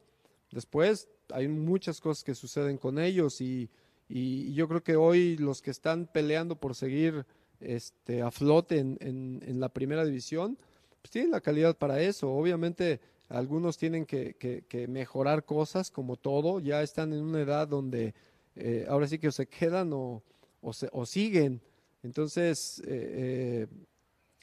Después 0.51 1.09
hay 1.33 1.47
muchas 1.47 1.99
cosas 1.99 2.23
que 2.23 2.33
suceden 2.33 2.77
con 2.77 2.99
ellos 2.99 3.41
y, 3.41 3.69
y 4.09 4.53
yo 4.53 4.67
creo 4.67 4.83
que 4.83 4.95
hoy 4.95 5.37
los 5.37 5.61
que 5.61 5.69
están 5.71 6.07
peleando 6.07 6.55
por 6.55 6.73
seguir 6.75 7.25
este, 7.59 8.21
a 8.23 8.31
flote 8.31 8.79
en, 8.79 8.97
en- 9.01 9.59
la 9.59 9.69
primera 9.69 10.03
división, 10.03 10.57
pues 11.01 11.11
tienen 11.11 11.31
la 11.31 11.41
calidad 11.41 11.77
para 11.77 12.01
eso. 12.01 12.31
Obviamente 12.31 12.99
algunos 13.29 13.77
tienen 13.77 14.05
que, 14.05 14.33
que- 14.35 14.63
que 14.67 14.87
mejorar 14.87 15.45
cosas 15.45 15.91
como 15.91 16.15
todo, 16.15 16.59
ya 16.59 16.81
están 16.81 17.13
en 17.13 17.21
una 17.21 17.41
edad 17.41 17.67
donde 17.67 18.13
eh, 18.55 18.85
ahora 18.89 19.07
sí 19.07 19.19
que 19.19 19.27
o 19.27 19.31
se 19.31 19.45
quedan 19.47 19.93
o, 19.93 20.23
o, 20.61 20.73
se- 20.73 20.89
o 20.91 21.05
siguen. 21.05 21.61
Entonces, 22.01 22.79
eh, 22.87 22.87
eh, 22.87 23.67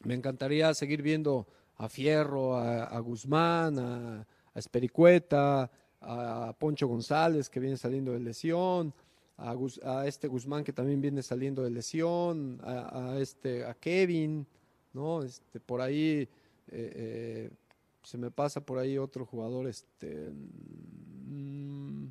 me 0.05 0.15
encantaría 0.15 0.73
seguir 0.75 1.03
viendo 1.03 1.47
a 1.77 1.89
Fierro, 1.89 2.57
a, 2.57 2.85
Guzmán, 3.01 3.79
a 3.79 4.27
Espericueta, 4.55 5.71
a 6.01 6.55
Poncho 6.59 6.87
González 6.87 7.49
que 7.51 7.61
viene 7.61 7.77
saliendo 7.77 8.13
de 8.13 8.21
lesión, 8.21 8.95
a, 9.39 10.07
este 10.07 10.29
Guzmán 10.29 10.65
que 10.65 10.73
también 10.73 11.01
viene 11.01 11.23
saliendo 11.23 11.63
de 11.63 11.71
lesión, 11.71 12.61
a, 12.63 13.17
este 13.19 13.65
a 13.65 13.75
Kevin, 13.75 14.47
¿no? 14.93 15.23
Este 15.23 15.61
por 15.61 15.81
ahí 15.81 16.21
eh, 16.23 16.29
eh, 16.69 17.51
se 18.03 18.19
me 18.19 18.31
pasa 18.31 18.61
por 18.61 18.79
ahí 18.79 18.99
otro 18.99 19.27
jugador, 19.27 19.67
este 19.67 20.31
mm, 20.31 22.07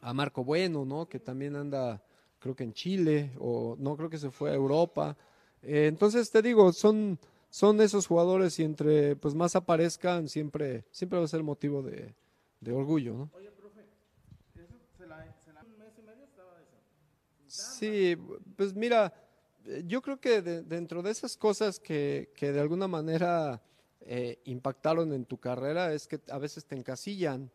a 0.00 0.12
Marco 0.12 0.44
Bueno, 0.44 0.84
¿no? 0.84 1.08
Que 1.08 1.18
también 1.18 1.56
anda, 1.56 2.02
creo 2.38 2.54
que 2.54 2.64
en 2.64 2.72
Chile, 2.72 3.32
o 3.38 3.76
no 3.78 3.96
creo 3.96 4.10
que 4.10 4.18
se 4.18 4.30
fue 4.30 4.50
a 4.50 4.54
Europa. 4.54 5.16
Eh, 5.62 5.86
entonces 5.86 6.30
te 6.30 6.42
digo, 6.42 6.72
son, 6.72 7.18
son 7.48 7.80
esos 7.80 8.06
jugadores 8.06 8.58
y 8.58 8.64
entre 8.64 9.16
pues 9.16 9.34
más 9.34 9.56
aparezcan, 9.56 10.28
siempre, 10.28 10.84
siempre 10.90 11.18
va 11.18 11.24
a 11.24 11.28
ser 11.28 11.42
motivo 11.42 11.82
de, 11.82 12.14
de 12.60 12.72
orgullo, 12.72 13.14
¿no? 13.14 13.30
Sí, 17.56 18.16
pues 18.56 18.74
mira, 18.74 19.12
eh, 19.64 19.82
yo 19.86 20.02
creo 20.02 20.20
que 20.20 20.42
de- 20.42 20.62
dentro 20.62 21.02
de 21.02 21.10
esas 21.10 21.36
cosas 21.36 21.80
que, 21.80 22.30
que 22.36 22.52
de 22.52 22.60
alguna 22.60 22.88
manera 22.88 23.62
eh, 24.00 24.38
impactaron 24.44 25.12
en 25.12 25.24
tu 25.24 25.38
carrera 25.38 25.92
es 25.92 26.06
que 26.06 26.20
a 26.30 26.38
veces 26.38 26.64
te 26.64 26.76
encasillan. 26.76 27.50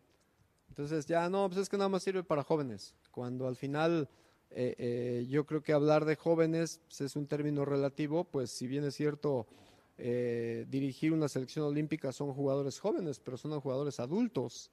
Entonces 0.70 1.06
ya 1.06 1.30
no, 1.30 1.48
pues 1.50 1.62
es 1.62 1.70
que 1.70 1.78
nada 1.78 1.90
más 1.90 2.04
sirve 2.04 2.24
para 2.24 2.44
jóvenes. 2.44 2.94
Cuando 3.12 3.48
al 3.48 3.56
final 3.56 4.10
eh, 4.50 4.76
eh, 4.78 5.26
yo 5.30 5.46
creo 5.46 5.62
que 5.62 5.74
hablar 5.74 6.06
de 6.06 6.16
jóvenes 6.16 6.80
pues, 6.88 7.02
es 7.02 7.16
un 7.16 7.28
término 7.28 7.64
relativo, 7.66 8.24
pues 8.26 8.52
si 8.52 8.68
bien 8.68 8.84
es 8.86 8.96
cierto 8.96 9.48
eh, 9.98 10.66
dirigir 10.70 11.14
una 11.14 11.28
selección 11.30 11.66
olímpica 11.66 12.12
son 12.12 12.34
jugadores 12.34 12.80
jóvenes, 12.80 13.20
pero 13.20 13.38
son 13.38 13.60
jugadores 13.60 14.00
adultos. 14.00 14.72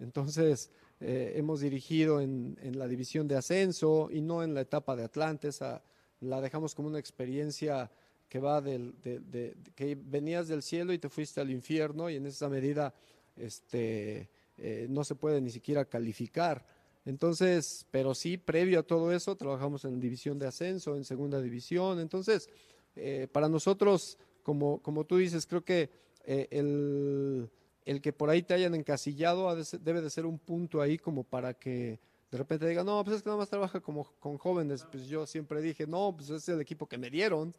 Entonces, 0.00 0.70
eh, 1.02 1.32
hemos 1.36 1.60
dirigido 1.60 2.20
en, 2.20 2.56
en 2.62 2.78
la 2.78 2.86
división 2.88 3.26
de 3.28 3.36
ascenso 3.36 4.08
y 4.10 4.20
no 4.20 4.42
en 4.42 4.54
la 4.54 4.60
etapa 4.62 4.96
de 4.96 5.04
Atlante. 5.04 5.48
Esa 5.48 5.82
la 6.20 6.40
dejamos 6.40 6.74
como 6.74 6.88
una 6.88 6.98
experiencia 7.00 7.90
que 8.28 8.38
va 8.38 8.60
del, 8.62 8.94
de, 9.02 9.18
de- 9.20 9.54
de- 9.54 9.72
que 9.74 9.94
venías 9.94 10.48
del 10.48 10.62
cielo 10.62 10.92
y 10.92 10.98
te 10.98 11.08
fuiste 11.08 11.40
al 11.40 11.50
infierno 11.50 12.08
y 12.08 12.16
en 12.16 12.26
esa 12.26 12.48
medida 12.48 12.94
este, 13.36 14.30
eh, 14.56 14.86
no 14.88 15.04
se 15.04 15.14
puede 15.16 15.40
ni 15.40 15.50
siquiera 15.50 15.84
calificar. 15.84 16.64
Entonces, 17.04 17.84
pero 17.90 18.14
sí, 18.14 18.38
previo 18.38 18.78
a 18.78 18.82
todo 18.84 19.12
eso, 19.12 19.34
trabajamos 19.36 19.84
en 19.84 19.98
división 20.00 20.38
de 20.38 20.46
ascenso, 20.46 20.96
en 20.96 21.04
segunda 21.04 21.42
división. 21.42 21.98
Entonces, 21.98 22.48
eh, 22.94 23.26
para 23.32 23.48
nosotros, 23.48 24.18
como, 24.44 24.80
como 24.82 25.04
tú 25.04 25.16
dices, 25.16 25.46
creo 25.46 25.64
que 25.64 25.90
eh, 26.24 26.46
el, 26.52 27.50
el 27.84 28.00
que 28.00 28.12
por 28.12 28.30
ahí 28.30 28.42
te 28.42 28.54
hayan 28.54 28.74
encasillado 28.74 29.54
debe 29.80 30.00
de 30.00 30.10
ser 30.10 30.26
un 30.26 30.38
punto 30.38 30.80
ahí 30.80 30.98
como 30.98 31.24
para 31.24 31.54
que 31.54 31.98
de 32.30 32.38
repente 32.38 32.66
digan, 32.66 32.86
no, 32.86 33.02
pues 33.04 33.16
es 33.16 33.22
que 33.22 33.28
nada 33.28 33.38
más 33.38 33.50
trabaja 33.50 33.80
como 33.80 34.04
con 34.18 34.38
jóvenes. 34.38 34.86
Pues 34.90 35.06
yo 35.06 35.26
siempre 35.26 35.60
dije, 35.60 35.86
no, 35.86 36.14
pues 36.16 36.30
es 36.30 36.48
el 36.48 36.60
equipo 36.60 36.86
que 36.86 36.96
me 36.96 37.10
dieron. 37.10 37.54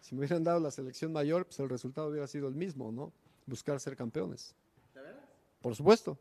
Si 0.00 0.14
me 0.14 0.20
hubieran 0.20 0.44
dado 0.44 0.60
la 0.60 0.70
selección 0.70 1.12
mayor, 1.12 1.44
pues 1.46 1.58
el 1.60 1.68
resultado 1.68 2.08
hubiera 2.08 2.26
sido 2.26 2.48
el 2.48 2.54
mismo, 2.54 2.90
¿no? 2.92 3.12
Buscar 3.46 3.78
ser 3.80 3.96
campeones. 3.96 4.54
Por 5.60 5.74
supuesto. 5.76 6.16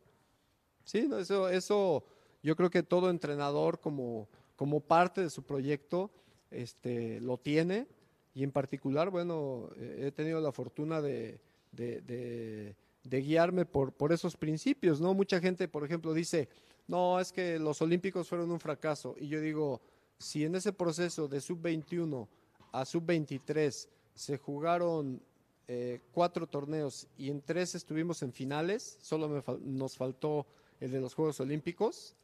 Sí, 0.84 1.08
no, 1.08 1.18
eso, 1.18 1.48
eso 1.48 2.04
yo 2.42 2.56
creo 2.58 2.70
que 2.70 2.84
todo 2.84 3.10
entrenador 3.10 3.80
como, 3.80 4.28
como 4.58 4.82
parte 4.82 5.22
de 5.22 5.30
su 5.30 5.44
proyecto 5.44 6.10
este, 6.52 7.22
lo 7.22 7.38
tiene 7.38 7.88
y 8.36 8.44
en 8.44 8.52
particular, 8.52 9.10
bueno, 9.10 9.70
eh, 9.78 10.06
he 10.08 10.12
tenido 10.12 10.42
la 10.42 10.52
fortuna 10.52 11.02
de, 11.02 11.40
de- 11.72 12.02
de- 12.02 12.76
de 13.04 13.22
guiarme 13.22 13.66
por, 13.66 13.92
por 13.94 14.14
esos 14.14 14.38
principios, 14.38 15.02
¿no? 15.02 15.14
Mucha 15.14 15.40
gente, 15.40 15.68
por 15.68 15.84
ejemplo, 15.84 16.14
dice, 16.14 16.50
no, 16.88 17.20
es 17.20 17.32
que 17.32 17.60
los 17.60 17.82
Olímpicos 17.82 18.28
fueron 18.28 18.52
un 18.52 18.60
fracaso. 18.60 19.16
Y 19.20 19.28
yo 19.28 19.42
digo, 19.42 19.82
si 20.18 20.46
en 20.46 20.56
ese 20.56 20.74
proceso 20.74 21.28
de 21.28 21.42
sub-21 21.42 22.28
a 22.72 22.86
sub-23 22.86 23.88
se 24.14 24.38
jugaron 24.38 25.22
eh, 25.68 26.02
cuatro 26.12 26.48
torneos 26.48 27.08
y 27.18 27.30
en 27.30 27.42
tres 27.42 27.76
estuvimos 27.76 28.22
en 28.22 28.34
finales, 28.34 28.98
solo 29.02 29.44
nos 29.62 29.98
faltó 29.98 30.46
el 30.80 30.92
de 30.92 31.00
los 31.00 31.14
Juegos 31.14 31.40
Olímpicos, 31.40 32.16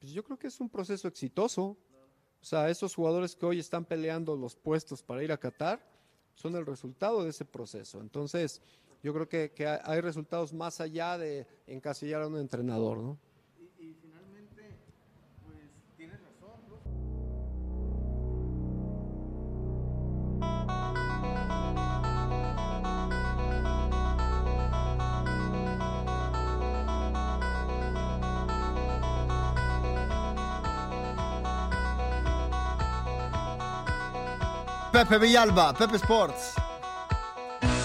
pues 0.00 0.12
yo 0.12 0.22
creo 0.22 0.38
que 0.38 0.48
es 0.48 0.60
un 0.60 0.68
proceso 0.68 1.08
exitoso. 1.08 1.76
O 2.40 2.44
sea, 2.44 2.70
esos 2.70 2.94
jugadores 2.94 3.34
que 3.34 3.46
hoy 3.46 3.58
están 3.58 3.84
peleando 3.84 4.36
los 4.36 4.54
puestos 4.54 5.02
para 5.02 5.22
ir 5.24 5.32
a 5.32 5.38
Qatar 5.38 5.84
son 6.34 6.54
el 6.54 6.64
resultado 6.64 7.24
de 7.24 7.30
ese 7.30 7.44
proceso. 7.44 8.00
Entonces, 8.00 8.62
yo 9.02 9.12
creo 9.14 9.28
que, 9.28 9.52
que 9.52 9.66
hay- 9.66 10.00
resultados 10.00 10.52
más 10.52 10.80
allá 10.80 11.16
de 11.18 11.46
encasillar 11.66 12.22
a 12.22 12.26
un 12.28 12.38
entrenador, 12.38 12.98
¿no? 12.98 13.18
Pepe 34.92 35.18
Villalba, 35.18 35.72
Pepe 35.74 35.96
Sports. 35.96 36.54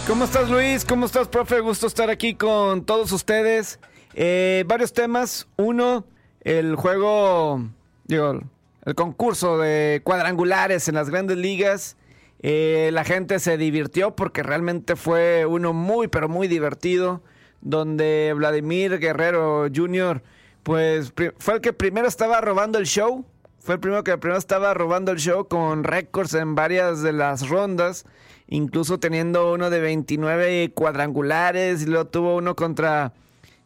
¿Cómo 0.05 0.25
estás 0.25 0.49
Luis? 0.49 0.83
¿Cómo 0.83 1.05
estás, 1.05 1.29
profe? 1.29 1.61
Gusto 1.61 1.87
estar 1.87 2.09
aquí 2.09 2.35
con 2.35 2.83
todos 2.83 3.13
ustedes. 3.13 3.79
Eh, 4.13 4.65
varios 4.67 4.91
temas. 4.91 5.47
Uno, 5.55 6.05
el 6.41 6.75
juego, 6.75 7.69
digo, 8.03 8.41
el 8.83 8.95
concurso 8.95 9.57
de 9.57 10.01
cuadrangulares 10.03 10.89
en 10.89 10.95
las 10.95 11.09
grandes 11.09 11.37
ligas. 11.37 11.95
Eh, 12.41 12.89
la 12.91 13.05
gente 13.05 13.39
se 13.39 13.57
divirtió 13.57 14.13
porque 14.13 14.43
realmente 14.43 14.97
fue 14.97 15.45
uno 15.45 15.71
muy, 15.71 16.09
pero 16.09 16.27
muy 16.27 16.49
divertido. 16.49 17.21
Donde 17.61 18.33
Vladimir 18.35 18.99
Guerrero 18.99 19.67
Jr., 19.73 20.21
pues 20.63 21.13
fue 21.37 21.53
el 21.53 21.61
que 21.61 21.71
primero 21.71 22.09
estaba 22.09 22.41
robando 22.41 22.77
el 22.77 22.87
show. 22.87 23.25
Fue 23.59 23.75
el 23.75 23.79
primero 23.79 24.03
que 24.03 24.17
primero 24.17 24.37
estaba 24.37 24.73
robando 24.73 25.13
el 25.13 25.19
show 25.19 25.47
con 25.47 25.85
récords 25.85 26.33
en 26.33 26.55
varias 26.55 27.01
de 27.01 27.13
las 27.13 27.47
rondas. 27.47 28.05
Incluso 28.53 28.99
teniendo 28.99 29.51
uno 29.51 29.71
de 29.71 29.79
29 29.79 30.73
cuadrangulares. 30.75 31.87
Luego 31.87 32.05
tuvo 32.05 32.35
uno 32.35 32.55
contra 32.55 33.11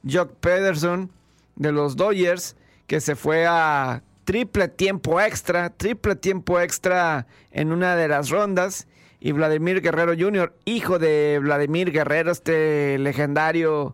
Jock 0.10 0.32
Pederson 0.40 1.12
de 1.58 1.74
los 1.74 1.98
Dodgers. 1.98 2.56
Que 2.88 3.02
se 3.02 3.18
fue 3.18 3.46
a 3.46 4.02
triple 4.24 4.70
tiempo 4.70 5.20
extra. 5.20 5.72
Triple 5.72 6.16
tiempo 6.16 6.62
extra 6.62 7.28
en 7.52 7.74
una 7.74 7.98
de 7.98 8.08
las 8.08 8.30
rondas. 8.30 8.88
Y 9.20 9.34
Vladimir 9.34 9.82
Guerrero 9.82 10.14
Jr., 10.18 10.56
hijo 10.64 11.00
de 11.00 11.40
Vladimir 11.42 11.92
Guerrero, 11.92 12.32
este 12.32 12.98
legendario 12.98 13.94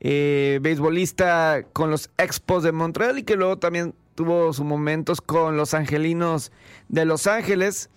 eh, 0.00 0.58
beisbolista 0.62 1.62
con 1.72 1.92
los 1.92 2.10
Expos 2.18 2.64
de 2.64 2.72
Montreal 2.72 3.20
y 3.20 3.22
que 3.22 3.36
luego 3.36 3.58
también 3.58 3.94
tuvo 4.16 4.52
sus 4.52 4.64
momentos 4.64 5.20
con 5.20 5.56
los 5.56 5.74
Angelinos 5.74 6.50
de 6.88 7.04
Los 7.04 7.28
Ángeles. 7.28 7.88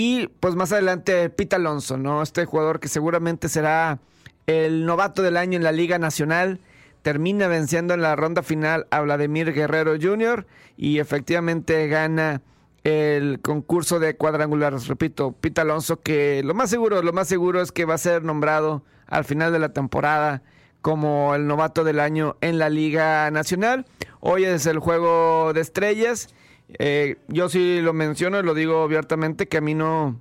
Y 0.00 0.28
pues 0.38 0.54
más 0.54 0.70
adelante 0.70 1.28
Pete 1.28 1.56
Alonso, 1.56 1.96
¿no? 1.96 2.22
Este 2.22 2.44
jugador 2.44 2.78
que 2.78 2.86
seguramente 2.86 3.48
será 3.48 3.98
el 4.46 4.86
novato 4.86 5.22
del 5.22 5.36
año 5.36 5.56
en 5.56 5.64
la 5.64 5.72
Liga 5.72 5.98
Nacional. 5.98 6.60
Termina 7.02 7.48
venciendo 7.48 7.94
en 7.94 8.02
la 8.02 8.14
ronda 8.14 8.44
final 8.44 8.86
a 8.92 9.00
Vladimir 9.00 9.52
Guerrero 9.52 9.96
Jr. 10.00 10.46
y 10.76 11.00
efectivamente 11.00 11.88
gana 11.88 12.42
el 12.84 13.40
concurso 13.40 13.98
de 13.98 14.14
cuadrangulares. 14.14 14.86
Repito, 14.86 15.32
Pete 15.32 15.62
Alonso, 15.62 16.00
que 16.00 16.42
lo 16.44 16.54
más 16.54 16.70
seguro, 16.70 17.02
lo 17.02 17.12
más 17.12 17.26
seguro 17.26 17.60
es 17.60 17.72
que 17.72 17.84
va 17.84 17.94
a 17.94 17.98
ser 17.98 18.22
nombrado 18.22 18.84
al 19.08 19.24
final 19.24 19.52
de 19.52 19.58
la 19.58 19.72
temporada 19.72 20.44
como 20.80 21.34
el 21.34 21.48
novato 21.48 21.82
del 21.82 21.98
año 21.98 22.36
en 22.40 22.60
la 22.60 22.68
Liga 22.68 23.28
Nacional. 23.32 23.84
Hoy 24.20 24.44
es 24.44 24.64
el 24.66 24.78
juego 24.78 25.52
de 25.54 25.60
estrellas. 25.60 26.32
Eh, 26.74 27.16
yo 27.28 27.48
sí 27.48 27.80
lo 27.80 27.92
menciono 27.92 28.38
y 28.38 28.42
lo 28.42 28.54
digo 28.54 28.82
abiertamente 28.82 29.46
que 29.46 29.58
a 29.58 29.60
mí 29.60 29.74
no. 29.74 30.20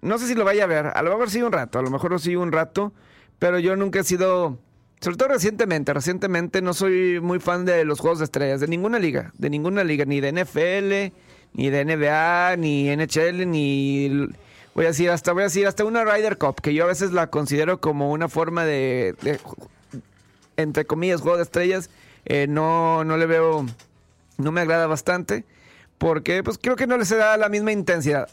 No 0.00 0.18
sé 0.18 0.26
si 0.26 0.34
lo 0.34 0.44
vaya 0.44 0.64
a 0.64 0.66
ver. 0.66 0.86
A 0.94 1.02
lo 1.02 1.10
mejor 1.10 1.30
sí 1.30 1.42
un 1.42 1.52
rato, 1.52 1.78
a 1.78 1.82
lo 1.82 1.90
mejor 1.90 2.18
sí 2.20 2.36
un 2.36 2.52
rato. 2.52 2.92
Pero 3.38 3.58
yo 3.58 3.76
nunca 3.76 4.00
he 4.00 4.04
sido. 4.04 4.58
Sobre 5.00 5.16
todo 5.16 5.28
recientemente, 5.28 5.94
recientemente 5.94 6.60
no 6.60 6.74
soy 6.74 7.20
muy 7.20 7.38
fan 7.38 7.64
de 7.64 7.84
los 7.84 8.00
juegos 8.00 8.18
de 8.18 8.24
estrellas, 8.24 8.60
de 8.60 8.66
ninguna 8.66 8.98
liga, 8.98 9.32
de 9.38 9.48
ninguna 9.48 9.84
liga, 9.84 10.04
ni 10.04 10.20
de 10.20 10.32
NFL, 10.32 11.14
ni 11.52 11.70
de 11.70 11.84
NBA, 11.84 12.56
ni 12.56 12.90
NHL, 12.96 13.48
ni 13.48 14.28
voy 14.78 14.84
a 14.84 14.88
decir 14.88 15.10
hasta 15.10 15.32
voy 15.32 15.42
a 15.42 15.44
decir 15.46 15.66
hasta 15.66 15.84
una 15.84 16.04
Ryder 16.04 16.38
Cup, 16.38 16.60
que 16.60 16.72
yo 16.72 16.84
a 16.84 16.86
veces 16.86 17.12
la 17.12 17.28
considero 17.28 17.80
como 17.80 18.12
una 18.12 18.28
forma 18.28 18.64
de, 18.64 19.14
entre 20.56 20.84
comillas, 20.84 21.20
juego 21.20 21.36
de 21.36 21.42
estrellas, 21.42 21.90
eh, 22.26 22.46
no, 22.48 23.02
no 23.02 23.16
le 23.16 23.26
veo, 23.26 23.66
no 24.36 24.52
me 24.52 24.60
agrada 24.60 24.86
bastante, 24.86 25.44
porque 25.98 26.42
pues 26.42 26.58
creo 26.58 26.76
que 26.76 26.86
no 26.86 26.96
les 26.96 27.10
da 27.10 27.36
la 27.36 27.48
misma 27.48 27.72
intensidad. 27.72 28.28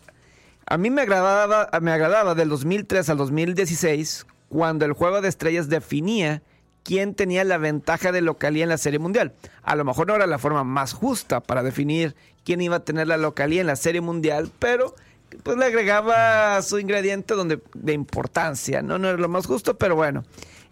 A 0.68 0.78
mí 0.78 0.89
me 0.89 1.01
agradaba, 1.01 1.70
me 1.82 1.91
agradaba 1.91 2.34
del 2.34 2.49
2003 2.49 3.09
al 3.09 3.18
2016, 3.18 4.26
cuando 4.49 4.86
el 4.86 4.93
juego 4.93 5.22
de 5.22 5.30
estrellas 5.30 5.70
definía 5.70 6.41
quién 6.84 7.16
tenía 7.16 7.43
la 7.43 7.57
ventaja 7.57 8.11
de 8.11 8.22
localía 8.22 8.63
en 8.63 8.70
la 8.70 8.78
Serie 8.78 8.99
Mundial. 8.99 9.34
A 9.63 9.76
lo 9.76 9.84
mejor 9.84 10.07
no 10.07 10.16
era 10.16 10.28
la 10.28 10.38
forma 10.38 10.63
más 10.63 10.93
justa 10.93 11.39
para 11.41 11.63
definir 11.63 12.16
quién 12.43 12.61
iba 12.61 12.78
a 12.78 12.84
tener 12.84 13.07
la 13.07 13.18
localía 13.18 13.61
en 13.61 13.68
la 13.68 13.76
Serie 13.76 14.01
Mundial, 14.01 14.51
pero 14.59 14.95
pues 15.43 15.57
le 15.57 15.66
agregaba 15.66 16.61
su 16.61 16.80
ingrediente 16.80 17.34
donde, 17.34 17.59
de 17.74 17.93
importancia, 17.93 18.82
¿no? 18.82 18.97
No 18.97 19.09
era 19.09 19.18
lo 19.18 19.30
más 19.30 19.47
justo, 19.47 19.78
pero 19.78 19.95
bueno. 19.95 20.24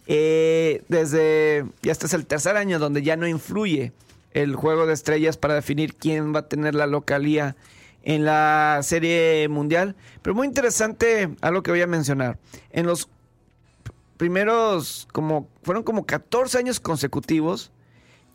Eh, 0.06 0.84
desde, 0.88 1.66
ya 1.82 1.92
este 1.92 2.08
es 2.08 2.14
el 2.14 2.26
tercer 2.26 2.58
año 2.58 2.78
donde 2.78 3.04
ya 3.04 3.16
no 3.16 3.28
influye 3.28 3.94
el 4.34 4.56
juego 4.56 4.86
de 4.86 4.94
estrellas 4.94 5.38
para 5.38 5.56
definir 5.56 5.96
quién 5.96 6.34
va 6.34 6.40
a 6.40 6.48
tener 6.48 6.76
la 6.76 6.88
localía 6.88 7.56
en 8.04 8.26
la 8.26 8.80
serie 8.84 9.48
mundial. 9.50 9.96
Pero 10.22 10.36
muy 10.36 10.48
interesante 10.48 11.30
algo 11.42 11.64
que 11.64 11.72
voy 11.72 11.82
a 11.82 11.88
mencionar. 11.88 12.38
En 12.72 12.86
los 12.86 13.10
primeros, 14.18 15.08
como, 15.12 15.48
fueron 15.64 15.84
como 15.84 16.06
14 16.06 16.58
años 16.58 16.80
consecutivos 16.80 17.72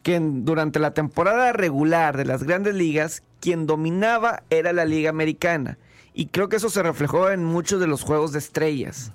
que 0.02 0.18
durante 0.20 0.78
la 0.78 0.94
temporada 0.94 1.52
regular 1.52 2.16
de 2.16 2.24
las 2.24 2.44
grandes 2.44 2.74
ligas, 2.74 3.22
quien 3.40 3.66
dominaba 3.66 4.42
era 4.50 4.72
la 4.72 4.84
liga 4.84 5.10
americana. 5.10 5.78
Y 6.14 6.26
creo 6.26 6.48
que 6.48 6.56
eso 6.56 6.70
se 6.70 6.82
reflejó 6.82 7.30
en 7.30 7.44
muchos 7.44 7.80
de 7.80 7.86
los 7.86 8.02
juegos 8.02 8.32
de 8.32 8.38
estrellas. 8.38 9.12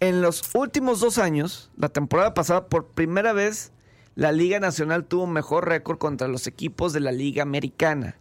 En 0.00 0.20
los 0.20 0.42
últimos 0.54 1.00
dos 1.00 1.18
años, 1.18 1.70
la 1.76 1.88
temporada 1.88 2.34
pasada, 2.34 2.66
por 2.66 2.86
primera 2.86 3.32
vez, 3.32 3.72
la 4.16 4.32
Liga 4.32 4.58
Nacional 4.58 5.04
tuvo 5.04 5.26
mejor 5.26 5.68
récord 5.68 5.98
contra 5.98 6.26
los 6.26 6.46
equipos 6.46 6.94
de 6.94 7.00
la 7.00 7.12
Liga 7.12 7.42
Americana. 7.42 8.16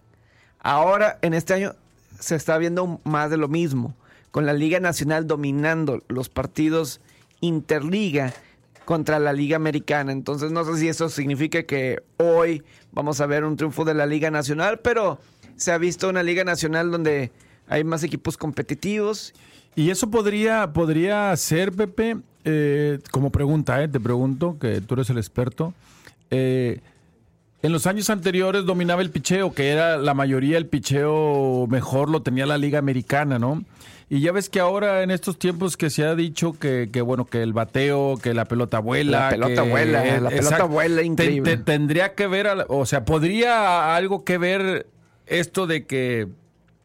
Ahora, 0.59 1.17
en 1.21 1.33
este 1.33 1.53
año, 1.53 1.73
se 2.19 2.35
está 2.35 2.57
viendo 2.57 2.99
más 3.05 3.29
de 3.29 3.37
lo 3.37 3.47
mismo, 3.47 3.95
con 4.31 4.45
la 4.45 4.51
Liga 4.51 4.81
Nacional 4.81 5.25
dominando 5.25 6.03
los 6.09 6.27
partidos 6.27 6.99
interliga 7.39 8.33
contra 8.83 9.19
la 9.19 9.31
Liga 9.31 9.55
Americana. 9.55 10.11
Entonces, 10.11 10.51
no 10.51 10.65
sé 10.65 10.77
si 10.77 10.89
eso 10.89 11.07
significa 11.07 11.63
que 11.63 12.03
hoy 12.17 12.61
vamos 12.91 13.21
a 13.21 13.25
ver 13.25 13.45
un 13.45 13.55
triunfo 13.55 13.85
de 13.85 13.93
la 13.93 14.05
Liga 14.05 14.29
Nacional, 14.29 14.79
pero 14.79 15.17
se 15.55 15.71
ha 15.71 15.77
visto 15.77 16.09
una 16.09 16.23
Liga 16.23 16.43
Nacional 16.43 16.91
donde 16.91 17.31
hay 17.69 17.85
más 17.85 18.03
equipos 18.03 18.35
competitivos. 18.35 19.33
Y 19.75 19.91
eso 19.91 20.11
podría, 20.11 20.73
podría 20.73 21.35
ser, 21.37 21.71
Pepe, 21.71 22.17
eh, 22.45 22.99
como 23.11 23.31
pregunta, 23.31 23.83
eh, 23.83 23.87
te 23.87 23.99
pregunto, 23.99 24.57
que 24.59 24.79
tú 24.81 24.93
eres 24.95 25.09
el 25.09 25.17
experto. 25.17 25.73
eh, 26.31 26.79
en 27.61 27.71
los 27.71 27.87
años 27.87 28.11
anteriores 28.11 28.65
dominaba 28.65 29.01
el 29.01 29.09
picheo, 29.09 29.51
que 29.53 29.69
era 29.69 29.97
la 29.97 30.13
mayoría 30.13 30.55
el 30.59 30.67
picheo 30.67 31.65
mejor 31.67 32.09
lo 32.11 32.21
tenía 32.21 32.45
la 32.45 32.59
Liga 32.59 32.77
Americana, 32.77 33.39
¿no? 33.39 33.63
Y 34.07 34.19
ya 34.19 34.31
ves 34.31 34.49
que 34.49 34.59
ahora 34.59 35.01
en 35.01 35.09
estos 35.09 35.39
tiempos 35.39 35.75
que 35.77 35.89
se 35.89 36.05
ha 36.05 36.13
dicho 36.13 36.53
que, 36.59 36.89
que 36.93 37.01
bueno, 37.01 37.25
que 37.25 37.41
el 37.41 37.53
bateo, 37.53 38.17
que 38.21 38.35
la 38.35 38.45
pelota 38.45 38.77
vuela. 38.77 39.21
La 39.21 39.29
pelota 39.31 39.63
que- 39.63 39.69
vuela, 39.71 39.97
la 40.05 40.11
pelota 40.29 40.35
exacto. 40.35 40.67
vuela 40.67 41.01
increíble. 41.01 41.57
te- 41.57 41.63
tendría 41.63 42.13
que 42.13 42.27
ver, 42.27 42.47
o 42.67 42.85
sea, 42.85 43.03
podría 43.03 43.95
algo 43.95 44.23
que 44.23 44.37
ver 44.37 44.85
esto 45.25 45.65
de 45.65 45.87
que 45.87 46.27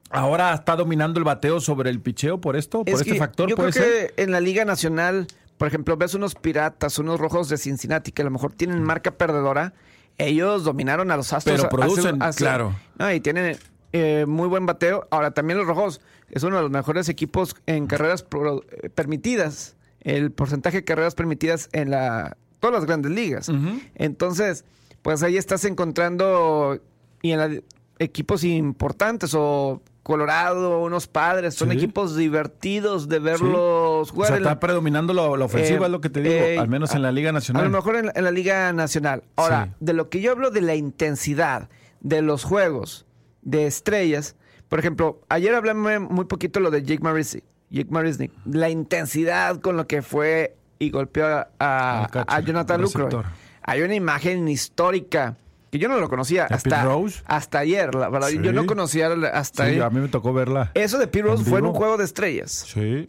ahora 0.08 0.54
está 0.54 0.76
dominando 0.76 1.18
el 1.18 1.24
bateo 1.24 1.60
sobre 1.60 1.90
el 1.90 2.00
picheo 2.00 2.40
por 2.40 2.56
esto, 2.56 2.84
por 2.86 2.88
Es 2.88 3.00
este 3.02 3.12
que 3.12 3.18
factor, 3.18 3.50
yo 3.50 3.56
puede 3.56 3.72
creo 3.72 3.84
ser. 3.84 4.14
que 4.14 4.22
en 4.22 4.30
la 4.30 4.40
Liga 4.40 4.64
Nacional, 4.64 5.26
por 5.60 5.68
ejemplo, 5.68 5.94
ves 5.98 6.14
unos 6.14 6.34
piratas, 6.36 6.98
unos 6.98 7.20
rojos 7.20 7.50
de 7.50 7.58
Cincinnati 7.58 8.12
que 8.12 8.22
a 8.22 8.24
lo 8.24 8.30
mejor 8.30 8.54
tienen 8.54 8.82
marca 8.82 9.10
perdedora. 9.10 9.74
Ellos 10.16 10.64
dominaron 10.64 11.10
a 11.10 11.18
los 11.18 11.34
Astros. 11.34 11.58
Pero 11.58 11.68
producen, 11.68 12.22
hace- 12.22 12.38
claro. 12.38 12.74
No, 12.98 13.12
y 13.12 13.20
tienen 13.20 13.58
eh, 13.92 14.24
muy 14.26 14.48
buen 14.48 14.64
bateo. 14.64 15.06
Ahora, 15.10 15.32
también 15.32 15.58
los 15.58 15.66
rojos 15.66 16.00
es 16.30 16.44
uno 16.44 16.56
de 16.56 16.62
los 16.62 16.70
mejores 16.70 17.10
equipos 17.10 17.54
en 17.66 17.86
carreras 17.86 18.22
pro- 18.22 18.64
eh, 18.70 18.88
permitidas 18.88 19.76
el 20.00 20.32
porcentaje 20.32 20.78
de 20.78 20.84
carreras 20.84 21.14
permitidas 21.14 21.68
en 21.72 21.90
la 21.90 22.38
todas 22.58 22.72
las 22.76 22.86
grandes 22.86 23.12
ligas. 23.12 23.50
Entonces, 23.96 24.64
pues 25.02 25.22
ahí 25.22 25.36
estás 25.36 25.66
encontrando 25.66 26.80
y 27.20 27.32
en 27.32 27.38
la- 27.38 27.60
equipos 27.98 28.44
importantes 28.44 29.34
o 29.34 29.82
Colorado, 30.02 30.80
unos 30.80 31.06
padres, 31.06 31.54
son 31.54 31.70
Sí. 31.70 31.76
equipos 31.76 32.16
divertidos 32.16 33.08
de 33.08 33.18
verlos 33.18 34.10
O 34.10 34.12
jugar. 34.14 34.28
sea, 34.28 34.36
en 34.36 34.42
está 34.42 34.54
la- 34.54 34.60
predominando 34.60 35.12
lo- 35.12 35.36
la 35.36 35.44
ofensiva, 35.44 35.82
Eh, 35.82 35.84
es 35.86 35.90
lo 35.90 36.00
que 36.00 36.08
te 36.10 36.20
digo, 36.22 36.34
eh, 36.34 36.58
al 36.58 36.68
menos 36.68 36.94
en 36.94 37.02
la 37.02 37.12
Liga 37.12 37.32
Nacional. 37.32 37.62
A 37.62 37.64
lo 37.68 37.70
mejor 37.70 37.96
en, 37.96 38.06
la- 38.06 38.12
en 38.14 38.24
la 38.24 38.30
Liga 38.30 38.72
Nacional. 38.72 39.22
Ahora, 39.36 39.66
Sí. 39.66 39.72
de 39.80 39.92
lo 39.92 40.08
que 40.08 40.20
yo 40.22 40.32
hablo 40.32 40.50
de 40.50 40.62
la 40.62 40.74
intensidad 40.74 41.68
de 42.00 42.22
los 42.22 42.44
juegos 42.44 43.04
de 43.42 43.66
estrellas, 43.66 44.36
por 44.68 44.78
ejemplo, 44.78 45.20
ayer 45.28 45.54
hablé 45.54 45.74
muy 45.74 46.24
poquito 46.24 46.60
lo 46.60 46.70
de 46.70 46.82
Jake 46.82 47.02
Marisnick, 47.02 47.44
Jake 47.70 48.30
la 48.46 48.70
intensidad 48.70 49.60
con 49.60 49.76
lo 49.76 49.86
que 49.86 50.00
fue 50.02 50.56
y 50.78 50.90
golpeó 50.90 51.26
a, 51.26 51.48
a- 51.58 52.04
Al 52.04 52.10
catcher, 52.10 52.34
a 52.36 52.40
Jonathan 52.40 52.80
receptor. 52.80 53.24
Hay 53.62 53.82
una 53.82 53.94
imagen 53.94 54.48
histórica 54.48 55.36
que 55.70 55.78
yo 55.78 55.88
no 55.88 55.98
lo 55.98 56.08
conocía 56.08 56.46
¿De 56.48 56.54
hasta, 56.54 56.70
Pete 56.70 56.82
Rose? 56.82 57.22
hasta 57.26 57.58
ayer, 57.60 57.94
la 57.94 58.08
verdad. 58.08 58.28
Yo 58.30 58.52
no 58.52 58.66
conocía 58.66 59.08
hasta 59.32 59.64
Sí, 59.64 59.70
ayer. 59.70 59.82
a 59.82 59.90
mí 59.90 60.00
me 60.00 60.08
tocó 60.08 60.32
verla. 60.32 60.72
Eso 60.74 60.98
de 60.98 61.06
Pete 61.06 61.22
Rose 61.26 61.42
en 61.44 61.48
fue 61.48 61.58
en 61.60 61.66
un 61.66 61.74
juego 61.74 61.96
de 61.96 62.04
estrellas. 62.04 62.66
Sí. 62.72 63.08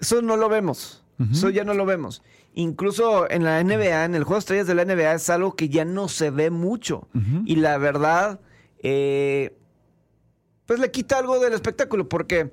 Eso 0.00 0.22
no 0.22 0.36
lo 0.36 0.48
vemos. 0.48 1.04
Eso 1.32 1.50
ya 1.50 1.64
no 1.64 1.74
lo 1.74 1.84
vemos. 1.84 2.22
Incluso 2.54 3.28
en 3.30 3.42
la 3.44 3.62
NBA, 3.62 4.04
en 4.04 4.14
el 4.14 4.22
juego 4.22 4.36
de 4.36 4.40
estrellas 4.40 4.66
de 4.68 4.74
la 4.76 4.84
NBA, 4.84 5.14
es 5.14 5.28
algo 5.30 5.56
que 5.56 5.68
ya 5.68 5.84
no 5.84 6.08
se 6.08 6.30
ve 6.30 6.50
mucho. 6.50 7.08
Y 7.44 7.56
la 7.56 7.76
verdad, 7.78 8.38
eh, 8.82 9.56
pues 10.66 10.78
le 10.78 10.90
quita 10.92 11.18
algo 11.18 11.40
del 11.40 11.52
espectáculo, 11.54 12.08
porque 12.08 12.52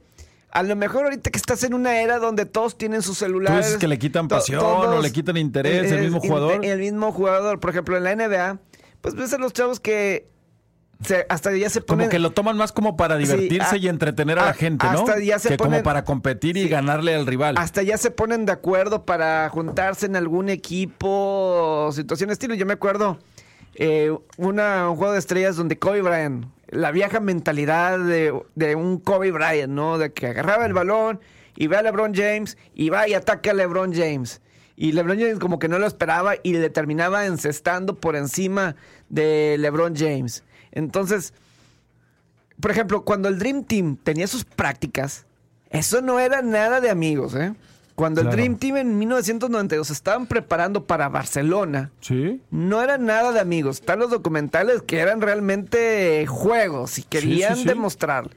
a 0.52 0.64
lo 0.64 0.76
mejor 0.76 1.04
ahorita 1.04 1.30
que 1.30 1.38
estás 1.38 1.64
en 1.64 1.74
una 1.74 2.00
era 2.02 2.18
donde 2.18 2.46
todos 2.46 2.78
tienen 2.78 3.02
sus 3.02 3.20
Tú 3.20 3.26
celulares. 3.26 3.66
dices 3.66 3.80
que 3.80 3.88
le 3.88 4.00
quitan 4.00 4.28
pasión 4.28 4.64
o 4.64 5.02
le 5.02 5.12
quitan 5.12 5.38
interés 5.38 5.92
el 5.92 6.02
mismo 6.02 6.20
jugador. 6.22 6.64
El 6.66 6.80
mismo 6.80 7.12
jugador. 7.12 7.60
Por 7.60 7.70
ejemplo, 7.72 7.98
en 7.98 8.04
la 8.04 8.16
NBA, 8.16 8.60
pues 9.06 9.16
ves 9.16 9.34
a 9.34 9.38
los 9.38 9.54
chavos 9.54 9.80
que 9.80 10.28
se- 11.04 11.28
hasta 11.30 11.56
ya 11.56 11.70
se 11.70 11.82
ponen... 11.82 12.06
Como 12.08 12.10
que 12.12 12.18
lo 12.18 12.32
toman 12.32 12.58
más 12.58 12.72
como 12.72 12.98
para 12.98 13.18
divertirse 13.18 13.76
a- 13.76 13.78
y 13.78 13.88
entretener 13.88 14.40
a, 14.40 14.44
a- 14.44 14.46
la 14.48 14.54
gente, 14.54 14.84
¿no? 14.88 15.00
hasta 15.00 15.20
ya 15.20 15.38
se 15.38 15.50
que 15.50 15.58
como 15.58 15.84
para 15.84 16.04
competir 16.06 16.58
y 16.58 16.68
ganarle 16.68 17.14
al 17.14 17.28
rival. 17.28 17.56
Hasta 17.60 17.84
ya 17.84 17.98
se 18.00 18.10
ponen 18.10 18.48
de 18.48 18.54
acuerdo 18.54 19.06
para 19.06 19.48
juntarse 19.50 20.08
en 20.08 20.16
algún 20.16 20.50
equipo, 20.50 21.90
situación 21.94 22.32
estilo. 22.32 22.56
Yo 22.56 22.66
me 22.66 22.74
acuerdo 22.74 23.20
eh, 23.76 24.12
una, 24.38 24.90
un 24.90 24.96
juego 24.98 25.14
de 25.14 25.20
estrellas 25.20 25.56
donde 25.56 25.78
Kobe 25.78 26.02
Bryant, 26.02 26.46
la 26.70 26.92
vieja 26.92 27.20
mentalidad 27.20 28.00
de, 28.00 28.34
de 28.56 28.76
un 28.76 29.00
Kobe 29.00 29.32
Bryant, 29.32 29.72
¿no? 29.72 29.98
De 30.00 30.12
que 30.14 30.28
agarraba 30.28 30.66
el 30.66 30.74
balón 30.74 31.20
y 31.56 31.68
ve 31.68 31.78
a 31.78 31.82
LeBron 31.84 32.14
James 32.16 32.58
y 32.74 32.90
va 32.90 33.08
y 33.08 33.14
ataca 33.14 33.52
a 33.52 33.54
LeBron 33.54 33.94
James. 33.94 34.42
Y 34.78 34.92
LeBron 34.92 35.18
James 35.20 35.40
como 35.40 35.58
que 35.60 35.68
no 35.70 35.80
lo 35.80 35.88
esperaba 35.88 36.34
y 36.44 36.54
le 36.54 36.70
terminaba 36.70 37.26
encestando 37.26 37.96
por 37.96 38.16
encima 38.16 38.76
de 39.10 39.56
LeBron 39.60 39.96
James. 39.96 40.44
Entonces, 40.72 41.34
por 42.60 42.72
ejemplo, 42.72 43.04
cuando 43.04 43.30
el 43.30 43.40
Dream 43.40 43.64
Team 43.64 43.98
tenía 43.98 44.28
sus 44.28 44.44
prácticas, 44.46 45.26
eso 45.70 46.02
no 46.02 46.20
era 46.20 46.42
nada 46.42 46.82
de 46.82 46.90
amigos, 46.90 47.36
¿eh? 47.36 47.54
Cuando 47.96 48.22
Claro. 48.22 48.32
el 48.36 48.42
Dream 48.42 48.58
Team 48.60 48.76
en 48.78 49.00
1992 49.00 49.88
se 49.88 49.94
estaban 49.94 50.28
preparando 50.28 50.84
para 50.86 51.08
Barcelona, 51.08 51.92
Sí. 52.02 52.42
no 52.52 52.82
era 52.82 52.98
nada 52.98 53.32
de 53.32 53.40
amigos. 53.40 53.80
Están 53.80 54.00
los 54.00 54.12
documentales 54.12 54.82
que 54.82 55.00
eran 55.00 55.22
realmente 55.22 56.26
juegos 56.28 56.98
y 56.98 57.04
querían 57.04 57.56
sí, 57.56 57.62
sí. 57.62 57.68
demostrar. 57.70 58.30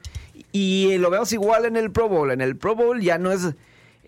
Y 0.52 0.96
lo 0.98 1.10
vemos 1.10 1.32
igual 1.32 1.64
en 1.64 1.76
el 1.76 1.90
Pro 1.90 2.08
Bowl. 2.08 2.30
En 2.30 2.40
el 2.40 2.56
Pro 2.56 2.76
Bowl 2.76 3.00
ya 3.00 3.18
no 3.18 3.32
es 3.32 3.54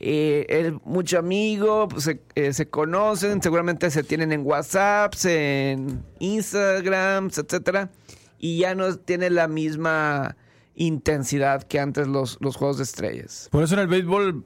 eh, 0.01 0.47
es 0.49 0.73
mucho 0.85 1.19
amigo, 1.19 1.87
pues, 1.89 2.05
se, 2.05 2.23
eh, 2.35 2.53
se 2.53 2.69
conocen, 2.69 3.43
seguramente 3.43 3.91
se 3.91 4.03
tienen 4.03 4.33
en 4.33 4.45
WhatsApp, 4.47 5.13
en 5.25 6.03
Instagram, 6.19 7.27
etcétera. 7.29 7.91
Y 8.39 8.59
ya 8.61 8.75
no 8.75 8.97
tiene 8.97 9.29
la 9.31 9.47
misma 9.49 10.37
intensidad 10.75 11.63
que 11.65 11.79
antes 11.79 12.09
los, 12.09 12.39
los 12.41 12.57
juegos 12.57 12.79
de 12.79 12.85
estrellas. 12.85 13.49
Por 13.53 13.63
eso 13.63 13.75
en 13.75 13.81
el 13.81 13.87
béisbol, 13.87 14.45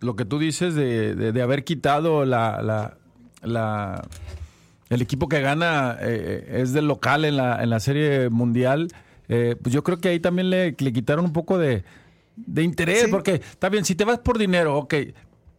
lo 0.00 0.16
que 0.16 0.24
tú 0.24 0.38
dices 0.38 0.74
de, 0.74 1.14
de- 1.16 1.32
de 1.32 1.42
haber 1.42 1.64
quitado 1.64 2.24
la, 2.24 2.62
la- 2.62 2.96
la- 3.42 4.02
el 4.90 5.02
equipo 5.02 5.28
que 5.28 5.40
gana 5.40 5.96
eh, 6.00 6.60
es 6.62 6.72
del 6.72 6.86
local 6.86 7.24
en 7.24 7.36
la, 7.36 7.62
en 7.62 7.70
la 7.70 7.80
serie 7.80 8.28
mundial, 8.28 8.88
eh, 9.28 9.56
pues 9.60 9.74
yo 9.74 9.82
creo 9.82 9.98
que 9.98 10.10
ahí 10.10 10.20
también 10.20 10.50
le, 10.50 10.76
le 10.78 10.92
quitaron 10.92 11.24
un 11.24 11.32
poco 11.32 11.56
de, 11.58 11.82
de 12.36 12.62
interés, 12.62 13.02
Sí. 13.04 13.10
porque 13.10 13.34
está 13.34 13.68
bien, 13.68 13.84
si 13.84 13.94
te 13.94 14.04
vas 14.04 14.18
por 14.18 14.38
dinero, 14.38 14.76
ok, 14.76 14.94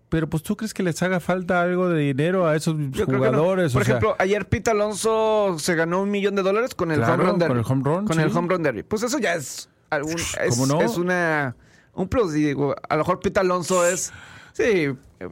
pero 0.10 0.30
pues 0.30 0.44
tú 0.44 0.56
crees 0.56 0.74
que 0.74 0.84
les 0.84 1.02
haga 1.02 1.20
falta 1.20 1.62
algo 1.62 1.90
de 1.90 2.00
dinero 2.02 2.48
a 2.48 2.56
esos 2.56 2.76
Yo 2.92 3.06
no. 3.08 3.18
jugadores. 3.18 3.74
Por 3.74 3.82
o 3.82 3.86
sea, 3.86 3.96
ejemplo, 3.96 4.16
ayer 4.20 4.48
Pete 4.48 4.70
Alonso 4.72 5.56
se 5.60 5.74
ganó 5.76 6.02
un 6.04 6.12
millón 6.12 6.36
de 6.36 6.44
dólares 6.44 6.76
con 6.76 6.92
el 6.92 7.00
Claro, 7.00 7.14
home 7.16 7.24
run 7.32 7.40
derby. 7.40 7.50
con 7.50 7.58
el 7.60 7.66
home 7.72 7.84
run, 7.84 8.06
Con 8.08 8.16
sí. 8.18 8.22
el 8.22 8.38
home 8.38 8.48
run 8.48 8.64
derby. 8.64 8.84
Pues 8.84 9.02
eso 9.04 9.18
ya 9.18 9.34
es 9.36 9.70
algún 9.90 10.14
es, 10.14 10.36
¿Cómo 10.50 10.66
no? 10.68 10.82
es 10.82 10.98
una 10.98 11.56
un 11.96 12.08
plus. 12.08 12.36
Y 12.36 12.44
digo, 12.44 12.76
a 12.90 12.96
lo 12.96 13.00
mejor 13.04 13.20
Pete 13.22 13.40
Alonso 13.40 13.86
es 13.88 14.12
sí, 14.54 14.90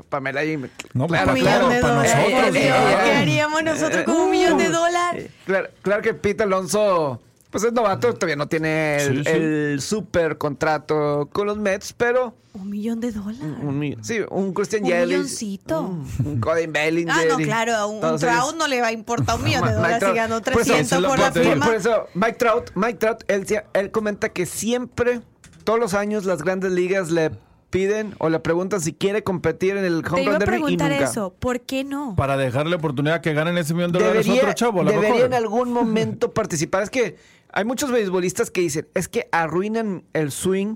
Pamela 0.10 0.44
y 0.46 0.58
No, 0.58 1.08
pues, 1.08 1.22
claro, 1.22 1.28
para- 1.28 1.39
claro, 1.39 1.68
para 1.68 1.82
para 1.82 1.96
nosotros, 1.96 2.32
nosotros. 2.32 2.54
¿qué 2.54 3.12
haríamos 3.14 3.64
nosotros 3.64 4.04
con 4.04 4.16
un 4.16 4.32
millón 4.32 4.58
de 4.58 4.70
dólares? 4.70 5.32
Claro, 5.46 5.70
claro 5.84 6.02
que 6.02 6.14
Pete 6.16 6.42
Alonso 6.44 7.22
pues 7.52 7.64
es 7.64 7.74
novato, 7.74 8.14
todavía 8.14 8.36
no 8.38 8.47
tiene 8.47 8.95
el, 9.04 9.18
Sí, 9.18 9.24
sí. 9.26 9.30
el 9.30 9.82
super 9.82 10.38
contrato 10.38 11.30
con 11.32 11.45
los 11.47 11.58
Mets, 11.58 11.93
pero 11.93 12.34
Un 12.54 12.70
millón 12.70 12.99
de 12.99 13.12
dólares. 13.12 13.41
un, 13.62 13.78
mi- 13.78 13.97
sí, 14.02 14.20
un 14.30 14.54
Christian 14.54 14.84
Un 14.84 14.89
Yelich, 14.89 15.08
milloncito. 15.10 15.82
un 16.26 16.39
Cody 16.39 16.68
Bellinger. 16.68 17.14
Ah, 17.16 17.22
no, 17.30 17.38
claro, 17.38 17.76
a 17.76 17.86
un, 17.86 18.04
un 18.04 18.18
Trout 18.18 18.56
no 18.58 18.68
le 18.68 18.82
va 18.82 18.88
a 18.88 18.91
importar 18.91 19.36
un 19.38 19.43
millón 19.43 19.66
de 19.68 19.74
dólares 19.76 19.95
si 19.95 19.99
Trout. 19.99 20.16
ganó 20.16 20.41
Por 20.41 20.54
eso- 20.62 20.74
300 20.74 21.06
por 21.10 21.20
la 21.20 21.32
firma. 21.32 21.66
Por 21.66 21.76
eso, 21.76 22.08
Mike 22.14 22.34
Trout, 22.34 22.72
Mike 22.76 22.97
Trout, 22.99 23.24
él, 23.28 23.45
sí- 23.45 23.56
él 23.74 23.91
comenta 23.91 24.30
que 24.30 24.45
siempre, 24.45 25.22
todos 25.64 25.80
los 25.80 25.93
años, 25.93 26.26
las 26.26 26.41
grandes 26.43 26.72
ligas 26.72 27.12
le 27.12 27.32
piden 27.70 28.16
o 28.18 28.28
le 28.28 28.38
preguntan 28.41 28.82
si 28.82 28.91
quiere 28.91 29.24
competir 29.24 29.78
en 29.78 29.86
el 29.86 30.02
Te 30.04 30.10
home 30.10 30.24
iba 30.24 30.32
run 30.34 30.36
a 30.36 30.39
derby 30.39 30.56
y 30.58 30.60
preguntar 30.60 30.91
nunca. 30.91 31.04
eso. 31.06 31.34
¿Por 31.39 31.62
qué 31.62 31.86
no? 31.86 32.16
para 32.18 32.36
dejarle 32.36 32.76
oportunidad 32.76 33.22
que 33.22 33.34
ganen 33.34 33.58
ese 33.58 33.74
millón 33.74 33.93
de 33.93 33.99
dólares 33.99 34.26
a 34.26 34.30
Debería, 34.30 34.41
otro 34.43 34.54
chavo, 34.54 34.82
a 34.82 34.84
debería 34.84 35.10
mejor. 35.12 35.26
en 35.28 35.34
algún 35.34 35.72
momento 35.72 36.32
participar. 36.34 36.84
Es 36.84 36.89
que 36.89 37.16
hay 37.54 37.66
muchos 37.66 37.91
beisbolistas 37.91 38.52
que 38.52 38.62
dicen, 38.62 38.88
es 38.93 39.08
que 39.08 39.28
arruinan 39.32 40.04
el 40.14 40.32
swing. 40.32 40.76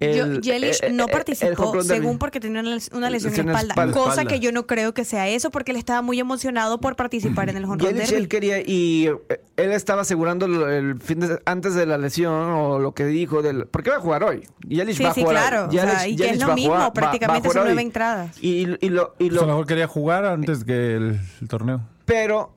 Yo- 0.00 0.24
El, 0.24 0.40
Yelich 0.40 0.82
eh, 0.82 0.90
no 0.90 1.04
eh, 1.04 1.06
el 1.06 1.12
participó 1.12 1.80
según 1.84 2.18
porque 2.18 2.40
tenía 2.40 2.60
una 2.60 2.70
les- 2.74 2.90
una 2.92 3.08
lesión 3.08 3.32
en 3.38 3.46
la 3.46 3.52
espalda, 3.52 3.72
espalda. 3.74 3.94
cosa 3.94 4.10
Espalda. 4.10 4.30
que 4.32 4.40
yo 4.40 4.50
no 4.50 4.66
creo 4.66 4.92
que 4.94 5.04
sea 5.04 5.28
eso 5.28 5.52
porque 5.52 5.70
él 5.70 5.76
estaba 5.76 6.02
muy 6.02 6.18
emocionado 6.18 6.80
por 6.80 6.96
participar 6.96 7.48
en 7.50 7.56
el 7.58 7.66
home 7.66 7.80
Yelich 7.84 8.10
él 8.10 8.26
quería 8.26 8.58
y 8.66 9.06
eh, 9.28 9.40
él 9.56 9.70
estaba 9.70 10.02
asegurando 10.02 10.46
el 10.68 10.98
fin 11.00 11.20
de, 11.20 11.40
antes 11.44 11.74
de 11.76 11.86
la 11.86 11.98
lesión 11.98 12.32
o 12.50 12.80
lo 12.80 12.94
que 12.94 13.04
dijo 13.06 13.42
del 13.42 13.66
porque 13.68 13.90
va 13.90 13.98
a 13.98 14.00
jugar 14.00 14.24
hoy. 14.24 14.48
Yelich 14.66 14.96
Sí, 14.96 15.04
va 15.04 15.10
a 15.10 15.14
sí, 15.14 15.22
jugar. 15.22 15.36
hoy. 15.36 15.40
claro. 15.50 15.68
O 15.68 15.70
sea, 15.70 16.04
Yelich- 16.04 16.10
y 16.10 16.16
que 16.16 16.30
es 16.30 16.40
lo 16.40 16.54
mismo, 16.56 16.74
jugar- 16.74 16.92
prácticamente 16.94 17.48
son 17.50 17.62
nueve 17.64 17.82
entradas. 17.82 18.36
Y, 18.42 18.66
y 18.84 18.88
lo, 18.88 19.14
y 19.20 19.28
Pues 19.28 19.32
lo- 19.34 19.38
a 19.42 19.42
lo 19.42 19.52
mejor 19.52 19.66
quería 19.68 19.86
jugar 19.86 20.24
antes 20.24 20.64
que 20.64 20.96
el, 20.96 21.20
el 21.40 21.46
torneo. 21.48 21.80
pero 22.06 22.56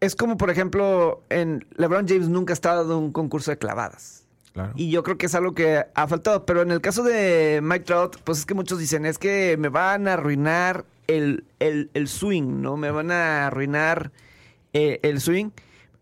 es 0.00 0.14
como 0.16 0.36
por 0.36 0.50
ejemplo 0.50 1.22
en 1.30 1.66
LeBron 1.76 2.06
James 2.08 2.28
nunca 2.28 2.52
ha 2.52 2.54
estado 2.54 2.96
en 2.98 3.04
un 3.04 3.12
concurso 3.12 3.50
de 3.50 3.58
clavadas. 3.58 4.24
Claro. 4.52 4.72
Y 4.74 4.90
yo 4.90 5.02
creo 5.02 5.18
que 5.18 5.26
es 5.26 5.34
algo 5.34 5.54
que 5.54 5.84
ha 5.94 6.06
faltado. 6.08 6.44
Pero 6.46 6.62
en 6.62 6.70
el 6.72 6.80
caso 6.80 7.02
de 7.04 7.60
Mike 7.62 7.84
Trout, 7.84 8.16
pues 8.24 8.38
es 8.38 8.46
que 8.46 8.54
muchos 8.54 8.78
dicen, 8.78 9.06
es 9.06 9.18
que 9.18 9.56
me 9.58 9.68
van 9.68 10.08
a 10.08 10.14
arruinar 10.14 10.84
el, 11.06 11.44
el- 11.60 11.90
el 11.94 12.08
swing, 12.08 12.60
¿no? 12.62 12.76
Me 12.76 12.90
van 12.90 13.10
a 13.12 13.46
arruinar 13.46 14.10
eh, 14.72 14.98
el 15.02 15.20
swing. 15.20 15.50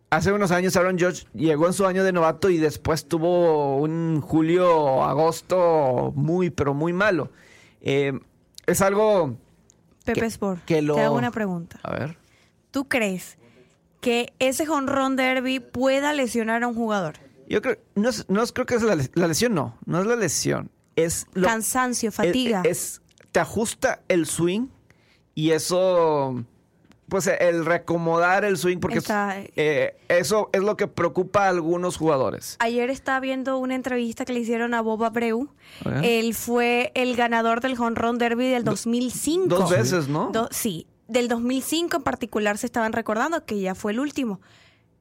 Hace 0.09 0.33
unos 0.33 0.53
años 0.53 0.77
Aaron 0.77 0.99
Judge 0.99 1.27
llegó 1.35 1.67
en 1.67 1.73
su 1.73 1.85
año 1.85 2.03
de 2.05 2.13
novato 2.13 2.49
y 2.49 2.59
después 2.59 3.07
tuvo 3.07 3.77
un 3.79 4.21
julio, 4.23 5.03
agosto 5.05 6.13
muy, 6.15 6.49
pero 6.51 6.73
muy 6.75 6.93
malo. 6.93 7.31
Eh, 7.83 8.19
es 8.67 8.81
algo... 8.81 9.37
Pepe 10.05 10.21
que- 10.21 10.27
Sport, 10.27 10.65
que 10.65 10.81
lo- 10.83 10.95
te 10.95 11.03
hago 11.03 11.17
una 11.17 11.33
pregunta. 11.33 11.79
A 11.83 11.91
ver. 11.93 12.17
¿Tú 12.71 12.87
crees 12.89 13.37
que 14.01 14.33
ese 14.39 14.65
run 14.67 15.17
derby 15.17 15.61
pueda 15.61 16.13
lesionar 16.13 16.63
a 16.63 16.69
un 16.69 16.75
jugador? 16.75 17.15
Yo 17.49 17.63
creo, 17.63 17.77
no, 17.95 18.11
no 18.29 18.45
creo 18.47 18.67
que 18.67 18.75
es 18.75 18.83
la, 18.83 18.95
les- 18.97 19.11
la 19.15 19.29
lesión, 19.29 19.55
no, 19.55 19.77
no 19.87 20.01
es 20.01 20.07
la 20.07 20.17
lesión. 20.17 20.71
Es 20.97 21.27
lo- 21.35 21.47
Cansancio, 21.47 22.11
fatiga. 22.13 22.63
Es, 22.65 22.71
es- 22.71 23.03
te 23.33 23.41
ajusta 23.41 24.01
el 24.09 24.27
swing 24.27 24.69
y 25.35 25.51
eso, 25.51 26.43
pues 27.09 27.27
el 27.27 27.65
reacomodar 27.67 28.45
el 28.45 28.57
swing, 28.57 28.79
porque 28.79 28.99
Está- 28.99 29.37
eh, 29.55 29.97
eso 30.09 30.49
es 30.53 30.63
lo 30.63 30.77
que 30.77 30.87
preocupa 30.89 31.45
a 31.45 31.49
algunos 31.51 31.97
jugadores. 31.99 32.57
Ayer 32.61 32.89
estaba 32.91 33.21
viendo 33.21 33.59
una 33.59 33.75
entrevista 33.75 34.25
que 34.25 34.33
le 34.33 34.41
hicieron 34.41 34.73
a 34.75 34.81
Bob 34.81 35.05
Abreu. 35.05 35.49
Él 36.03 36.35
fue 36.35 36.91
el 36.95 37.15
ganador 37.15 37.61
del 37.61 37.79
home 37.79 37.95
run 37.95 38.19
derby 38.19 38.49
del 38.49 38.65
2005. 38.65 39.47
dos 39.49 39.71
veces, 39.71 40.09
¿no? 40.09 40.31
Do- 40.33 40.49
sí, 40.51 40.87
del 41.09 41.29
2005 41.29 41.99
en 41.99 42.03
particular 42.03 42.59
se 42.59 42.67
estaban 42.67 42.93
recordando 42.93 43.45
que 43.45 43.61
ya 43.61 43.75
fue 43.75 43.93
el 43.93 44.01
último. 44.01 44.41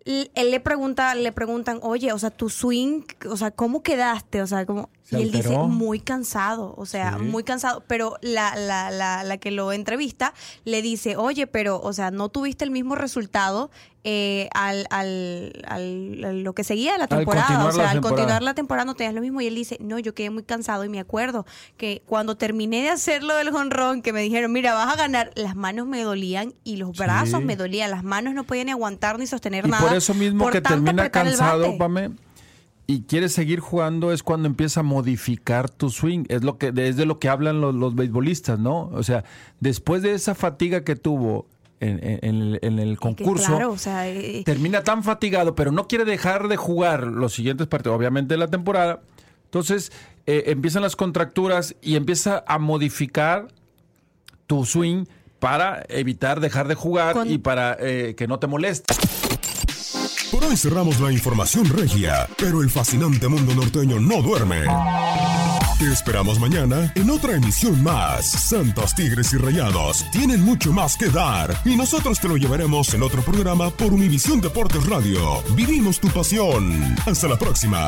Él 0.05 0.51
le 0.51 0.59
pregunta, 0.59 1.15
le 1.15 1.31
preguntan, 1.31 1.79
oye, 1.81 2.13
o 2.13 2.19
sea, 2.19 2.29
tu 2.29 2.49
swing, 2.49 3.01
o 3.27 3.37
sea, 3.37 3.51
¿cómo 3.51 3.81
quedaste? 3.81 4.41
O 4.41 4.47
sea, 4.47 4.65
¿cómo? 4.65 4.89
Se 5.07 5.19
y 5.19 5.21
él 5.21 5.31
dice, 5.31 5.55
muy 5.55 5.99
cansado, 5.99 6.73
o 6.77 6.87
sea, 6.87 7.17
Sí. 7.19 7.25
muy 7.25 7.43
cansado. 7.43 7.83
Pero 7.85 8.15
la, 8.21 8.55
la, 8.55 8.89
la, 8.89 9.23
la 9.23 9.37
que 9.37 9.51
lo 9.51 9.71
entrevista 9.71 10.33
le 10.63 10.81
dice, 10.81 11.15
oye, 11.15 11.45
pero, 11.45 11.79
o 11.79 11.93
sea, 11.93 12.09
no 12.09 12.29
tuviste 12.29 12.65
el 12.65 12.71
mismo 12.71 12.95
resultado 12.95 13.69
eh, 14.03 14.49
al, 14.55 14.87
al, 14.89 15.53
al- 15.67 16.23
a 16.25 16.33
lo 16.33 16.53
que 16.55 16.63
seguía 16.63 16.93
de 16.93 16.97
la 16.97 17.07
temporada. 17.07 17.65
O 17.67 17.71
sea, 17.71 17.91
al 17.91 18.01
continuar 18.01 18.41
la 18.41 18.55
temporada 18.55 18.83
no 18.85 18.95
tenías 18.95 19.13
lo 19.13 19.21
mismo. 19.21 19.41
Y 19.41 19.47
él 19.47 19.53
dice, 19.53 19.77
no, 19.79 19.99
yo 19.99 20.15
quedé 20.15 20.31
muy 20.31 20.41
cansado 20.43 20.83
y 20.85 20.89
me 20.89 20.99
acuerdo 20.99 21.45
que 21.77 22.01
cuando 22.07 22.35
terminé 22.35 22.81
de 22.81 22.89
hacer 22.89 23.21
lo 23.23 23.35
del 23.35 23.51
jonrón, 23.51 24.01
que 24.01 24.11
me 24.11 24.21
dijeron, 24.21 24.51
mira, 24.51 24.73
vas 24.73 24.91
a 24.91 24.95
ganar, 24.95 25.31
las 25.35 25.55
manos 25.55 25.85
me 25.85 26.01
dolían 26.01 26.55
y 26.63 26.77
los 26.77 26.97
brazos 26.97 27.43
me 27.43 27.55
dolían, 27.55 27.91
las 27.91 28.03
manos 28.03 28.33
no 28.33 28.43
podían 28.43 28.65
ni 28.65 28.71
aguantar 28.71 29.19
ni 29.19 29.27
sostener 29.27 29.67
Y 29.67 29.69
nada. 29.69 29.87
por 29.87 29.95
eso 29.95 30.15
mismo 30.15 30.43
por 30.45 30.51
que 30.53 30.61
termina 30.61 31.09
cansado. 31.11 31.77
Pame, 31.77 32.09
y 32.87 33.01
quiere 33.03 33.29
seguir 33.29 33.59
jugando 33.59 34.11
es 34.11 34.21
cuando 34.23 34.47
empieza 34.47 34.81
a 34.81 34.83
modificar 34.83 35.69
tu 35.69 35.89
swing. 35.89 36.25
Es 36.29 36.43
lo 36.43 36.57
que 36.57 36.71
es 36.75 36.95
de 36.97 37.05
lo 37.05 37.17
que 37.19 37.29
hablan 37.29 37.59
los, 37.61 37.73
los 37.73 37.95
beisbolistas, 37.95 38.59
¿no? 38.59 38.89
O 38.93 39.01
sea, 39.03 39.23
después 39.59 40.01
de 40.03 40.13
esa 40.13 40.35
fatiga 40.35 40.83
que 40.83 40.95
tuvo 40.95 41.47
en, 41.79 41.99
en- 42.03 42.19
en 42.21 42.35
el, 42.41 42.59
en 42.61 42.79
el 42.79 42.91
Que 42.91 42.97
concurso, 42.97 43.47
claro, 43.47 43.71
o 43.71 43.77
sea, 43.77 44.07
eh, 44.07 44.43
termina 44.45 44.83
tan 44.83 45.03
fatigado, 45.03 45.55
pero 45.55 45.71
no 45.71 45.87
quiere 45.87 46.05
dejar 46.05 46.47
de 46.47 46.57
jugar 46.57 47.07
los 47.07 47.33
siguientes 47.33 47.67
partidos, 47.67 47.97
obviamente 47.97 48.35
de 48.35 48.37
la 48.37 48.47
temporada. 48.47 49.01
Entonces 49.45 49.91
eh, 50.27 50.43
empiezan 50.47 50.81
las 50.83 50.95
contracturas 50.95 51.75
y 51.81 51.95
empieza 51.95 52.43
a 52.47 52.59
modificar 52.59 53.47
tu 54.47 54.63
swing 54.65 55.05
para 55.39 55.83
evitar 55.89 56.39
dejar 56.39 56.67
de 56.67 56.75
jugar 56.75 57.13
Con- 57.13 57.31
y 57.31 57.37
para 57.39 57.75
eh, 57.79 58.15
que 58.15 58.27
no 58.27 58.37
te 58.39 58.47
moleste. 58.47 58.93
Por 60.31 60.43
hoy 60.43 60.57
cerramos 60.57 60.99
la 60.99 61.11
información 61.11 61.65
regia, 61.65 62.27
pero 62.37 62.61
el 62.61 62.69
fascinante 62.69 63.27
mundo 63.27 63.53
norteño 63.53 63.99
no 63.99 64.21
duerme. 64.21 64.63
Te 65.79 65.91
esperamos 65.91 66.39
mañana 66.39 66.91
en 66.95 67.09
otra 67.09 67.35
emisión 67.35 67.83
más. 67.83 68.29
Santos 68.29 68.95
Tigres 68.95 69.33
y 69.33 69.37
Rayados 69.37 70.05
tienen 70.11 70.41
mucho 70.41 70.71
más 70.71 70.97
que 70.97 71.09
dar 71.09 71.55
y 71.65 71.75
nosotros 71.75 72.19
te 72.19 72.27
lo 72.27 72.37
llevaremos 72.37 72.93
en 72.93 73.03
otro 73.03 73.21
programa 73.21 73.69
por 73.69 73.93
Univisión 73.93 74.41
Deportes 74.41 74.85
Radio. 74.85 75.43
Vivimos 75.55 75.99
tu 75.99 76.07
pasión. 76.09 76.95
Hasta 77.05 77.27
la 77.27 77.37
próxima. 77.37 77.87